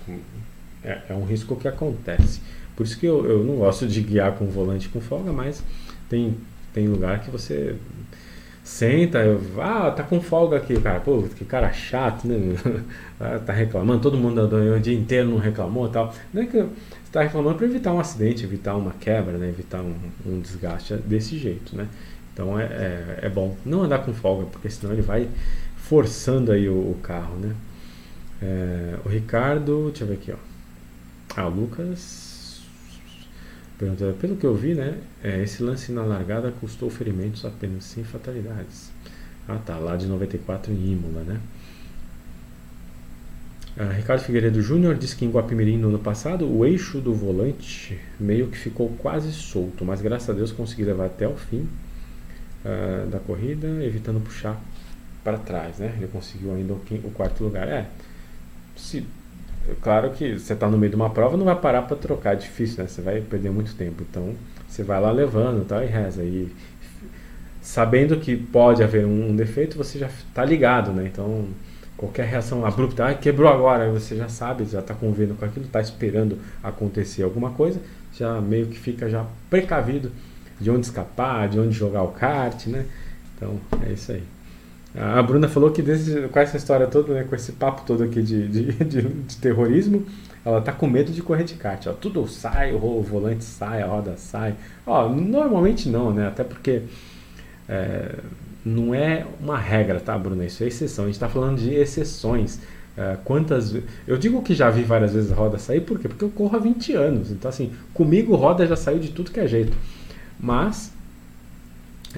é, 0.84 1.02
é 1.10 1.14
um 1.14 1.26
risco 1.26 1.56
que 1.58 1.68
acontece. 1.68 2.40
Por 2.76 2.86
isso 2.86 2.98
que 2.98 3.06
eu, 3.06 3.26
eu 3.26 3.44
não 3.44 3.58
gosto 3.58 3.86
de 3.86 4.02
guiar 4.02 4.32
com 4.34 4.46
volante 4.46 4.88
com 4.88 5.02
folga, 5.02 5.34
mas 5.34 5.62
tem, 6.10 6.38
tem 6.74 6.88
lugar 6.88 7.22
que 7.22 7.30
você 7.30 7.76
senta, 8.64 9.20
eu, 9.20 9.42
ah, 9.60 9.92
tá 9.92 10.04
com 10.04 10.22
folga 10.22 10.58
aqui, 10.58 10.80
cara, 10.80 11.00
pô, 11.00 11.24
que 11.24 11.44
cara 11.46 11.72
chato, 11.72 12.28
né? 12.28 12.36
Ah, 13.24 13.38
tá 13.38 13.54
reclamando, 13.54 14.02
todo 14.02 14.18
mundo 14.18 14.42
andou 14.42 14.60
o 14.60 14.80
dia 14.80 14.98
inteiro 14.98 15.30
não 15.30 15.38
reclamou 15.38 15.88
tal. 15.88 16.12
Não 16.34 16.42
é 16.42 16.46
que 16.48 16.58
você 16.58 17.12
tá 17.12 17.22
reclamando 17.22 17.56
para 17.56 17.68
evitar 17.68 17.94
um 17.94 18.00
acidente, 18.00 18.44
evitar 18.44 18.76
uma 18.76 18.94
quebra, 18.94 19.38
né? 19.38 19.48
Evitar 19.48 19.80
um, 19.82 19.94
um 20.26 20.40
desgaste 20.40 20.96
desse 20.96 21.38
jeito, 21.38 21.76
né? 21.76 21.88
Então 22.34 22.60
é, 22.60 22.64
é, 22.64 23.20
é, 23.22 23.30
bom 23.30 23.56
não 23.64 23.84
andar 23.84 24.00
com 24.00 24.12
folga, 24.12 24.48
porque 24.48 24.72
senão 24.72 24.92
ele 24.92 25.04
vai 25.04 25.30
forçando 25.78 26.52
aí 26.52 26.68
o, 26.68 26.74
o 26.74 26.98
carro, 27.04 27.36
né? 27.36 27.56
É, 28.42 28.96
o 29.06 29.10
Ricardo, 29.10 29.90
deixa 29.90 30.04
eu 30.04 30.08
ver 30.08 30.14
aqui, 30.16 30.32
ó. 30.32 30.38
Ah, 31.36 31.48
o 31.48 31.52
Lucas 31.52 32.31
Pergunta, 33.82 34.16
pelo 34.22 34.36
que 34.36 34.46
eu 34.46 34.54
vi, 34.54 34.76
né, 34.76 35.00
é, 35.24 35.42
esse 35.42 35.64
lance 35.64 35.92
na 35.92 36.04
largada 36.04 36.54
custou 36.62 36.88
ferimentos 36.88 37.44
apenas, 37.44 37.84
sem 37.86 38.04
fatalidades. 38.04 38.92
Ah 39.48 39.58
tá, 39.58 39.76
lá 39.80 39.96
de 39.96 40.06
94 40.06 40.72
em 40.72 40.92
Imola, 40.92 41.24
né? 41.24 41.42
Ah, 43.76 43.92
Ricardo 43.92 44.22
Figueiredo 44.22 44.62
Júnior 44.62 44.94
disse 44.94 45.16
que 45.16 45.26
em 45.26 45.32
Guapimirim 45.32 45.78
no 45.78 45.88
ano 45.88 45.98
passado 45.98 46.48
o 46.48 46.64
eixo 46.64 47.02
do 47.02 47.12
volante 47.12 48.00
meio 48.20 48.50
que 48.50 48.58
ficou 48.58 48.88
quase 49.00 49.32
solto, 49.32 49.84
mas 49.84 50.00
graças 50.00 50.30
a 50.30 50.34
Deus 50.34 50.52
consegui 50.52 50.84
levar 50.84 51.08
até 51.08 51.28
o 51.28 51.36
fim 51.36 51.68
ah, 52.64 53.08
da 53.10 53.18
corrida, 53.18 53.68
evitando 53.84 54.24
puxar 54.24 54.62
para 55.24 55.40
trás, 55.40 55.80
né? 55.80 55.92
Ele 55.98 56.08
conseguiu 56.08 56.54
ainda 56.54 56.74
o, 56.74 56.82
o 57.04 57.12
quarto 57.12 57.44
lugar. 57.44 57.68
É, 57.68 57.88
se 58.76 59.04
claro 59.82 60.12
que 60.12 60.40
você 60.40 60.54
está 60.54 60.68
no 60.68 60.78
meio 60.78 60.90
de 60.90 60.96
uma 60.96 61.10
prova, 61.10 61.38
não 61.38 61.46
vai 61.46 61.56
parar 61.56 61.84
para 61.84 61.98
trocar, 61.98 62.34
é 62.34 62.36
difícil, 62.36 62.84
né? 62.84 62.90
Você 62.90 63.02
vai 63.02 63.22
perder 63.22 63.52
muito 63.52 63.74
tempo. 63.76 64.04
Então, 64.10 64.34
você 64.68 64.84
vai 64.84 65.00
lá 65.00 65.12
levando 65.12 65.66
tá, 65.66 65.84
e 65.84 65.88
reza. 65.88 66.24
E 66.24 66.52
sabendo 67.62 68.18
que 68.18 68.36
pode 68.36 68.84
haver 68.84 69.06
um, 69.06 69.36
defeito, 69.36 69.78
você 69.78 70.00
já 70.00 70.08
está 70.08 70.44
ligado, 70.44 70.92
né? 70.92 71.10
Então, 71.12 71.48
qualquer 71.96 72.26
reação 72.26 72.66
abrupta, 72.66 73.08
ah, 73.08 73.14
quebrou 73.14 73.52
agora, 73.52 73.92
você 73.92 74.16
já 74.16 74.28
sabe, 74.28 74.66
já 74.66 74.80
está 74.80 74.94
convivendo 74.94 75.36
com 75.36 75.46
aquilo, 75.46 75.66
está 75.66 75.80
esperando 75.80 76.40
acontecer 76.64 77.24
alguma 77.24 77.52
coisa, 77.52 77.80
já 78.14 78.42
meio 78.42 78.68
que 78.68 78.80
fica 78.80 79.08
já 79.10 79.26
precavido 79.50 80.12
de 80.60 80.72
onde 80.72 80.86
escapar, 80.86 81.48
de 81.50 81.60
onde 81.60 81.72
jogar 81.72 82.04
o 82.04 82.10
kart, 82.10 82.68
né? 82.68 82.86
Então, 83.36 83.60
é 83.88 83.94
isso 83.94 84.12
aí. 84.12 84.24
A 84.96 85.22
Bruna 85.24 85.48
falou 85.48 85.72
que 85.72 85.82
desde, 85.82 86.28
com 86.28 86.40
essa 86.40 86.58
história 86.58 86.86
toda, 86.86 87.14
né, 87.14 87.24
com 87.24 87.34
esse 87.34 87.54
papo 87.54 87.84
todo 87.86 88.04
aqui 88.04 88.22
de, 88.22 88.48
de, 88.48 88.74
de, 88.84 89.02
de 89.02 89.38
terrorismo, 89.38 90.06
ela 90.44 90.60
tá 90.60 90.72
com 90.72 90.88
medo 90.88 91.12
de 91.12 91.22
correr 91.22 91.44
de 91.44 91.54
kart. 91.54 91.88
Ó. 91.88 91.94
Tudo 91.94 92.28
sai, 92.28 92.74
o 92.74 93.02
volante 93.02 93.44
sai, 93.44 93.82
a 93.82 93.88
roda 93.88 94.16
sai. 94.18 94.56
Ó, 94.86 95.08
normalmente 95.08 95.88
não, 95.88 96.12
né? 96.14 96.28
Até 96.28 96.44
porque 96.44 96.82
é, 97.70 98.16
não 98.66 98.94
é 98.94 99.26
uma 99.40 99.58
regra, 99.58 100.00
tá, 100.00 100.18
Bruna? 100.18 100.46
Isso 100.46 100.64
é 100.64 100.68
exceção. 100.68 101.06
A 101.06 101.08
gente 101.08 101.16
está 101.16 101.30
falando 101.30 101.60
de 101.60 101.74
exceções. 101.74 102.60
É, 102.98 103.18
quantas 103.24 103.74
Eu 104.06 104.18
digo 104.18 104.42
que 104.42 104.54
já 104.54 104.70
vi 104.70 104.84
várias 104.84 105.14
vezes 105.14 105.32
a 105.32 105.36
roda 105.36 105.58
sair, 105.58 105.80
por 105.80 105.98
quê? 105.98 106.10
Porque 106.10 106.26
eu 106.26 106.30
corro 106.30 106.58
há 106.58 106.60
20 106.60 106.94
anos. 106.94 107.32
Então, 107.32 107.48
assim, 107.48 107.72
comigo 107.94 108.36
roda 108.36 108.68
já 108.68 108.76
saiu 108.76 109.00
de 109.00 109.10
tudo 109.10 109.32
que 109.32 109.40
é 109.40 109.48
jeito. 109.48 109.78
Mas 110.38 110.92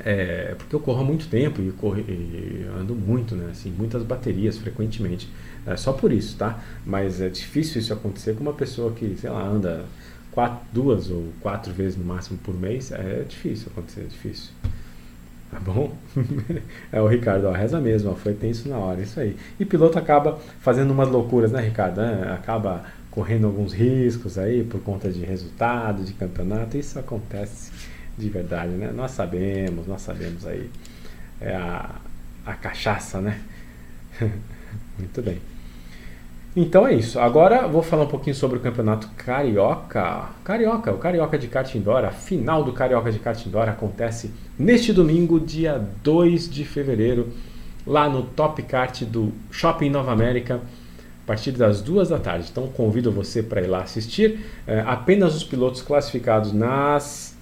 é, 0.04 0.56
porque 0.58 0.76
eu 0.76 0.80
corro 0.80 1.02
há 1.02 1.04
muito 1.04 1.28
tempo 1.28 1.62
e, 1.62 1.72
corro, 1.72 2.00
e 2.00 2.66
ando 2.80 2.96
muito, 2.96 3.36
né? 3.36 3.50
Assim, 3.52 3.72
muitas 3.72 4.04
baterias 4.04 4.58
frequentemente. 4.58 5.30
É 5.66 5.78
só 5.78 5.94
por 5.94 6.12
isso, 6.12 6.38
tá? 6.38 6.60
Mas 6.86 7.22
é 7.22 7.30
difícil 7.30 7.80
isso 7.80 7.94
acontecer 7.94 8.36
com 8.36 8.42
uma 8.42 8.54
pessoa 8.54 8.92
que, 8.92 9.16
sei 9.16 9.30
lá, 9.30 9.46
anda 9.46 9.86
quatro, 10.32 10.66
duas 10.74 11.10
ou 11.10 11.26
quatro 11.42 11.72
vezes 11.72 11.98
no 11.98 12.04
máximo 12.04 12.40
por 12.40 12.60
mês. 12.60 12.92
É 12.92 13.24
difícil 13.28 13.68
acontecer, 13.72 14.02
é 14.02 14.06
difícil. 14.06 14.52
Tá 15.52 15.60
bom? 15.60 15.96
é 16.92 17.00
o 17.00 17.08
Ricardo, 17.08 17.46
ó, 17.46 17.52
reza 17.52 17.80
mesmo, 17.80 18.10
ó, 18.10 18.16
foi 18.16 18.34
tenso 18.34 18.68
na 18.68 18.78
hora, 18.78 19.02
isso 19.02 19.20
aí. 19.20 19.38
E 19.60 19.66
piloto 19.66 20.00
acaba 20.00 20.40
fazendo 20.60 20.92
umas 20.92 21.08
loucuras, 21.08 21.52
né, 21.52 21.62
Ricardo? 21.62 22.02
É, 22.02 22.34
acaba 22.34 22.84
correndo 23.12 23.46
alguns 23.46 23.72
riscos 23.72 24.40
aí 24.40 24.64
por 24.64 24.82
conta 24.82 25.12
de 25.12 25.24
resultado, 25.24 26.04
de 26.04 26.14
campeonato, 26.14 26.76
isso 26.76 26.98
acontece 26.98 27.72
de 28.18 28.30
verdade, 28.30 28.72
né? 28.72 28.92
Nós 28.94 29.12
sabemos, 29.12 29.88
nós 29.88 30.02
sabemos 30.02 30.46
aí 30.46 30.70
é 31.42 31.56
a, 31.56 31.90
a 32.46 32.54
cachaça, 32.54 33.20
né? 33.20 33.40
Muito 34.98 35.22
bem. 35.22 35.40
Então 36.56 36.88
é 36.88 36.94
isso. 36.94 37.20
Agora 37.20 37.68
vou 37.68 37.82
falar 37.82 38.04
um 38.04 38.08
pouquinho 38.08 38.36
sobre 38.36 38.60
o 38.60 38.62
campeonato 38.62 39.10
carioca. 39.18 40.30
Carioca, 40.44 40.92
o 40.92 41.00
carioca 41.00 41.38
de 41.38 41.48
kart 41.48 41.74
indoor, 41.74 42.06
a 42.06 42.12
final 42.12 42.64
do 42.64 42.72
carioca 42.72 43.12
de 43.12 43.18
kart 43.18 43.44
indoor 43.46 43.68
acontece 43.68 44.32
neste 44.58 44.94
domingo, 44.94 45.40
dia 45.40 45.84
2 46.04 46.50
de 46.50 46.64
fevereiro, 46.64 47.30
lá 47.86 48.08
no 48.08 48.22
Top 48.22 48.62
Kart 48.62 49.04
do 49.04 49.34
Shopping 49.50 49.90
Nova 49.90 50.12
América, 50.12 50.62
a 51.24 51.28
partir 51.28 51.54
das 51.54 51.82
duas 51.82 52.10
da 52.10 52.20
tarde. 52.20 52.50
Então 52.52 52.68
convido 52.68 53.12
você 53.12 53.42
para 53.42 53.62
ir 53.62 53.68
lá 53.68 53.82
assistir. 53.82 54.46
É, 54.68 54.82
apenas 54.82 55.36
os 55.36 55.44
pilotos 55.44 55.82
classificados 55.82 56.54
nas 56.54 57.33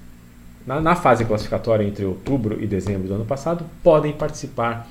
na, 0.66 0.80
na 0.80 0.96
fase 0.96 1.26
classificatória 1.26 1.84
entre 1.84 2.06
outubro 2.06 2.62
e 2.62 2.68
dezembro 2.68 3.08
do 3.08 3.14
ano 3.14 3.26
passado, 3.26 3.66
podem 3.84 4.14
participar 4.14 4.88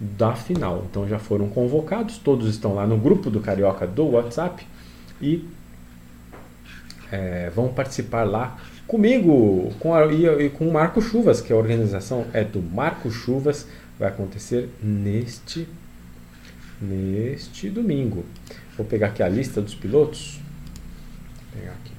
da 0.00 0.34
final. 0.34 0.84
Então 0.90 1.06
já 1.06 1.18
foram 1.18 1.48
convocados, 1.48 2.18
todos 2.18 2.48
estão 2.48 2.74
lá 2.74 2.86
no 2.86 2.96
grupo 2.96 3.30
do 3.30 3.40
Carioca 3.40 3.86
do 3.86 4.10
WhatsApp 4.10 4.66
e 5.20 5.46
é, 7.12 7.50
vão 7.54 7.68
participar 7.68 8.24
lá 8.24 8.56
comigo 8.86 9.72
com 9.78 9.94
a, 9.94 10.06
e, 10.06 10.26
e, 10.26 10.50
com 10.50 10.68
o 10.68 10.72
Marco 10.72 11.00
Chuvas, 11.02 11.40
que 11.40 11.52
a 11.52 11.56
organização 11.56 12.26
é 12.32 12.42
do 12.42 12.62
Marco 12.62 13.10
Chuvas, 13.10 13.66
vai 13.98 14.08
acontecer 14.08 14.70
neste 14.82 15.68
neste 16.80 17.68
domingo. 17.68 18.24
Vou 18.76 18.86
pegar 18.86 19.08
aqui 19.08 19.22
a 19.22 19.28
lista 19.28 19.60
dos 19.60 19.74
pilotos. 19.74 20.40
Vou 21.52 21.60
pegar 21.60 21.72
aqui 21.72 21.89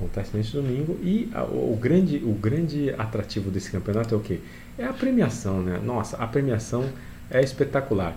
acontece 0.00 0.34
neste 0.34 0.54
domingo 0.56 0.98
e 1.02 1.28
a, 1.34 1.44
o, 1.44 1.78
grande, 1.80 2.16
o 2.24 2.32
grande 2.32 2.94
atrativo 2.96 3.50
desse 3.50 3.70
campeonato 3.70 4.14
é 4.14 4.16
o 4.16 4.20
que? 4.20 4.40
É 4.78 4.84
a 4.84 4.92
premiação, 4.92 5.62
né? 5.62 5.78
Nossa, 5.84 6.16
a 6.16 6.26
premiação 6.26 6.84
é 7.30 7.42
espetacular. 7.42 8.16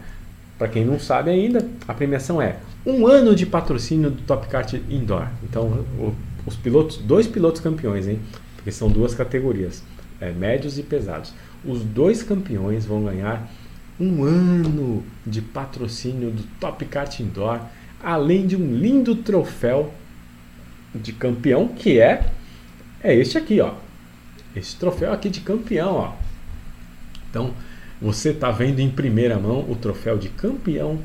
Para 0.58 0.70
quem 0.70 0.86
não 0.86 0.98
sabe 0.98 1.30
ainda, 1.30 1.68
a 1.88 1.94
premiação 1.94 2.42
é 2.42 2.58
um 2.86 3.06
ano 3.06 3.36
de 3.36 3.46
patrocínio 3.46 4.10
do 4.10 4.22
Top 4.22 4.48
Kart 4.48 4.74
Indoor. 4.90 5.28
Então, 5.44 5.86
o, 6.00 6.16
os 6.46 6.56
pilotos, 6.56 6.98
dois 6.98 7.28
pilotos 7.28 7.60
campeões, 7.60 8.08
hein? 8.08 8.20
Porque 8.56 8.72
são 8.72 8.90
duas 8.90 9.14
categorias, 9.14 9.84
é, 10.22 10.32
médios 10.32 10.80
e 10.80 10.84
pesados. 10.84 11.34
Os 11.66 11.84
dois 11.84 12.24
campeões 12.24 12.86
vão 12.86 13.04
ganhar 13.04 13.50
um 14.00 14.24
ano 14.24 15.04
de 15.26 15.42
patrocínio 15.42 16.32
do 16.32 16.44
Top 16.60 16.84
Kart 16.86 17.20
Indoor, 17.20 17.60
além 18.02 18.48
de 18.48 18.56
um 18.56 18.76
lindo 18.76 19.16
troféu 19.16 19.94
de 20.96 21.14
campeão, 21.14 21.68
que 21.68 22.00
é 22.00 22.32
é 23.04 23.14
este 23.14 23.38
aqui, 23.38 23.60
ó. 23.60 23.74
Esse 24.56 24.78
troféu 24.78 25.12
aqui 25.12 25.30
de 25.30 25.42
campeão, 25.42 25.96
ó. 25.96 26.14
Então, 27.30 27.54
você 28.02 28.30
está 28.30 28.50
vendo 28.50 28.80
em 28.80 28.90
primeira 28.90 29.38
mão 29.38 29.70
o 29.70 29.76
troféu 29.76 30.18
de 30.18 30.30
campeão 30.30 31.00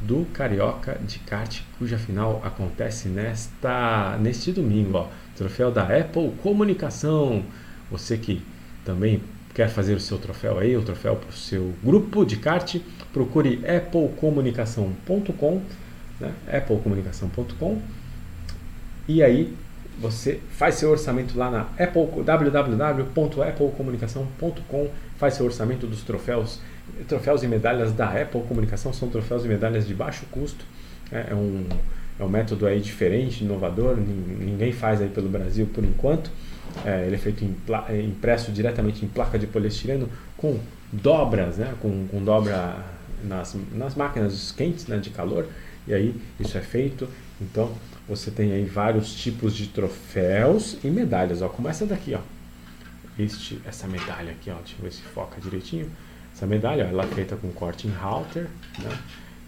do 0.00 0.26
Carioca 0.32 0.98
de 1.06 1.18
kart, 1.20 1.60
cuja 1.78 1.98
final 1.98 2.40
acontece 2.42 3.08
nesta 3.08 4.18
neste 4.20 4.50
domingo, 4.50 4.98
ó. 4.98 5.08
Troféu 5.36 5.70
da 5.70 5.84
Apple 5.84 6.32
Comunicação. 6.42 7.44
Você 7.90 8.18
que 8.18 8.42
também 8.84 9.22
quer 9.54 9.68
fazer 9.68 9.94
o 9.94 10.00
seu 10.00 10.18
troféu 10.18 10.58
aí, 10.58 10.76
o 10.76 10.82
troféu 10.82 11.14
para 11.16 11.30
o 11.30 11.32
seu 11.32 11.72
grupo 11.84 12.24
de 12.24 12.36
kart, 12.36 12.76
procure 13.12 13.60
applecomunicação.com, 13.66 15.62
né? 16.18 16.32
applecomunicação.com 16.50 17.80
e 19.10 19.22
aí 19.24 19.52
você 19.98 20.38
faz 20.52 20.76
seu 20.76 20.88
orçamento 20.88 21.36
lá 21.36 21.50
na 21.50 21.62
Apple, 21.78 22.22
www.applecomunicação.com, 22.24 24.88
faz 25.18 25.34
seu 25.34 25.44
orçamento 25.44 25.84
dos 25.86 26.02
troféus, 26.02 26.60
troféus 27.08 27.42
e 27.42 27.48
medalhas 27.48 27.92
da 27.92 28.06
Apple 28.06 28.42
Comunicação, 28.42 28.92
são 28.92 29.08
troféus 29.08 29.44
e 29.44 29.48
medalhas 29.48 29.88
de 29.88 29.92
baixo 29.92 30.24
custo, 30.30 30.64
é, 31.10 31.26
é 31.30 31.34
um, 31.34 31.66
é 32.20 32.24
um 32.24 32.28
método 32.28 32.68
aí 32.68 32.78
diferente, 32.80 33.42
inovador, 33.42 33.96
ninguém 33.96 34.70
faz 34.70 35.02
aí 35.02 35.08
pelo 35.08 35.28
Brasil 35.28 35.66
por 35.66 35.82
enquanto, 35.84 36.30
é, 36.84 37.06
ele 37.06 37.16
é 37.16 37.18
feito 37.18 37.44
em, 37.44 37.56
é, 37.88 38.00
impresso 38.00 38.52
diretamente 38.52 39.04
em 39.04 39.08
placa 39.08 39.36
de 39.36 39.48
poliestireno 39.48 40.08
com 40.36 40.60
dobras, 40.92 41.56
né, 41.56 41.74
com, 41.82 42.06
com 42.06 42.22
dobra 42.22 42.76
nas, 43.24 43.56
nas 43.74 43.96
máquinas 43.96 44.52
quentes 44.52 44.86
né, 44.86 44.98
de 44.98 45.10
calor, 45.10 45.48
e 45.88 45.92
aí 45.92 46.14
isso 46.38 46.56
é 46.56 46.60
feito, 46.60 47.08
então 47.40 47.74
você 48.10 48.28
tem 48.28 48.52
aí 48.52 48.64
vários 48.64 49.14
tipos 49.14 49.54
de 49.54 49.68
troféus 49.68 50.76
e 50.82 50.88
medalhas. 50.88 51.42
Ó. 51.42 51.48
Começa 51.48 51.86
daqui, 51.86 52.12
ó. 52.14 52.20
Este, 53.16 53.60
essa 53.64 53.86
medalha 53.86 54.32
aqui, 54.32 54.50
ó. 54.50 54.56
Deixa 54.56 54.74
eu 54.78 54.82
ver 54.82 54.92
se 54.92 55.02
foca 55.02 55.40
direitinho. 55.40 55.88
Essa 56.34 56.44
medalha, 56.44 56.86
ó, 56.86 56.88
ela 56.88 57.04
é 57.04 57.06
feita 57.06 57.36
com 57.36 57.52
corte 57.52 57.86
em 57.86 57.92
halter, 57.92 58.48
né? 58.80 58.98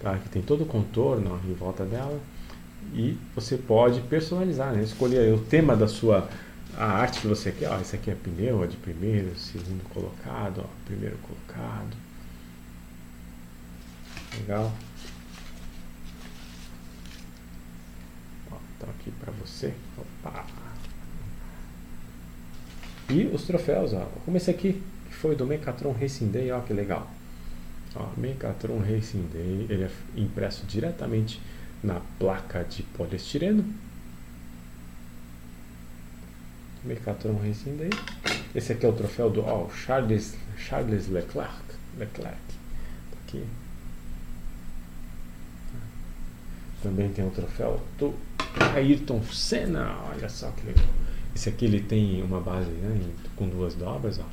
Tá, 0.00 0.16
que 0.16 0.28
tem 0.28 0.42
todo 0.42 0.62
o 0.62 0.66
contorno 0.66 1.32
ó, 1.32 1.48
em 1.48 1.54
volta 1.54 1.84
dela. 1.84 2.20
E 2.94 3.18
você 3.34 3.56
pode 3.56 4.00
personalizar, 4.02 4.72
né? 4.72 4.82
Escolher 4.84 5.34
o 5.34 5.38
tema 5.38 5.76
da 5.76 5.88
sua 5.88 6.28
a 6.76 6.84
arte 6.84 7.20
que 7.20 7.26
você 7.26 7.50
quer. 7.50 7.68
Ó, 7.68 7.80
esse 7.80 7.96
aqui 7.96 8.12
é 8.12 8.14
pneu, 8.14 8.62
é 8.62 8.68
de 8.68 8.76
primeiro, 8.76 9.36
segundo 9.36 9.82
colocado, 9.90 10.60
ó, 10.64 10.68
primeiro 10.86 11.18
colocado. 11.18 11.96
Legal. 14.38 14.72
Aqui 18.88 19.10
para 19.12 19.32
você. 19.32 19.74
Opa. 19.96 20.46
E 23.08 23.26
os 23.26 23.42
troféus, 23.44 23.92
ó. 23.92 24.06
Como 24.24 24.36
esse 24.36 24.50
aqui, 24.50 24.82
que 25.08 25.14
foi 25.14 25.36
do 25.36 25.46
Mecatron 25.46 25.92
Racing 25.92 26.30
Day, 26.30 26.50
ó 26.50 26.60
que 26.60 26.72
legal. 26.72 27.10
Ó, 27.94 28.08
Mecatron 28.16 28.78
Racing 28.78 29.28
Day, 29.32 29.66
ele 29.68 29.84
é 29.84 29.90
impresso 30.16 30.64
diretamente 30.66 31.40
na 31.82 32.00
placa 32.18 32.64
de 32.64 32.82
poliestireno. 32.82 33.64
Mecatron 36.84 37.36
Racing 37.36 37.76
Day. 37.76 37.90
Esse 38.54 38.72
aqui 38.72 38.86
é 38.86 38.88
o 38.88 38.92
troféu 38.92 39.30
do 39.30 39.42
ó, 39.42 39.68
Charles, 39.70 40.36
Charles 40.56 41.08
Leclerc. 41.08 41.62
Leclerc. 41.98 42.36
Tá 43.10 43.18
aqui. 43.26 43.44
Também 46.82 47.10
tem 47.10 47.26
o 47.26 47.30
troféu 47.30 47.80
do 47.98 48.14
Ayrton 48.74 49.22
Senna, 49.22 49.96
olha 50.10 50.28
só 50.28 50.50
que 50.50 50.66
legal. 50.66 50.84
Esse 51.34 51.48
aqui 51.48 51.64
ele 51.64 51.80
tem 51.80 52.22
uma 52.22 52.40
base 52.40 52.70
né, 52.70 53.00
com 53.36 53.48
duas 53.48 53.74
dobras, 53.74 54.18
ó. 54.18 54.24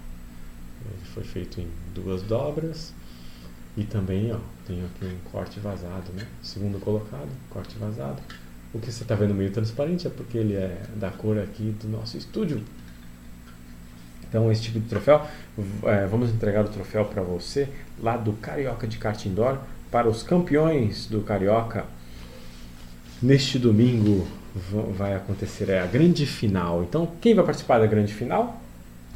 Ele 0.85 1.05
foi 1.13 1.23
feito 1.23 1.61
em 1.61 1.67
duas 1.93 2.21
dobras. 2.23 2.93
E 3.77 3.83
também, 3.83 4.33
ó, 4.33 4.39
tem 4.65 4.83
aqui 4.83 5.05
um 5.05 5.29
corte 5.31 5.59
vazado, 5.59 6.11
né? 6.13 6.27
Segundo 6.41 6.79
colocado, 6.79 7.29
corte 7.49 7.77
vazado. 7.77 8.21
O 8.73 8.79
que 8.79 8.91
você 8.91 9.03
está 9.03 9.15
vendo 9.15 9.33
meio 9.33 9.51
transparente 9.51 10.07
é 10.07 10.09
porque 10.09 10.37
ele 10.37 10.55
é 10.55 10.83
da 10.95 11.09
cor 11.11 11.37
aqui 11.37 11.75
do 11.81 11.87
nosso 11.87 12.17
estúdio. 12.17 12.63
Então, 14.27 14.51
esse 14.51 14.63
tipo 14.63 14.79
de 14.79 14.87
troféu, 14.87 15.25
é, 15.83 16.05
vamos 16.07 16.29
entregar 16.29 16.65
o 16.65 16.69
troféu 16.69 17.05
para 17.05 17.21
você 17.21 17.69
lá 17.99 18.17
do 18.17 18.33
Carioca 18.33 18.87
de 18.87 18.97
Kart 18.97 19.25
Indoor 19.25 19.59
para 19.89 20.07
os 20.07 20.21
campeões 20.21 21.07
do 21.07 21.21
Carioca 21.21 21.85
Neste 23.21 23.59
domingo 23.59 24.25
vai 24.95 25.13
acontecer 25.13 25.69
a 25.71 25.85
grande 25.85 26.25
final. 26.25 26.83
Então, 26.83 27.05
quem 27.19 27.35
vai 27.35 27.43
participar 27.43 27.79
da 27.79 27.85
grande 27.85 28.13
final? 28.13 28.61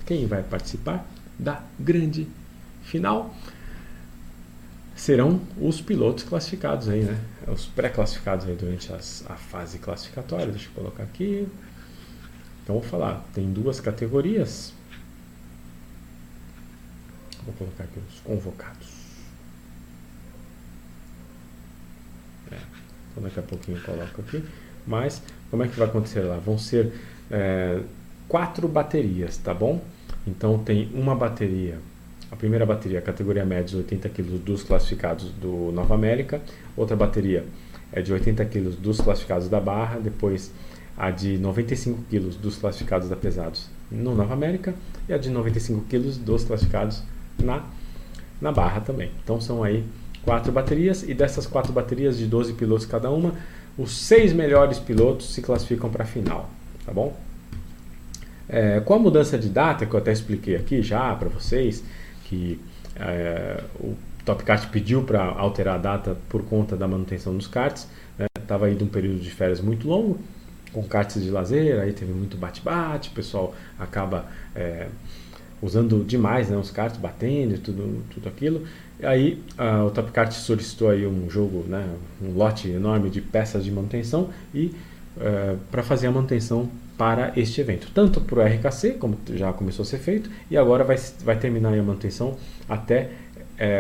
Quem 0.05 0.27
vai 0.27 0.43
participar 0.43 1.05
da 1.39 1.63
grande 1.79 2.27
final? 2.83 3.33
Serão 4.93 5.41
os 5.57 5.79
pilotos 5.79 6.25
classificados 6.25 6.89
aí, 6.89 7.03
né? 7.03 7.17
Os 7.47 7.65
pré-classificados 7.65 8.45
aí 8.45 8.55
durante 8.55 8.91
as, 8.91 9.23
a 9.29 9.35
fase 9.35 9.79
classificatória. 9.79 10.47
Deixa 10.47 10.67
eu 10.67 10.73
colocar 10.73 11.03
aqui. 11.03 11.47
Então, 12.61 12.75
vou 12.75 12.83
falar. 12.83 13.25
Tem 13.33 13.51
duas 13.51 13.79
categorias. 13.79 14.73
Vou 17.45 17.53
colocar 17.53 17.85
aqui 17.85 17.99
os 17.99 18.19
convocados. 18.19 19.02
Então 23.13 23.23
daqui 23.23 23.39
a 23.39 23.43
pouquinho 23.43 23.77
eu 23.77 23.83
coloco 23.83 24.21
aqui. 24.21 24.43
Mas 24.85 25.21
como 25.49 25.63
é 25.63 25.67
que 25.67 25.77
vai 25.77 25.87
acontecer 25.87 26.21
lá? 26.21 26.37
Vão 26.37 26.57
ser 26.57 26.91
é, 27.31 27.79
quatro 28.27 28.67
baterias, 28.67 29.37
tá 29.37 29.53
bom? 29.53 29.81
Então 30.25 30.57
tem 30.59 30.89
uma 30.93 31.15
bateria, 31.15 31.77
a 32.31 32.35
primeira 32.35 32.65
bateria, 32.65 33.01
categoria 33.01 33.45
média, 33.45 33.77
80 33.77 34.09
kg 34.09 34.23
dos 34.39 34.63
classificados 34.63 35.29
do 35.31 35.71
Nova 35.71 35.93
América. 35.95 36.41
Outra 36.75 36.95
bateria 36.95 37.45
é 37.91 38.01
de 38.01 38.11
80 38.11 38.45
kg 38.45 38.69
dos 38.71 38.99
classificados 38.99 39.47
da 39.47 39.59
Barra. 39.59 39.99
Depois 39.99 40.51
a 40.97 41.11
de 41.11 41.37
95 41.37 42.03
kg 42.09 42.19
dos 42.37 42.57
classificados 42.57 43.09
da 43.09 43.15
Pesados 43.15 43.69
no 43.91 44.15
Nova 44.15 44.33
América. 44.33 44.73
E 45.07 45.13
a 45.13 45.17
de 45.17 45.29
95 45.29 45.85
kg 45.89 45.99
dos 46.19 46.43
classificados 46.43 47.03
na, 47.37 47.63
na 48.41 48.51
Barra 48.51 48.81
também. 48.81 49.11
Então 49.23 49.39
são 49.39 49.63
aí 49.63 49.83
quatro 50.23 50.51
baterias 50.51 51.03
e 51.03 51.13
dessas 51.13 51.45
quatro 51.45 51.73
baterias 51.73 52.17
de 52.17 52.25
12 52.25 52.53
pilotos 52.53 52.85
cada 52.85 53.09
uma, 53.09 53.33
os 53.77 53.91
seis 53.91 54.33
melhores 54.33 54.79
pilotos 54.79 55.33
se 55.33 55.41
classificam 55.41 55.89
para 55.89 56.03
a 56.03 56.07
final, 56.07 56.49
tá 56.85 56.91
bom? 56.91 57.15
É, 58.47 58.79
com 58.81 58.93
a 58.93 58.99
mudança 58.99 59.37
de 59.37 59.49
data 59.49 59.85
que 59.85 59.93
eu 59.93 59.99
até 59.99 60.11
expliquei 60.11 60.55
aqui 60.55 60.81
já 60.81 61.15
para 61.15 61.29
vocês, 61.29 61.83
que 62.25 62.59
é, 62.95 63.63
o 63.79 63.95
Top 64.25 64.43
Kart 64.43 64.69
pediu 64.69 65.03
para 65.03 65.23
alterar 65.23 65.75
a 65.75 65.77
data 65.77 66.17
por 66.29 66.43
conta 66.43 66.75
da 66.75 66.87
manutenção 66.87 67.35
dos 67.35 67.47
karts, 67.47 67.87
estava 68.39 68.67
né? 68.67 68.73
indo 68.73 68.85
um 68.85 68.87
período 68.87 69.19
de 69.19 69.31
férias 69.31 69.59
muito 69.59 69.87
longo, 69.87 70.19
com 70.71 70.83
karts 70.83 71.21
de 71.21 71.29
lazer, 71.29 71.79
aí 71.79 71.93
teve 71.93 72.11
muito 72.11 72.37
bate-bate, 72.37 73.09
o 73.09 73.13
pessoal 73.13 73.53
acaba 73.77 74.25
é, 74.55 74.87
usando 75.61 76.03
demais 76.03 76.49
né, 76.49 76.57
os 76.57 76.71
karts, 76.71 76.97
batendo 76.97 77.55
e 77.55 77.57
tudo, 77.57 78.03
tudo 78.09 78.27
aquilo. 78.27 78.65
Aí 79.05 79.43
uh, 79.57 79.87
o 79.87 80.11
Kart 80.11 80.31
solicitou 80.31 80.89
aí 80.89 81.05
um 81.05 81.29
jogo, 81.29 81.65
né, 81.67 81.87
um 82.21 82.33
lote 82.33 82.69
enorme 82.69 83.09
de 83.09 83.21
peças 83.21 83.63
de 83.63 83.71
manutenção 83.71 84.29
e 84.53 84.73
eh, 85.19 85.57
para 85.69 85.83
fazer 85.83 86.07
a 86.07 86.11
manutenção 86.11 86.67
para 86.97 87.33
este 87.35 87.61
evento, 87.61 87.87
tanto 87.93 88.19
para 88.19 88.39
o 88.39 88.41
RKC, 88.41 88.93
como 88.93 89.15
já 89.35 89.53
começou 89.53 89.83
a 89.83 89.85
ser 89.85 89.99
feito, 89.99 90.29
e 90.49 90.57
agora 90.57 90.83
vai, 90.83 90.97
vai 91.23 91.37
terminar 91.37 91.73
a 91.73 91.83
manutenção 91.83 92.35
até 92.67 93.11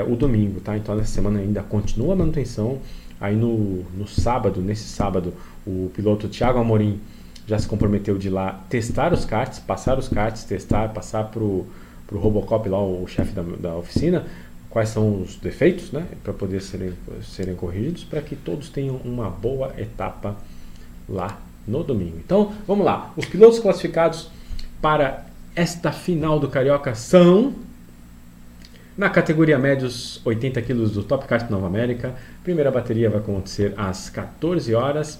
uh, 0.05 0.11
o 0.11 0.15
domingo, 0.15 0.59
tá? 0.59 0.77
Então 0.77 0.95
nessa 0.95 1.13
semana 1.13 1.39
ainda 1.39 1.63
continua 1.63 2.13
a 2.13 2.15
manutenção. 2.15 2.79
Aí 3.19 3.35
no, 3.35 3.83
no 3.97 4.07
sábado, 4.07 4.61
nesse 4.61 4.83
sábado, 4.83 5.33
o 5.65 5.89
piloto 5.95 6.27
Thiago 6.27 6.59
Amorim 6.59 6.99
já 7.47 7.57
se 7.57 7.67
comprometeu 7.67 8.17
de 8.17 8.27
ir 8.27 8.31
lá 8.31 8.63
testar 8.69 9.11
os 9.13 9.25
karts, 9.25 9.59
passar 9.59 9.97
os 9.97 10.07
karts, 10.07 10.43
testar, 10.43 10.89
passar 10.89 11.25
para 11.25 11.41
o 11.41 11.65
Robocop 12.11 12.67
lá, 12.69 12.79
o 12.79 13.07
chefe 13.07 13.33
da, 13.33 13.41
da 13.41 13.75
oficina, 13.75 14.25
quais 14.73 14.89
são 14.89 15.21
os 15.21 15.35
defeitos, 15.35 15.91
né, 15.91 16.03
para 16.23 16.33
poder 16.33 16.59
serem, 16.59 16.93
serem 17.21 17.53
corrigidos, 17.53 18.03
para 18.03 18.19
que 18.23 18.35
todos 18.35 18.69
tenham 18.69 18.95
uma 19.05 19.29
boa 19.29 19.71
etapa 19.77 20.35
lá 21.07 21.39
no 21.67 21.83
domingo. 21.83 22.17
Então, 22.17 22.51
vamos 22.65 22.83
lá. 22.83 23.13
Os 23.15 23.27
pilotos 23.27 23.59
classificados 23.59 24.31
para 24.81 25.27
esta 25.55 25.91
final 25.91 26.39
do 26.39 26.47
Carioca 26.47 26.95
são 26.95 27.53
na 28.97 29.11
categoria 29.11 29.59
médios 29.59 30.19
80 30.25 30.59
kg 30.63 30.73
do 30.73 31.03
Top 31.03 31.27
Kart 31.27 31.51
Nova 31.51 31.67
América. 31.67 32.15
Primeira 32.43 32.71
bateria 32.71 33.11
vai 33.11 33.19
acontecer 33.19 33.75
às 33.77 34.09
14 34.09 34.73
horas. 34.73 35.19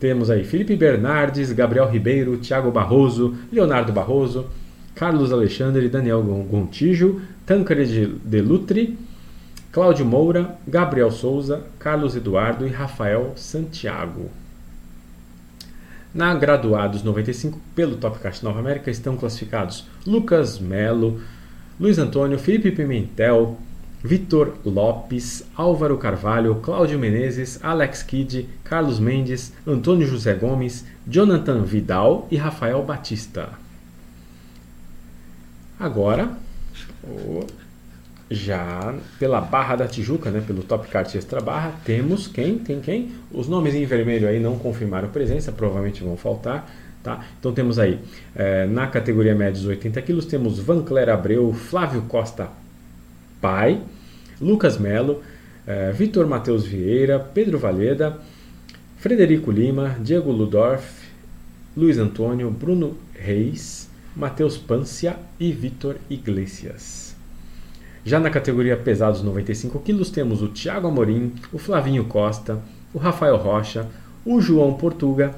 Temos 0.00 0.30
aí 0.30 0.42
Felipe 0.42 0.74
Bernardes, 0.74 1.52
Gabriel 1.52 1.88
Ribeiro, 1.88 2.38
Thiago 2.38 2.72
Barroso, 2.72 3.36
Leonardo 3.52 3.92
Barroso, 3.92 4.46
Carlos 4.96 5.32
Alexandre, 5.32 5.88
Daniel 5.88 6.20
Gontijo, 6.22 7.22
Tancred 7.50 8.20
de 8.24 8.40
Lutri, 8.40 8.96
Cláudio 9.72 10.06
Moura, 10.06 10.56
Gabriel 10.68 11.10
Souza, 11.10 11.64
Carlos 11.80 12.14
Eduardo 12.14 12.64
e 12.64 12.70
Rafael 12.70 13.32
Santiago. 13.34 14.30
Na 16.14 16.32
Graduados 16.32 17.02
95, 17.02 17.60
pelo 17.74 17.96
Topcast 17.96 18.44
Nova 18.44 18.60
América, 18.60 18.88
estão 18.88 19.16
classificados 19.16 19.84
Lucas 20.06 20.60
Melo, 20.60 21.20
Luiz 21.80 21.98
Antônio, 21.98 22.38
Felipe 22.38 22.70
Pimentel, 22.70 23.58
Vitor 24.00 24.54
Lopes, 24.64 25.44
Álvaro 25.56 25.98
Carvalho, 25.98 26.54
Cláudio 26.62 27.00
Menezes, 27.00 27.58
Alex 27.64 28.04
Kidd, 28.04 28.48
Carlos 28.62 29.00
Mendes, 29.00 29.52
Antônio 29.66 30.06
José 30.06 30.34
Gomes, 30.34 30.86
Jonathan 31.04 31.62
Vidal 31.62 32.28
e 32.30 32.36
Rafael 32.36 32.80
Batista. 32.84 33.48
Agora, 35.80 36.38
já 38.30 38.94
pela 39.18 39.40
Barra 39.40 39.76
da 39.76 39.88
Tijuca, 39.88 40.30
né, 40.30 40.42
pelo 40.46 40.62
Top 40.62 40.86
Kart 40.88 41.12
Extra 41.14 41.40
Barra, 41.40 41.74
temos 41.84 42.28
quem? 42.28 42.58
Tem 42.58 42.80
quem? 42.80 43.10
Os 43.32 43.48
nomes 43.48 43.74
em 43.74 43.84
vermelho 43.84 44.28
aí 44.28 44.38
não 44.38 44.56
confirmaram 44.56 45.08
presença, 45.08 45.50
provavelmente 45.50 46.02
vão 46.02 46.16
faltar. 46.16 46.70
Tá? 47.02 47.24
Então 47.38 47.52
temos 47.52 47.78
aí, 47.78 47.98
é, 48.36 48.66
na 48.66 48.86
categoria 48.86 49.34
médios 49.34 49.64
80 49.64 50.02
quilos, 50.02 50.26
temos 50.26 50.58
Vancler 50.58 51.08
Abreu, 51.08 51.50
Flávio 51.52 52.02
Costa 52.02 52.48
Pai, 53.40 53.80
Lucas 54.38 54.78
Melo, 54.78 55.22
é, 55.66 55.90
Vitor 55.92 56.26
Matheus 56.26 56.66
Vieira, 56.66 57.18
Pedro 57.18 57.58
Valeda, 57.58 58.20
Frederico 58.98 59.50
Lima, 59.50 59.96
Diego 59.98 60.30
Ludorf, 60.30 61.08
Luiz 61.74 61.96
Antônio, 61.98 62.50
Bruno 62.50 62.96
Reis, 63.14 63.89
Matheus 64.14 64.56
Pância 64.56 65.16
e 65.38 65.52
Vitor 65.52 65.96
Iglesias. 66.08 67.16
Já 68.04 68.18
na 68.18 68.30
categoria 68.30 68.76
pesados 68.76 69.22
95 69.22 69.78
quilos 69.80 70.10
temos 70.10 70.42
o 70.42 70.48
Thiago 70.48 70.88
Amorim, 70.88 71.32
o 71.52 71.58
Flavinho 71.58 72.04
Costa, 72.04 72.58
o 72.92 72.98
Rafael 72.98 73.36
Rocha, 73.36 73.86
o 74.24 74.40
João 74.40 74.74
Portuga, 74.74 75.34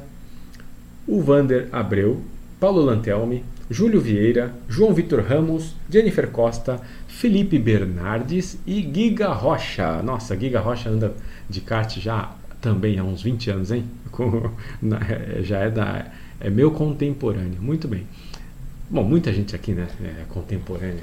o 1.07 1.20
Vander 1.20 1.68
Abreu, 1.73 2.23
Paulo 2.59 2.81
Lantelme, 2.81 3.45
Júlio 3.68 4.01
Vieira, 4.01 4.55
João 4.68 4.95
Vitor 4.95 5.20
Ramos, 5.23 5.75
Jennifer 5.91 6.29
Costa, 6.31 6.81
Felipe 7.09 7.59
Bernardes 7.59 8.59
e 8.66 8.83
Giga 8.83 9.29
Rocha. 9.29 10.03
Nossa, 10.03 10.39
Giga 10.39 10.61
Rocha 10.61 10.89
anda 10.91 11.12
de 11.49 11.61
kart 11.61 11.99
já 11.99 12.33
também 12.61 12.99
há 12.99 13.05
uns 13.05 13.23
20 13.23 13.51
anos, 13.51 13.73
hein? 13.73 13.85
já 15.43 15.59
é 15.61 15.70
da 15.70 16.07
é 16.41 16.51
meu 16.51 16.70
contemporâneo. 16.70 17.62
Muito 17.62 17.87
bem. 17.87 18.07
Bom, 18.93 19.03
muita 19.03 19.32
gente 19.32 19.57
aqui, 19.57 19.72
né, 19.72 19.88
é 20.05 20.24
contemporânea. 20.28 21.03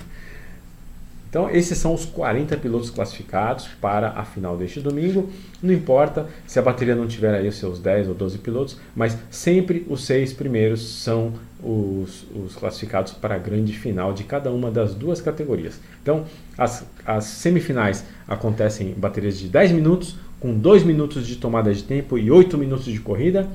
Então, 1.27 1.49
esses 1.49 1.75
são 1.75 1.95
os 1.95 2.05
40 2.05 2.55
pilotos 2.57 2.91
classificados 2.91 3.67
para 3.81 4.09
a 4.09 4.23
final 4.23 4.55
deste 4.55 4.79
domingo. 4.79 5.27
Não 5.59 5.73
importa 5.73 6.27
se 6.45 6.59
a 6.59 6.61
bateria 6.61 6.95
não 6.95 7.07
tiver 7.07 7.33
aí 7.33 7.47
os 7.47 7.55
seus 7.55 7.79
10 7.79 8.09
ou 8.09 8.13
12 8.13 8.37
pilotos, 8.37 8.77
mas 8.95 9.17
sempre 9.31 9.87
os 9.89 10.05
seis 10.05 10.31
primeiros 10.31 11.01
são 11.01 11.33
os, 11.63 12.27
os 12.35 12.55
classificados 12.55 13.13
para 13.13 13.33
a 13.33 13.37
grande 13.39 13.73
final 13.73 14.13
de 14.13 14.23
cada 14.23 14.51
uma 14.51 14.69
das 14.69 14.93
duas 14.93 15.19
categorias. 15.19 15.79
Então, 16.03 16.25
as, 16.55 16.85
as 17.03 17.23
semifinais 17.23 18.05
acontecem 18.27 18.91
em 18.91 18.93
baterias 18.93 19.39
de 19.39 19.47
10 19.47 19.71
minutos, 19.71 20.15
com 20.39 20.53
2 20.53 20.83
minutos 20.83 21.25
de 21.25 21.37
tomada 21.37 21.73
de 21.73 21.83
tempo 21.83 22.19
e 22.19 22.29
8 22.29 22.55
minutos 22.55 22.85
de 22.85 22.99
corrida. 22.99 23.47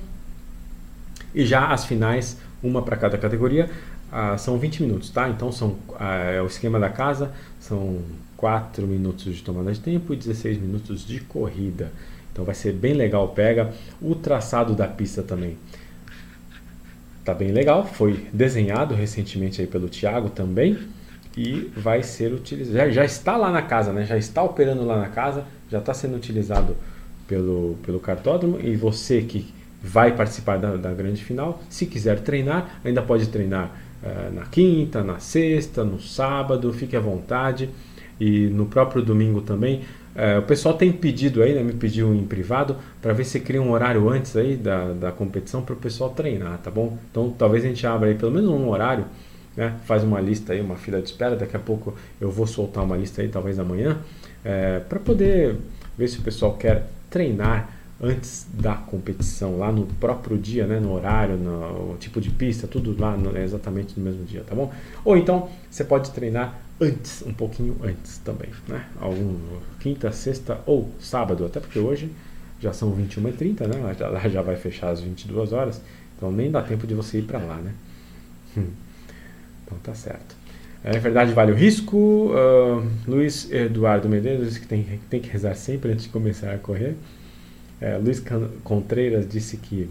E 1.32 1.46
já 1.46 1.68
as 1.68 1.84
finais, 1.84 2.36
uma 2.62 2.82
para 2.82 2.96
cada 2.96 3.18
categoria, 3.18 3.68
ah, 4.16 4.38
são 4.38 4.56
20 4.56 4.84
minutos, 4.84 5.10
tá? 5.10 5.28
Então 5.28 5.50
são 5.50 5.76
ah, 5.98 6.14
é 6.14 6.40
o 6.40 6.46
esquema 6.46 6.78
da 6.78 6.88
casa, 6.88 7.32
são 7.58 7.98
4 8.36 8.86
minutos 8.86 9.34
de 9.34 9.42
tomada 9.42 9.72
de 9.72 9.80
tempo 9.80 10.14
e 10.14 10.16
16 10.16 10.56
minutos 10.56 11.04
de 11.04 11.18
corrida. 11.18 11.90
Então 12.32 12.44
vai 12.44 12.54
ser 12.54 12.72
bem 12.72 12.94
legal, 12.94 13.26
pega 13.30 13.72
o 14.00 14.14
traçado 14.14 14.72
da 14.72 14.86
pista 14.86 15.20
também. 15.20 15.56
Tá 17.24 17.34
bem 17.34 17.50
legal, 17.50 17.84
foi 17.84 18.28
desenhado 18.32 18.94
recentemente 18.94 19.60
aí 19.60 19.66
pelo 19.66 19.88
Thiago 19.88 20.30
também 20.30 20.78
e 21.36 21.72
vai 21.76 22.04
ser 22.04 22.32
utilizado. 22.32 22.76
Já, 22.76 22.90
já 22.90 23.04
está 23.04 23.36
lá 23.36 23.50
na 23.50 23.62
casa, 23.62 23.92
né? 23.92 24.04
Já 24.04 24.16
está 24.16 24.44
operando 24.44 24.86
lá 24.86 24.96
na 24.96 25.08
casa, 25.08 25.44
já 25.68 25.78
está 25.78 25.92
sendo 25.92 26.14
utilizado 26.14 26.76
pelo, 27.26 27.76
pelo 27.84 27.98
cartódromo 27.98 28.60
e 28.60 28.76
você 28.76 29.22
que 29.22 29.52
vai 29.82 30.14
participar 30.14 30.56
da, 30.56 30.76
da 30.76 30.94
grande 30.94 31.24
final, 31.24 31.60
se 31.68 31.84
quiser 31.84 32.20
treinar, 32.20 32.80
ainda 32.84 33.02
pode 33.02 33.26
treinar 33.26 33.83
na 34.32 34.42
quinta, 34.46 35.02
na 35.02 35.18
sexta, 35.18 35.84
no 35.84 36.00
sábado, 36.00 36.72
fique 36.72 36.96
à 36.96 37.00
vontade. 37.00 37.70
E 38.20 38.46
no 38.46 38.66
próprio 38.66 39.02
domingo 39.02 39.40
também. 39.40 39.82
Uh, 40.14 40.38
o 40.38 40.42
pessoal 40.42 40.76
tem 40.76 40.92
pedido 40.92 41.42
aí, 41.42 41.52
né, 41.52 41.62
me 41.62 41.72
pediu 41.72 42.14
em 42.14 42.24
privado, 42.24 42.76
para 43.02 43.12
ver 43.12 43.24
se 43.24 43.40
cria 43.40 43.60
um 43.60 43.72
horário 43.72 44.08
antes 44.08 44.36
aí 44.36 44.56
da, 44.56 44.92
da 44.92 45.10
competição 45.10 45.60
para 45.62 45.72
o 45.72 45.76
pessoal 45.76 46.10
treinar, 46.10 46.58
tá 46.58 46.70
bom? 46.70 46.96
Então 47.10 47.34
talvez 47.36 47.64
a 47.64 47.68
gente 47.68 47.84
abra 47.84 48.08
aí 48.08 48.14
pelo 48.14 48.30
menos 48.30 48.48
um 48.48 48.68
horário, 48.68 49.06
né, 49.56 49.74
faz 49.86 50.04
uma 50.04 50.20
lista 50.20 50.52
aí, 50.52 50.60
uma 50.60 50.76
fila 50.76 51.00
de 51.02 51.08
espera. 51.08 51.34
Daqui 51.34 51.56
a 51.56 51.60
pouco 51.60 51.94
eu 52.20 52.30
vou 52.30 52.46
soltar 52.46 52.84
uma 52.84 52.96
lista 52.96 53.22
aí, 53.22 53.28
talvez 53.28 53.58
amanhã, 53.58 53.98
é, 54.44 54.76
eh, 54.76 54.80
para 54.88 55.00
poder 55.00 55.56
ver 55.98 56.06
se 56.06 56.20
o 56.20 56.22
pessoal 56.22 56.54
quer 56.54 56.86
treinar 57.10 57.73
antes 58.00 58.46
da 58.52 58.74
competição, 58.74 59.58
lá 59.58 59.70
no 59.70 59.86
próprio 59.86 60.36
dia, 60.36 60.66
né, 60.66 60.80
no 60.80 60.92
horário, 60.92 61.36
no 61.36 61.96
tipo 61.98 62.20
de 62.20 62.30
pista, 62.30 62.66
tudo 62.66 62.94
lá 62.98 63.16
no, 63.16 63.36
exatamente 63.36 63.98
no 63.98 64.04
mesmo 64.04 64.24
dia, 64.24 64.42
tá 64.42 64.54
bom? 64.54 64.72
Ou 65.04 65.16
então 65.16 65.48
você 65.70 65.84
pode 65.84 66.10
treinar 66.10 66.58
antes, 66.80 67.22
um 67.22 67.32
pouquinho 67.32 67.76
antes 67.82 68.18
também, 68.18 68.50
né? 68.68 68.84
Algum 69.00 69.38
quinta, 69.80 70.10
sexta 70.12 70.60
ou 70.66 70.90
sábado, 70.98 71.44
até 71.46 71.60
porque 71.60 71.78
hoje 71.78 72.10
já 72.60 72.72
são 72.72 72.94
21h30, 72.94 73.66
né? 73.66 73.94
Já, 73.98 74.28
já 74.28 74.42
vai 74.42 74.56
fechar 74.56 74.90
às 74.90 75.00
22 75.00 75.52
horas, 75.52 75.80
então 76.16 76.32
nem 76.32 76.50
dá 76.50 76.62
tempo 76.62 76.86
de 76.86 76.94
você 76.94 77.18
ir 77.18 77.22
para 77.22 77.38
lá, 77.38 77.56
né? 77.56 77.72
Hum. 78.56 78.66
Então 79.64 79.78
tá 79.78 79.94
certo. 79.94 80.36
É 80.82 80.98
verdade, 80.98 81.32
vale 81.32 81.50
o 81.50 81.54
risco. 81.54 81.96
Uh, 81.96 82.86
Luiz 83.06 83.50
Eduardo 83.50 84.06
Medeiros 84.06 84.58
que 84.58 84.66
tem, 84.66 85.00
tem 85.08 85.18
que 85.18 85.30
rezar 85.30 85.54
sempre 85.54 85.92
antes 85.92 86.04
de 86.04 86.10
começar 86.10 86.52
a 86.52 86.58
correr. 86.58 86.94
É, 87.84 87.98
Luiz 87.98 88.22
Contreiras 88.62 89.28
disse 89.28 89.58
que 89.58 89.90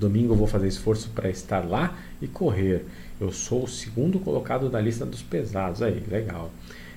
domingo 0.00 0.32
eu 0.32 0.38
vou 0.38 0.46
fazer 0.46 0.68
esforço 0.68 1.10
para 1.10 1.28
estar 1.28 1.60
lá 1.68 1.94
e 2.20 2.26
correr. 2.26 2.86
Eu 3.20 3.30
sou 3.30 3.64
o 3.64 3.68
segundo 3.68 4.18
colocado 4.18 4.70
da 4.70 4.80
lista 4.80 5.04
dos 5.04 5.22
pesados. 5.22 5.82
Aí, 5.82 6.02
legal. 6.10 6.50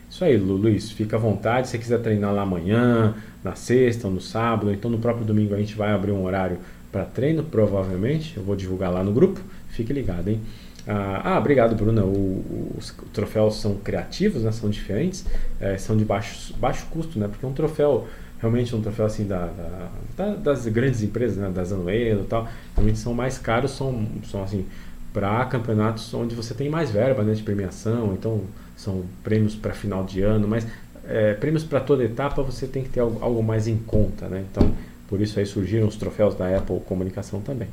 Isso 0.09 0.23
aí, 0.23 0.37
Luiz, 0.37 0.91
fica 0.91 1.17
à 1.17 1.19
vontade. 1.19 1.67
Se 1.67 1.71
você 1.71 1.77
quiser 1.77 1.99
treinar 1.99 2.33
lá 2.33 2.43
amanhã, 2.43 3.15
na 3.43 3.53
sexta 3.55 4.07
ou 4.07 4.13
no 4.13 4.21
sábado, 4.21 4.71
então 4.71 4.89
no 4.89 4.97
próprio 4.97 5.25
domingo 5.25 5.53
a 5.53 5.57
gente 5.57 5.75
vai 5.75 5.91
abrir 5.91 6.13
um 6.13 6.23
horário 6.23 6.57
para 6.89 7.03
treino, 7.03 7.43
provavelmente. 7.43 8.37
Eu 8.37 8.43
vou 8.43 8.55
divulgar 8.55 8.93
lá 8.93 9.03
no 9.03 9.11
grupo. 9.11 9.41
Fique 9.67 9.91
ligado, 9.91 10.29
hein? 10.29 10.39
Ah, 10.87 11.33
ah 11.33 11.37
obrigado, 11.37 11.75
Bruna. 11.75 12.05
O, 12.05 12.75
os 12.77 12.95
troféus 13.11 13.59
são 13.59 13.75
criativos, 13.75 14.43
né? 14.43 14.53
são 14.53 14.69
diferentes, 14.69 15.25
é, 15.59 15.77
são 15.77 15.97
de 15.97 16.05
baixo, 16.05 16.55
baixo 16.55 16.85
custo, 16.89 17.19
né? 17.19 17.27
Porque 17.27 17.45
um 17.45 17.51
troféu 17.51 18.07
realmente 18.45 18.75
um 18.75 18.81
troféu 18.81 19.07
assim 19.07 19.25
da, 19.25 19.47
da, 19.47 19.89
da 20.15 20.35
das 20.35 20.67
grandes 20.67 21.01
empresas, 21.01 21.37
né, 21.37 21.49
das 21.49 21.71
Anuelo 21.71 22.21
e 22.21 22.27
tal, 22.27 22.47
realmente 22.75 22.99
são 22.99 23.13
mais 23.13 23.39
caros, 23.39 23.71
são, 23.71 24.07
são 24.23 24.43
assim 24.43 24.65
para 25.11 25.43
campeonatos 25.45 26.13
onde 26.13 26.35
você 26.35 26.53
tem 26.53 26.69
mais 26.69 26.91
verba 26.91 27.23
né, 27.23 27.33
de 27.33 27.41
premiação, 27.41 28.13
então 28.13 28.41
são 28.75 29.03
prêmios 29.23 29.55
para 29.55 29.73
final 29.73 30.03
de 30.03 30.21
ano, 30.21 30.47
mas 30.47 30.67
é, 31.07 31.33
prêmios 31.33 31.63
para 31.63 31.79
toda 31.79 32.03
etapa 32.03 32.43
você 32.43 32.67
tem 32.67 32.83
que 32.83 32.89
ter 32.89 32.99
algo, 32.99 33.23
algo 33.23 33.41
mais 33.41 33.67
em 33.67 33.77
conta, 33.77 34.27
né? 34.27 34.43
Então 34.51 34.71
por 35.07 35.21
isso 35.21 35.39
aí 35.39 35.45
surgiram 35.45 35.87
os 35.87 35.95
troféus 35.95 36.35
da 36.35 36.55
Apple 36.55 36.79
Comunicação 36.81 37.41
também. 37.41 37.69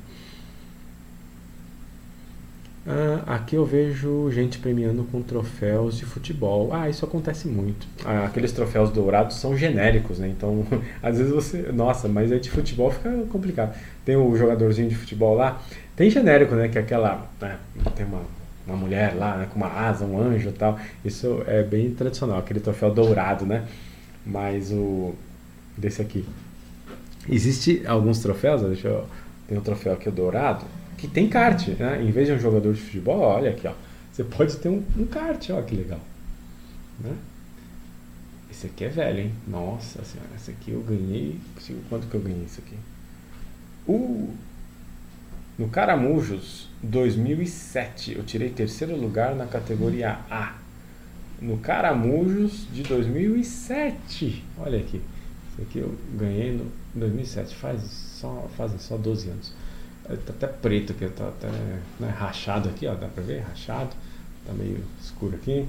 Ah, 2.84 3.36
aqui 3.36 3.54
eu 3.54 3.64
vejo 3.64 4.28
gente 4.32 4.58
premiando 4.58 5.04
com 5.04 5.22
troféus 5.22 5.96
de 5.96 6.04
futebol. 6.04 6.72
Ah, 6.72 6.88
isso 6.88 7.04
acontece 7.04 7.46
muito. 7.46 7.86
Ah, 8.04 8.24
aqueles 8.24 8.50
troféus 8.50 8.90
dourados 8.90 9.36
são 9.36 9.56
genéricos, 9.56 10.18
né? 10.18 10.28
Então, 10.28 10.66
às 11.02 11.18
vezes 11.18 11.32
você. 11.32 11.70
Nossa, 11.72 12.08
mas 12.08 12.32
é 12.32 12.38
de 12.38 12.50
futebol 12.50 12.90
fica 12.90 13.10
complicado. 13.30 13.76
Tem 14.04 14.16
o 14.16 14.36
jogadorzinho 14.36 14.88
de 14.88 14.96
futebol 14.96 15.34
lá. 15.36 15.62
Tem 15.94 16.10
genérico, 16.10 16.54
né? 16.54 16.68
Que 16.68 16.78
é 16.78 16.80
aquela. 16.80 17.30
Né, 17.40 17.56
tem 17.94 18.04
uma, 18.04 18.22
uma 18.66 18.76
mulher 18.76 19.14
lá 19.14 19.36
né, 19.36 19.48
com 19.52 19.56
uma 19.56 19.72
asa, 19.72 20.04
um 20.04 20.20
anjo 20.20 20.48
e 20.48 20.52
tal. 20.52 20.78
Isso 21.04 21.42
é 21.46 21.62
bem 21.62 21.92
tradicional, 21.92 22.38
aquele 22.38 22.60
troféu 22.60 22.92
dourado, 22.92 23.46
né? 23.46 23.64
Mas 24.26 24.72
o. 24.72 25.14
Desse 25.76 26.02
aqui. 26.02 26.24
Existe 27.28 27.82
alguns 27.86 28.18
troféus, 28.18 28.62
deixa 28.62 28.88
eu. 28.88 29.06
Tem 29.46 29.56
um 29.56 29.60
troféu 29.60 29.92
aqui 29.92 30.10
dourado 30.10 30.64
que 31.02 31.08
tem 31.08 31.28
kart, 31.28 31.66
né? 31.80 32.00
Em 32.00 32.12
vez 32.12 32.28
de 32.28 32.34
um 32.34 32.38
jogador 32.38 32.72
de 32.72 32.80
futebol, 32.80 33.22
olha 33.22 33.50
aqui, 33.50 33.66
ó. 33.66 33.74
Você 34.12 34.22
pode 34.22 34.56
ter 34.58 34.68
um, 34.68 34.84
um 34.96 35.04
kart, 35.04 35.50
ó, 35.50 35.60
que 35.60 35.74
legal. 35.74 35.98
Né? 37.00 37.12
Esse 38.48 38.68
aqui 38.68 38.84
é 38.84 38.88
velho, 38.88 39.18
hein? 39.18 39.32
Nossa 39.48 40.04
senhora, 40.04 40.30
esse 40.36 40.52
aqui 40.52 40.70
eu 40.70 40.80
ganhei. 40.82 41.40
Quanto 41.88 42.06
que 42.06 42.14
eu 42.14 42.20
ganhei 42.20 42.44
isso 42.44 42.60
aqui? 42.64 42.76
Uh! 43.88 44.32
No 45.58 45.68
Caramujos 45.70 46.68
2007, 46.84 48.14
eu 48.14 48.22
tirei 48.22 48.50
terceiro 48.50 48.94
lugar 48.94 49.34
na 49.34 49.46
categoria 49.46 50.20
A. 50.30 50.54
No 51.40 51.58
Caramujos 51.58 52.68
de 52.72 52.84
2007. 52.84 54.44
Olha 54.56 54.78
aqui. 54.78 55.00
Esse 55.52 55.62
aqui 55.62 55.78
eu 55.80 55.98
ganhei 56.16 56.52
no 56.52 56.70
2007. 56.94 57.56
Faz 57.56 57.82
só, 57.82 58.48
fazem 58.56 58.78
só 58.78 58.96
12 58.96 59.30
anos. 59.30 59.61
Tá 60.18 60.32
até 60.32 60.46
preto 60.46 60.92
aqui, 60.92 61.08
tá 61.08 61.28
até 61.28 61.48
né, 62.00 62.08
rachado 62.08 62.68
aqui, 62.68 62.86
ó, 62.86 62.94
dá 62.94 63.08
pra 63.08 63.22
ver? 63.22 63.40
Rachado. 63.40 63.90
Tá 64.46 64.52
meio 64.52 64.82
escuro 65.00 65.36
aqui. 65.36 65.66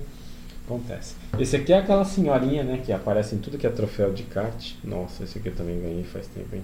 Acontece. 0.65 1.15
Esse 1.37 1.55
aqui 1.55 1.73
é 1.73 1.79
aquela 1.79 2.05
senhorinha, 2.05 2.63
né, 2.63 2.81
que 2.83 2.91
aparece 2.91 3.35
em 3.35 3.39
tudo 3.39 3.57
que 3.57 3.67
é 3.67 3.69
troféu 3.69 4.13
de 4.13 4.23
kart. 4.23 4.75
Nossa, 4.83 5.23
esse 5.23 5.37
aqui 5.37 5.49
eu 5.49 5.55
também 5.55 5.79
ganhei 5.81 6.03
faz 6.03 6.27
tempo, 6.27 6.55
hein? 6.55 6.63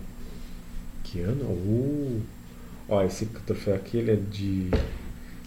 Que 1.04 1.22
ano? 1.22 1.44
Uh! 1.44 2.22
Ó, 2.88 3.04
esse 3.04 3.26
troféu 3.26 3.76
aqui, 3.76 3.98
ele 3.98 4.12
é 4.12 4.16
de... 4.16 4.70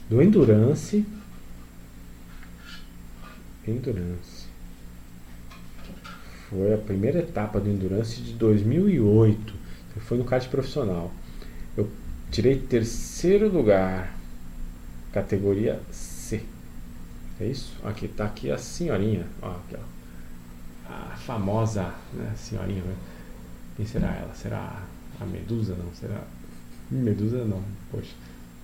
Do 0.09 0.23
Endurance. 0.23 1.05
Endurance. 3.67 4.47
Foi 6.51 6.75
a 6.75 6.79
primeira 6.79 7.21
etapa 7.21 7.59
do 7.59 7.71
Endurance 7.71 8.21
de 8.21 8.35
2008. 8.35 9.55
Foi 10.01 10.19
no 10.19 10.25
kart 10.25 10.47
profissional. 10.49 11.11
Eu 11.77 11.91
tirei 12.33 12.59
terceiro 12.59 13.49
lugar, 13.49 14.17
categoria 15.13 15.81
C. 15.93 16.43
É 17.39 17.47
isso? 17.47 17.75
Aqui 17.85 18.09
tá 18.09 18.25
aqui 18.25 18.51
a 18.51 18.59
senhorinha, 18.59 19.27
ó, 19.41 19.51
aqui, 19.51 19.77
ó. 19.77 20.93
A 20.93 21.17
famosa 21.17 21.95
né, 22.13 22.33
senhorinha. 22.37 22.83
Né? 22.83 22.95
Quem 23.77 23.87
será 23.87 24.09
ela? 24.09 24.35
Será 24.35 24.83
a 25.21 25.25
Medusa? 25.25 25.75
Não, 25.77 25.95
será 25.95 26.23
Medusa 26.91 27.45
não. 27.45 27.63
Poxa, 27.91 28.15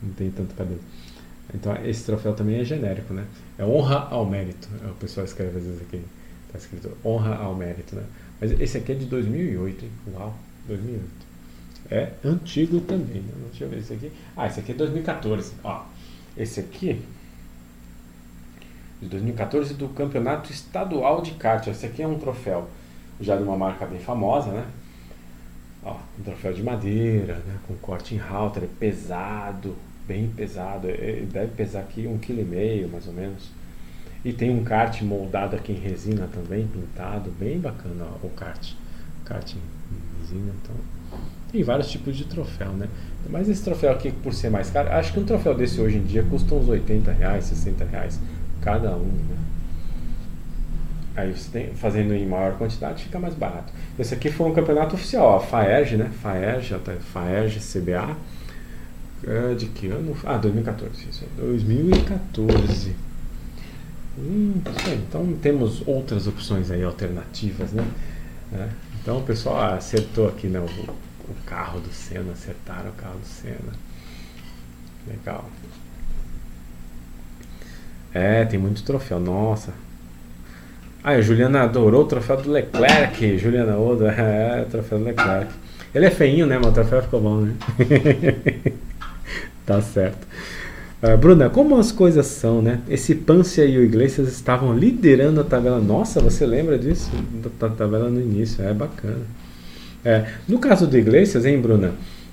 não 0.02 0.12
tem 0.14 0.30
tanto 0.30 0.54
cabelo. 0.54 0.80
Então 1.54 1.74
esse 1.84 2.04
troféu 2.04 2.34
também 2.34 2.60
é 2.60 2.64
genérico, 2.64 3.14
né? 3.14 3.26
É 3.58 3.64
honra 3.64 4.08
ao 4.10 4.26
mérito. 4.26 4.68
O 4.90 4.94
pessoal 4.94 5.24
escreve 5.24 5.58
às 5.58 5.64
vezes 5.64 5.82
aqui. 5.82 6.02
Tá 6.52 6.58
escrito 6.58 6.96
honra 7.04 7.36
ao 7.36 7.54
mérito, 7.54 7.94
né? 7.94 8.04
Mas 8.40 8.52
esse 8.60 8.78
aqui 8.78 8.92
é 8.92 8.94
de 8.94 9.06
2008, 9.06 9.84
hein? 9.84 9.90
Uau, 10.14 10.38
2008. 10.66 11.27
É 11.90 12.12
antigo 12.24 12.80
também, 12.80 13.22
né? 13.22 13.32
Deixa 13.50 13.64
eu 13.64 13.70
ver 13.70 13.78
esse 13.78 13.94
aqui. 13.94 14.12
Ah, 14.36 14.46
esse 14.46 14.60
aqui 14.60 14.72
é 14.72 14.74
2014. 14.74 15.54
Ó, 15.64 15.84
esse 16.36 16.60
aqui 16.60 17.02
de 19.00 19.08
2014 19.08 19.74
do 19.74 19.88
Campeonato 19.88 20.52
Estadual 20.52 21.22
de 21.22 21.32
Kart. 21.32 21.66
Esse 21.66 21.86
aqui 21.86 22.02
é 22.02 22.06
um 22.06 22.18
troféu 22.18 22.68
já 23.20 23.36
de 23.36 23.42
uma 23.42 23.56
marca 23.56 23.86
bem 23.86 23.98
famosa, 23.98 24.50
né? 24.50 24.66
Ó, 25.82 25.96
um 26.18 26.22
troféu 26.22 26.52
de 26.52 26.62
madeira, 26.62 27.34
né? 27.34 27.58
com 27.66 27.74
corte 27.76 28.14
em 28.14 28.18
halter, 28.18 28.64
é 28.64 28.68
pesado, 28.78 29.76
bem 30.06 30.28
pesado. 30.28 30.88
Ele 30.88 31.26
deve 31.26 31.52
pesar 31.52 31.80
aqui 31.80 32.06
um 32.06 32.18
quilo 32.18 32.40
e 32.40 32.44
meio, 32.44 32.88
mais 32.88 33.06
ou 33.06 33.12
menos. 33.12 33.50
E 34.24 34.32
tem 34.32 34.50
um 34.50 34.64
kart 34.64 35.00
moldado 35.02 35.54
aqui 35.54 35.72
em 35.72 35.76
resina 35.76 36.26
também, 36.26 36.66
pintado, 36.66 37.30
bem 37.30 37.58
bacana 37.58 38.04
ó, 38.04 38.26
o 38.26 38.30
kart. 38.30 38.72
Kart 39.24 39.54
em 39.54 40.20
resina, 40.20 40.52
então. 40.62 40.97
Tem 41.50 41.62
vários 41.62 41.90
tipos 41.90 42.16
de 42.16 42.24
troféu, 42.24 42.72
né? 42.72 42.88
Mas 43.28 43.48
esse 43.48 43.62
troféu 43.62 43.90
aqui, 43.90 44.10
por 44.10 44.34
ser 44.34 44.50
mais 44.50 44.70
caro, 44.70 44.90
acho 44.92 45.12
que 45.12 45.20
um 45.20 45.24
troféu 45.24 45.54
desse 45.54 45.80
hoje 45.80 45.96
em 45.96 46.02
dia 46.02 46.22
custa 46.22 46.54
uns 46.54 46.68
80 46.68 47.10
reais, 47.12 47.44
60 47.44 47.84
reais 47.84 48.20
cada 48.60 48.90
um, 48.94 49.04
né? 49.04 49.36
Aí 51.16 51.32
você 51.32 51.50
tem, 51.50 51.74
fazendo 51.74 52.14
em 52.14 52.26
maior 52.26 52.56
quantidade 52.56 53.02
fica 53.02 53.18
mais 53.18 53.34
barato. 53.34 53.72
Esse 53.98 54.14
aqui 54.14 54.30
foi 54.30 54.48
um 54.48 54.54
campeonato 54.54 54.94
oficial, 54.94 55.36
a 55.36 55.40
FAERJ, 55.40 55.96
né? 55.96 56.10
FAERJ, 56.22 56.76
FAERJ 57.12 57.58
CBA. 57.58 58.16
De 59.56 59.66
que 59.66 59.88
ano? 59.88 60.16
Ah, 60.24 60.36
2014. 60.36 61.08
Isso, 61.10 61.24
2014. 61.36 62.94
Hum, 64.16 64.60
então 64.92 65.32
temos 65.42 65.82
outras 65.86 66.28
opções 66.28 66.70
aí 66.70 66.84
alternativas, 66.84 67.72
né? 67.72 67.84
É, 68.52 68.68
então 69.02 69.18
o 69.18 69.22
pessoal 69.22 69.74
acertou 69.74 70.28
aqui 70.28 70.46
né, 70.46 70.60
o, 70.60 70.64
o 71.28 71.34
carro 71.46 71.80
do 71.80 71.92
Senna, 71.92 72.32
acertaram 72.32 72.90
o 72.90 72.94
carro 72.94 73.18
do 73.18 73.26
Senna. 73.26 73.72
Legal. 75.06 75.48
É, 78.12 78.44
tem 78.44 78.58
muito 78.58 78.82
troféu, 78.82 79.20
nossa. 79.20 79.72
Ah, 81.02 81.12
a 81.12 81.20
Juliana 81.20 81.62
adorou 81.62 82.02
o 82.02 82.06
troféu 82.06 82.36
do 82.36 82.50
Leclerc. 82.50 83.38
Juliana 83.38 83.78
Oda, 83.78 84.10
é, 84.12 84.66
troféu 84.70 84.98
do 84.98 85.04
Leclerc. 85.04 85.52
Ele 85.94 86.06
é 86.06 86.10
feinho, 86.10 86.46
né? 86.46 86.58
Mas 86.58 86.68
o 86.68 86.72
troféu 86.72 87.02
ficou 87.02 87.20
bom, 87.20 87.40
né? 87.40 87.54
tá 89.64 89.80
certo. 89.80 90.26
Uh, 91.02 91.16
Bruna, 91.16 91.48
como 91.48 91.78
as 91.78 91.92
coisas 91.92 92.26
são, 92.26 92.60
né? 92.60 92.80
Esse 92.88 93.14
Pância 93.14 93.64
e 93.64 93.78
o 93.78 93.84
Iglesias 93.84 94.28
estavam 94.28 94.76
liderando 94.76 95.40
a 95.40 95.44
tabela. 95.44 95.80
Nossa, 95.80 96.20
você 96.20 96.44
lembra 96.44 96.76
disso? 96.76 97.10
Da 97.58 97.68
tabela 97.68 98.10
no 98.10 98.20
início, 98.20 98.64
é 98.64 98.74
bacana. 98.74 99.24
É, 100.08 100.24
no 100.48 100.58
caso 100.58 100.86
do 100.86 100.96
Iglesias, 100.96 101.44
hein, 101.44 101.60
Bruna? 101.60 101.92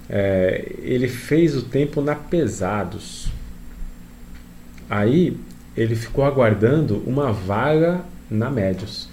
É, 0.10 0.72
ele 0.82 1.10
fez 1.10 1.58
o 1.58 1.62
tempo 1.62 2.00
na 2.00 2.16
pesados. 2.16 3.28
Aí 4.90 5.38
ele 5.76 5.94
ficou 5.94 6.24
aguardando 6.24 7.04
uma 7.06 7.34
vaga 7.34 8.00
na 8.32 8.50
médios. 8.50 9.10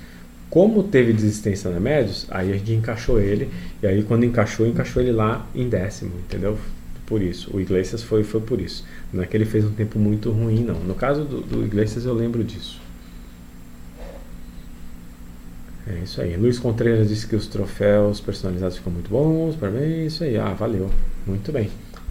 Como 0.49 0.85
teve 0.85 1.13
desistência 1.13 1.69
na 1.73 1.81
médios, 1.81 2.29
aí 2.31 2.53
a 2.53 2.57
gente 2.57 2.73
encaixou 2.73 3.21
ele, 3.21 3.49
e 3.83 3.87
aí 3.87 4.05
quando 4.05 4.25
encaixou, 4.25 4.65
encaixou 4.65 5.03
ele 5.03 5.11
lá 5.11 5.45
em 5.55 5.69
décimo, 5.69 6.13
entendeu? 6.21 6.57
Por 7.05 7.21
isso, 7.21 7.51
o 7.53 7.61
Iglesias 7.61 8.01
foi, 8.01 8.23
foi 8.23 8.43
por 8.43 8.61
isso. 8.61 8.87
Não 9.13 9.25
é 9.25 9.27
que 9.27 9.37
ele 9.37 9.45
fez 9.45 9.65
um 9.65 9.73
tempo 9.73 9.99
muito 9.99 10.31
ruim, 10.31 10.63
não. 10.63 10.79
No 10.79 10.95
caso 10.95 11.25
do, 11.25 11.41
do 11.41 11.65
Iglesias, 11.65 12.05
eu 12.05 12.15
lembro 12.15 12.45
disso. 12.45 12.82
É 15.87 15.99
isso 16.05 16.21
aí. 16.21 16.37
Luiz 16.37 16.59
Contreras 16.59 17.09
disse 17.09 17.27
que 17.27 17.35
os 17.35 17.47
troféus 17.47 18.21
personalizados 18.21 18.77
ficam 18.77 18.93
muito 18.93 19.11
bons. 19.11 19.57
Parabéns. 19.57 20.15
Isso 20.15 20.25
aí. 20.25 20.37
Ah, 20.37 20.53
valeu. 20.53 20.91
Muito 21.27 21.51
bem. 21.51 21.71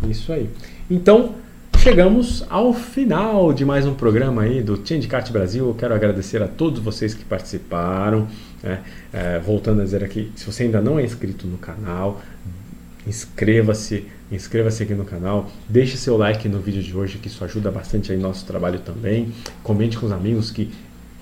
Isso 0.09 0.33
aí. 0.33 0.49
Então, 0.89 1.35
chegamos 1.77 2.43
ao 2.49 2.73
final 2.73 3.53
de 3.53 3.63
mais 3.63 3.85
um 3.85 3.93
programa 3.93 4.41
aí 4.41 4.61
do 4.61 4.75
Changecat 4.85 5.31
Brasil. 5.31 5.67
Eu 5.67 5.75
quero 5.75 5.93
agradecer 5.93 6.41
a 6.41 6.47
todos 6.47 6.81
vocês 6.81 7.13
que 7.13 7.23
participaram. 7.23 8.27
Né? 8.61 8.81
É, 9.13 9.39
voltando 9.39 9.81
a 9.81 9.83
dizer 9.83 10.03
aqui, 10.03 10.31
se 10.35 10.45
você 10.45 10.63
ainda 10.63 10.81
não 10.81 10.99
é 10.99 11.03
inscrito 11.03 11.47
no 11.47 11.57
canal, 11.57 12.21
inscreva-se, 13.07 14.05
inscreva-se 14.31 14.83
aqui 14.83 14.93
no 14.93 15.05
canal, 15.05 15.49
deixe 15.67 15.97
seu 15.97 16.17
like 16.17 16.47
no 16.47 16.59
vídeo 16.59 16.83
de 16.83 16.95
hoje, 16.95 17.17
que 17.17 17.27
isso 17.27 17.43
ajuda 17.43 17.71
bastante 17.71 18.11
aí 18.11 18.17
nosso 18.17 18.45
trabalho 18.45 18.79
também. 18.79 19.31
Comente 19.63 19.97
com 19.97 20.05
os 20.05 20.11
amigos 20.11 20.51
que 20.51 20.71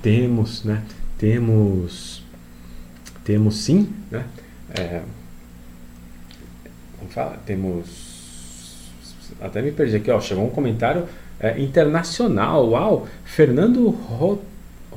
temos, 0.01 0.63
né? 0.63 0.83
Temos, 1.17 2.18
temos 3.29 3.57
sim, 3.57 3.87
né? 4.09 4.23
É, 4.75 5.01
como 6.97 7.11
fala? 7.11 7.37
Temos 7.45 8.89
até 9.39 9.61
me 9.61 9.71
perdi 9.71 9.97
aqui, 9.97 10.09
ó, 10.09 10.19
chegou 10.19 10.47
um 10.47 10.49
comentário 10.49 11.05
é, 11.39 11.61
internacional, 11.61 12.67
uau, 12.67 13.07
Fernando 13.23 13.89
Hot, 14.19 14.41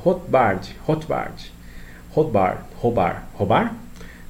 Hotbard, 0.03 0.67
Hotbard, 0.89 1.53
Hotbard, 2.17 2.61
Robar, 2.81 3.29
Robar? 3.35 3.75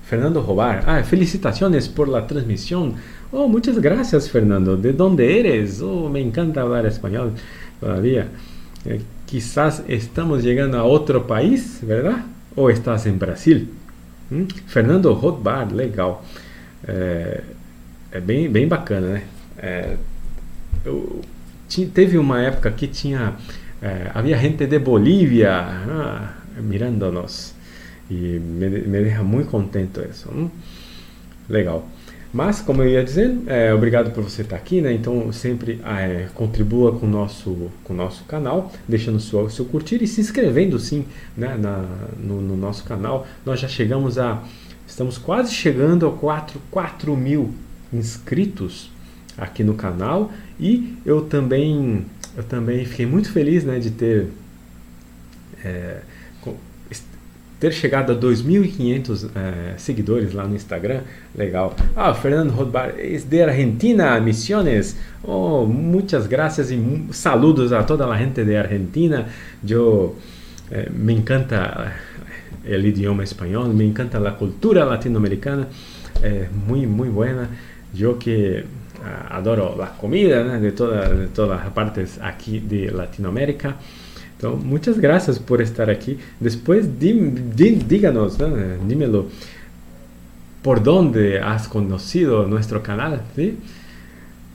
Fernando 0.02 0.40
Robar, 0.40 0.82
ah, 0.84 1.04
felicitaciones 1.04 1.88
por 1.88 2.08
la 2.08 2.26
transmisión. 2.26 2.96
Oh, 3.30 3.46
muchas 3.46 3.78
gracias, 3.78 4.28
Fernando. 4.28 4.76
¿De 4.76 4.92
dónde 4.92 5.38
eres? 5.38 5.80
Oh, 5.80 6.08
me 6.08 6.20
encanta 6.20 6.62
hablar 6.62 6.86
español 6.86 7.34
todavía. 7.78 8.26
Eh, 8.84 9.00
quizás 9.26 9.84
estamos 9.86 10.42
llegando 10.42 10.76
a 10.76 10.82
otro 10.82 11.24
país, 11.28 11.78
¿verdad? 11.82 12.26
¿O 12.56 12.68
estás 12.68 13.06
en 13.06 13.20
Brasil? 13.20 13.70
¿Mm? 14.32 14.46
Fernando 14.66 15.12
Hotbard, 15.12 15.74
legal. 15.74 16.24
É, 16.88 17.42
é 18.10 18.20
bem, 18.20 18.48
bem 18.50 18.66
bacana, 18.66 19.08
né? 19.08 19.22
É, 19.58 19.96
eu, 20.84 21.20
teve 21.94 22.16
uma 22.16 22.40
época 22.40 22.70
que 22.70 22.86
tinha 22.86 23.34
é, 23.82 24.10
havia 24.14 24.38
gente 24.38 24.66
de 24.66 24.78
Bolívia 24.78 25.52
ah, 25.52 26.34
mirando-nos 26.56 27.54
e 28.10 28.38
me, 28.38 28.68
me 28.68 29.02
deixa 29.02 29.22
muito 29.22 29.50
contente 29.50 30.00
isso. 30.08 30.30
Hum? 30.30 30.48
Legal. 31.48 31.86
Mas, 32.32 32.60
como 32.60 32.82
eu 32.82 32.88
ia 32.88 33.04
dizendo, 33.04 33.42
é, 33.50 33.74
obrigado 33.74 34.10
por 34.12 34.24
você 34.24 34.42
estar 34.42 34.56
aqui, 34.56 34.80
né? 34.80 34.92
Então, 34.92 35.30
sempre 35.32 35.80
é, 35.84 36.28
contribua 36.34 36.92
com 36.92 37.06
o 37.06 37.08
nosso, 37.08 37.70
com 37.84 37.92
nosso 37.92 38.24
canal, 38.24 38.72
deixando 38.88 39.16
o 39.16 39.20
seu, 39.20 39.50
seu 39.50 39.64
curtir 39.66 40.02
e 40.02 40.06
se 40.06 40.20
inscrevendo, 40.20 40.78
sim, 40.78 41.04
né? 41.36 41.56
Na, 41.58 41.84
no, 42.18 42.40
no, 42.40 42.56
nosso 42.56 42.84
canal. 42.84 43.26
Nós 43.44 43.60
já 43.60 43.68
chegamos 43.68 44.18
a... 44.18 44.42
Estamos 44.86 45.18
quase 45.18 45.52
chegando 45.52 46.06
a 46.06 46.12
4, 46.12 46.60
4 46.70 47.16
mil 47.16 47.54
inscritos 47.92 48.90
aqui 49.36 49.62
no 49.62 49.74
canal 49.74 50.32
e 50.58 50.96
eu 51.04 51.22
também 51.22 52.04
eu 52.36 52.42
também 52.42 52.84
fiquei 52.84 53.06
muito 53.06 53.30
feliz 53.30 53.64
né, 53.64 53.78
de 53.78 53.90
ter 53.90 54.28
é, 55.64 56.00
ter 57.62 57.72
chegado 57.72 58.10
a 58.10 58.16
2.500 58.16 59.30
é, 59.36 59.74
seguidores 59.78 60.34
lá 60.34 60.44
no 60.48 60.56
Instagram, 60.56 61.02
legal. 61.32 61.76
Ah, 61.94 62.12
Fernando 62.12 62.50
Rodbar, 62.50 62.92
de 62.96 63.40
Argentina, 63.40 64.18
Misiones. 64.20 64.96
Oh, 65.22 65.64
muitas 65.64 66.26
graças 66.26 66.72
e 66.72 67.04
saludos 67.12 67.72
a 67.72 67.84
toda 67.84 68.04
a 68.04 68.18
gente 68.18 68.44
de 68.44 68.56
Argentina. 68.56 69.28
Eu 69.64 70.16
eh, 70.72 70.88
me 70.90 71.12
encanta 71.12 71.92
o 72.66 72.68
idioma 72.68 73.22
espanhol, 73.22 73.68
me 73.68 73.84
encanta 73.84 74.18
a 74.18 74.32
cultura 74.32 74.84
latino-americana, 74.84 75.68
é 76.20 76.48
muito 76.66 76.88
muito 76.88 77.12
buena. 77.12 77.48
Eu 77.96 78.16
que 78.16 78.64
adoro 79.30 79.76
la 79.76 79.86
comida 79.86 80.42
¿no? 80.42 80.60
de, 80.60 80.72
toda, 80.72 81.14
de 81.14 81.28
todas 81.28 81.62
las 81.62 81.72
partes 81.72 82.18
aquí 82.20 82.58
de 82.58 82.90
Latinoamérica. 82.90 83.76
Entonces, 84.42 84.66
muchas 84.66 84.98
gracias 84.98 85.38
por 85.38 85.62
estar 85.62 85.88
dí, 86.98 87.12
dí, 87.54 87.70
díganos, 87.86 88.40
¿no? 88.40 88.48
dímelo, 88.88 89.28
¿por 90.62 90.82
dónde 90.82 91.38
has 91.38 91.68
conocido 91.68 92.44
nuestro 92.48 92.82
canal? 92.82 93.22
¿Sí? 93.36 93.56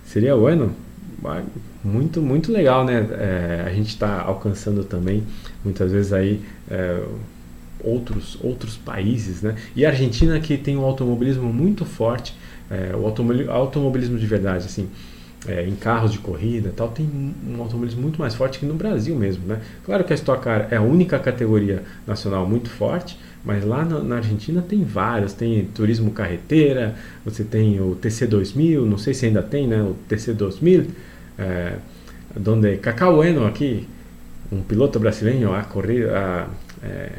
Sería 0.05 0.33
bueno. 0.33 0.71
Muito, 1.85 2.21
muito 2.21 2.51
legal, 2.51 2.83
né? 2.83 3.07
É, 3.11 3.63
a 3.65 3.69
gente 3.69 3.87
está 3.87 4.21
alcançando 4.21 4.83
também, 4.83 5.23
muitas 5.63 5.89
vezes 5.89 6.11
aí, 6.11 6.41
é, 6.69 7.01
outros, 7.81 8.37
outros 8.43 8.75
países, 8.75 9.41
né? 9.41 9.55
E 9.73 9.85
a 9.85 9.89
Argentina 9.89 10.37
que 10.39 10.57
tem 10.57 10.75
um 10.75 10.83
automobilismo 10.83 11.51
muito 11.51 11.85
forte, 11.85 12.35
é, 12.69 12.93
o 12.93 13.05
automobilismo 13.49 14.17
de 14.17 14.25
verdade, 14.27 14.65
assim, 14.65 14.89
é, 15.47 15.65
em 15.65 15.75
carros 15.75 16.11
de 16.11 16.19
corrida 16.19 16.73
tal, 16.75 16.89
tem 16.89 17.09
um 17.47 17.61
automobilismo 17.61 18.01
muito 18.01 18.19
mais 18.19 18.35
forte 18.35 18.59
que 18.59 18.65
no 18.65 18.73
Brasil 18.73 19.15
mesmo, 19.15 19.45
né? 19.47 19.61
Claro 19.85 20.03
que 20.03 20.11
a 20.11 20.15
Stock 20.15 20.43
Car 20.43 20.67
é 20.69 20.75
a 20.75 20.81
única 20.81 21.17
categoria 21.17 21.83
nacional 22.05 22.47
muito 22.47 22.69
forte, 22.69 23.17
mas 23.43 23.63
lá 23.63 23.85
na, 23.85 23.99
na 24.01 24.15
Argentina 24.17 24.61
tem 24.61 24.83
vários, 24.83 25.33
tem 25.33 25.65
turismo 25.73 26.11
carreteira, 26.11 26.95
você 27.23 27.43
tem 27.43 27.79
o 27.79 27.95
TC2000, 27.95 28.83
não 28.83 28.97
sei 28.97 29.13
se 29.13 29.25
ainda 29.25 29.41
tem, 29.41 29.67
né? 29.67 29.81
O 29.81 29.95
TC2000, 30.09 30.87
é, 31.39 31.73
onde 32.45 32.77
Cacau 32.77 33.15
Bueno 33.15 33.45
aqui, 33.45 33.87
um 34.51 34.61
piloto 34.61 34.99
brasileiro 34.99 35.53
a 35.53 35.63
correr, 35.63 36.09
a, 36.09 36.47
é, 36.83 37.09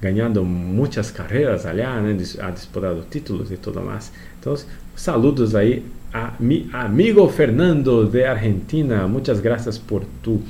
ganhando 0.00 0.44
muitas 0.44 1.10
carreiras 1.10 1.66
allá, 1.66 2.00
né? 2.00 2.16
Ha 2.40 2.50
disputado 2.50 3.04
títulos 3.10 3.50
e 3.50 3.56
tudo 3.56 3.82
mais. 3.82 4.12
Então, 4.40 4.54
saludos 4.96 5.54
aí 5.54 5.84
a 6.14 6.36
mi 6.38 6.70
amigo 6.72 7.28
Fernando 7.28 8.06
de 8.06 8.26
Argentina. 8.26 9.06
Muchas 9.08 9.42
gracias 9.42 9.80
por 9.80 10.04
tu, 10.22 10.40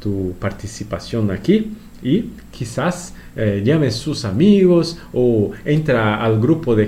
tu 0.00 0.32
participación 0.38 1.32
aquí 1.32 1.72
y 2.02 2.30
quizás 2.52 3.12
eh, 3.34 3.62
llame 3.64 3.90
sus 3.90 4.24
amigos 4.24 4.98
o 5.12 5.50
entra 5.64 6.22
al 6.24 6.40
grupo 6.40 6.76
de, 6.76 6.86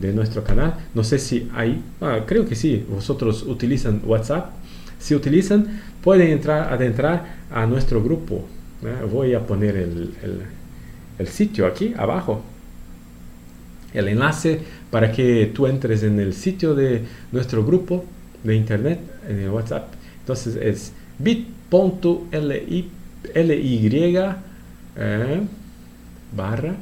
de, 0.00 0.12
nuestro 0.14 0.42
canal. 0.42 0.74
No 0.94 1.04
sé 1.04 1.18
si 1.18 1.48
hay, 1.54 1.82
ah, 2.00 2.20
creo 2.26 2.46
que 2.46 2.54
sí, 2.54 2.84
vosotros 2.88 3.42
utilizan 3.42 4.00
WhatsApp. 4.06 4.52
Si 4.98 5.14
utilizan, 5.14 5.82
pueden 6.02 6.30
entrar, 6.30 6.72
adentrar 6.72 7.36
a 7.52 7.66
nuestro 7.66 8.02
grupo. 8.02 8.46
¿eh? 8.82 9.06
Voy 9.12 9.34
a 9.34 9.46
poner 9.46 9.76
el, 9.76 10.14
el 11.18 11.28
sitio 11.28 11.66
aquí 11.66 11.92
abajo 11.98 12.42
el 13.94 14.08
enlace 14.08 14.60
para 14.90 15.12
que 15.12 15.50
tú 15.54 15.66
entres 15.66 16.02
en 16.02 16.20
el 16.20 16.34
sitio 16.34 16.74
de 16.74 17.02
nuestro 17.32 17.64
grupo 17.64 18.04
de 18.42 18.54
internet, 18.54 19.00
en 19.28 19.40
el 19.40 19.50
WhatsApp. 19.50 19.92
Entonces 20.20 20.56
es 20.56 20.92
bit.ly 21.18 22.90
eh, 24.98 25.40
barra 26.34 26.74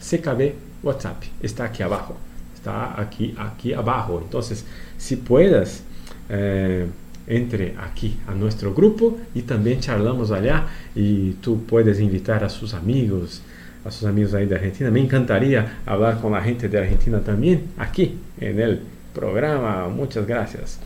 CKB 0.00 0.52
WhatsApp. 0.82 1.22
Está 1.42 1.64
aquí 1.64 1.82
abajo. 1.82 2.16
Está 2.54 3.00
aquí, 3.00 3.34
aquí 3.38 3.72
abajo. 3.72 4.20
Entonces, 4.22 4.64
si 4.96 5.16
puedes, 5.16 5.82
eh, 6.28 6.86
entre 7.26 7.74
aquí 7.78 8.18
a 8.26 8.34
nuestro 8.34 8.74
grupo 8.74 9.18
y 9.34 9.42
también 9.42 9.80
charlamos 9.80 10.30
allá 10.30 10.66
y 10.94 11.32
tú 11.32 11.64
puedes 11.64 12.00
invitar 12.00 12.44
a 12.44 12.48
sus 12.48 12.74
amigos, 12.74 13.40
sus 13.90 14.04
amigos 14.04 14.34
ahí 14.34 14.46
de 14.46 14.54
Argentina. 14.54 14.90
Me 14.90 15.00
encantaría 15.00 15.78
hablar 15.86 16.20
con 16.20 16.32
la 16.32 16.40
gente 16.40 16.68
de 16.68 16.78
Argentina 16.78 17.20
también 17.20 17.64
aquí 17.76 18.18
en 18.40 18.60
el 18.60 18.80
programa. 19.12 19.88
Muchas 19.88 20.26
gracias. 20.26 20.80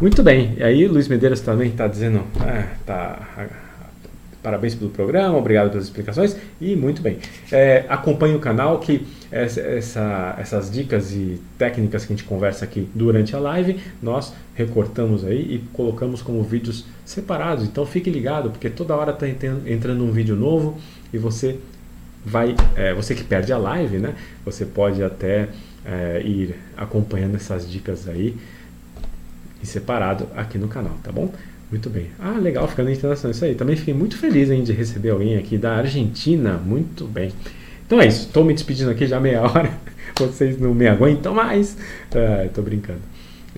Muito 0.00 0.22
bem, 0.22 0.54
e 0.58 0.62
aí 0.62 0.86
Luiz 0.86 1.08
Medeiros 1.08 1.40
também 1.40 1.70
está 1.70 1.88
dizendo, 1.88 2.22
ah, 2.40 2.66
tá, 2.84 3.48
parabéns 4.42 4.74
pelo 4.74 4.90
programa, 4.90 5.36
obrigado 5.36 5.70
pelas 5.70 5.84
explicações 5.84 6.36
e 6.60 6.76
muito 6.76 7.02
bem. 7.02 7.18
É, 7.50 7.84
acompanhe 7.88 8.34
o 8.34 8.38
canal 8.38 8.78
que 8.78 9.06
essa, 9.32 10.36
essas 10.38 10.70
dicas 10.70 11.12
e 11.12 11.40
técnicas 11.56 12.04
que 12.04 12.12
a 12.12 12.16
gente 12.16 12.26
conversa 12.26 12.64
aqui 12.64 12.88
durante 12.94 13.34
a 13.34 13.38
live, 13.38 13.80
nós 14.00 14.32
recortamos 14.54 15.24
aí 15.24 15.54
e 15.54 15.58
colocamos 15.72 16.22
como 16.22 16.42
vídeos 16.42 16.84
separados. 17.04 17.64
Então 17.64 17.84
fique 17.84 18.10
ligado, 18.10 18.50
porque 18.50 18.70
toda 18.70 18.94
hora 18.94 19.12
está 19.12 19.26
entrando 19.26 20.04
um 20.04 20.12
vídeo 20.12 20.36
novo 20.36 20.78
e 21.12 21.18
você 21.18 21.58
vai, 22.28 22.54
é, 22.76 22.92
você 22.94 23.14
que 23.14 23.24
perde 23.24 23.52
a 23.52 23.58
live, 23.58 23.98
né? 23.98 24.14
Você 24.44 24.64
pode 24.64 25.02
até 25.02 25.48
é, 25.84 26.22
ir 26.24 26.54
acompanhando 26.76 27.36
essas 27.36 27.68
dicas 27.68 28.08
aí 28.08 28.36
em 29.62 29.64
separado 29.64 30.28
aqui 30.36 30.58
no 30.58 30.68
canal, 30.68 30.96
tá 31.02 31.10
bom? 31.10 31.32
Muito 31.70 31.90
bem. 31.90 32.06
Ah, 32.18 32.38
legal, 32.38 32.66
ficando 32.66 32.90
internacional 32.90 33.32
isso 33.32 33.44
aí. 33.44 33.54
Também 33.54 33.76
fiquei 33.76 33.92
muito 33.92 34.16
feliz 34.16 34.50
hein, 34.50 34.62
de 34.62 34.72
receber 34.72 35.10
alguém 35.10 35.36
aqui 35.36 35.58
da 35.58 35.76
Argentina. 35.76 36.54
Muito 36.56 37.04
bem. 37.04 37.32
Então 37.86 38.00
é 38.00 38.06
isso. 38.06 38.26
Estou 38.26 38.44
me 38.44 38.54
despedindo 38.54 38.90
aqui 38.90 39.06
já 39.06 39.20
meia 39.20 39.42
hora. 39.42 39.70
Vocês 40.18 40.58
não 40.58 40.74
me 40.74 40.88
aguentam 40.88 41.34
mais. 41.34 41.76
Estou 42.46 42.64
brincando. 42.64 43.00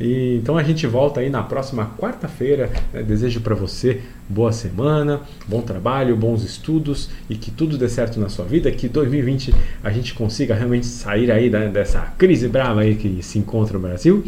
E, 0.01 0.37
então 0.37 0.57
a 0.57 0.63
gente 0.63 0.87
volta 0.87 1.21
aí 1.21 1.29
na 1.29 1.43
próxima 1.43 1.91
quarta-feira. 1.99 2.71
Né? 2.93 3.03
Desejo 3.03 3.41
para 3.41 3.55
você 3.55 4.01
boa 4.29 4.51
semana, 4.51 5.21
bom 5.47 5.61
trabalho, 5.61 6.17
bons 6.17 6.43
estudos 6.43 7.11
e 7.29 7.35
que 7.35 7.51
tudo 7.51 7.77
dê 7.77 7.89
certo 7.89 8.19
na 8.19 8.29
sua 8.29 8.47
vida. 8.47 8.71
Que 8.71 8.89
2020 8.89 9.55
a 9.85 9.91
gente 9.91 10.15
consiga 10.15 10.55
realmente 10.55 10.87
sair 10.87 11.31
aí 11.31 11.51
da, 11.51 11.67
dessa 11.67 12.01
crise 12.17 12.49
brava 12.49 12.81
aí 12.81 12.95
que 12.95 13.23
se 13.23 13.39
encontra 13.39 13.75
no 13.75 13.81
Brasil. 13.81 14.25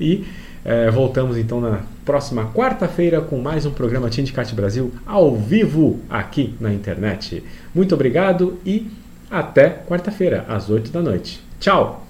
E 0.00 0.24
é, 0.64 0.90
voltamos 0.90 1.36
então 1.36 1.60
na 1.60 1.80
próxima 2.04 2.46
quarta-feira 2.52 3.20
com 3.20 3.38
mais 3.38 3.64
um 3.64 3.70
programa 3.70 4.10
Tindicat 4.10 4.52
Brasil 4.54 4.92
ao 5.06 5.36
vivo 5.36 6.00
aqui 6.10 6.54
na 6.60 6.72
internet. 6.72 7.42
Muito 7.74 7.94
obrigado 7.94 8.58
e 8.66 8.90
até 9.30 9.70
quarta-feira 9.70 10.44
às 10.48 10.68
8 10.68 10.90
da 10.90 11.00
noite. 11.00 11.40
Tchau! 11.58 12.06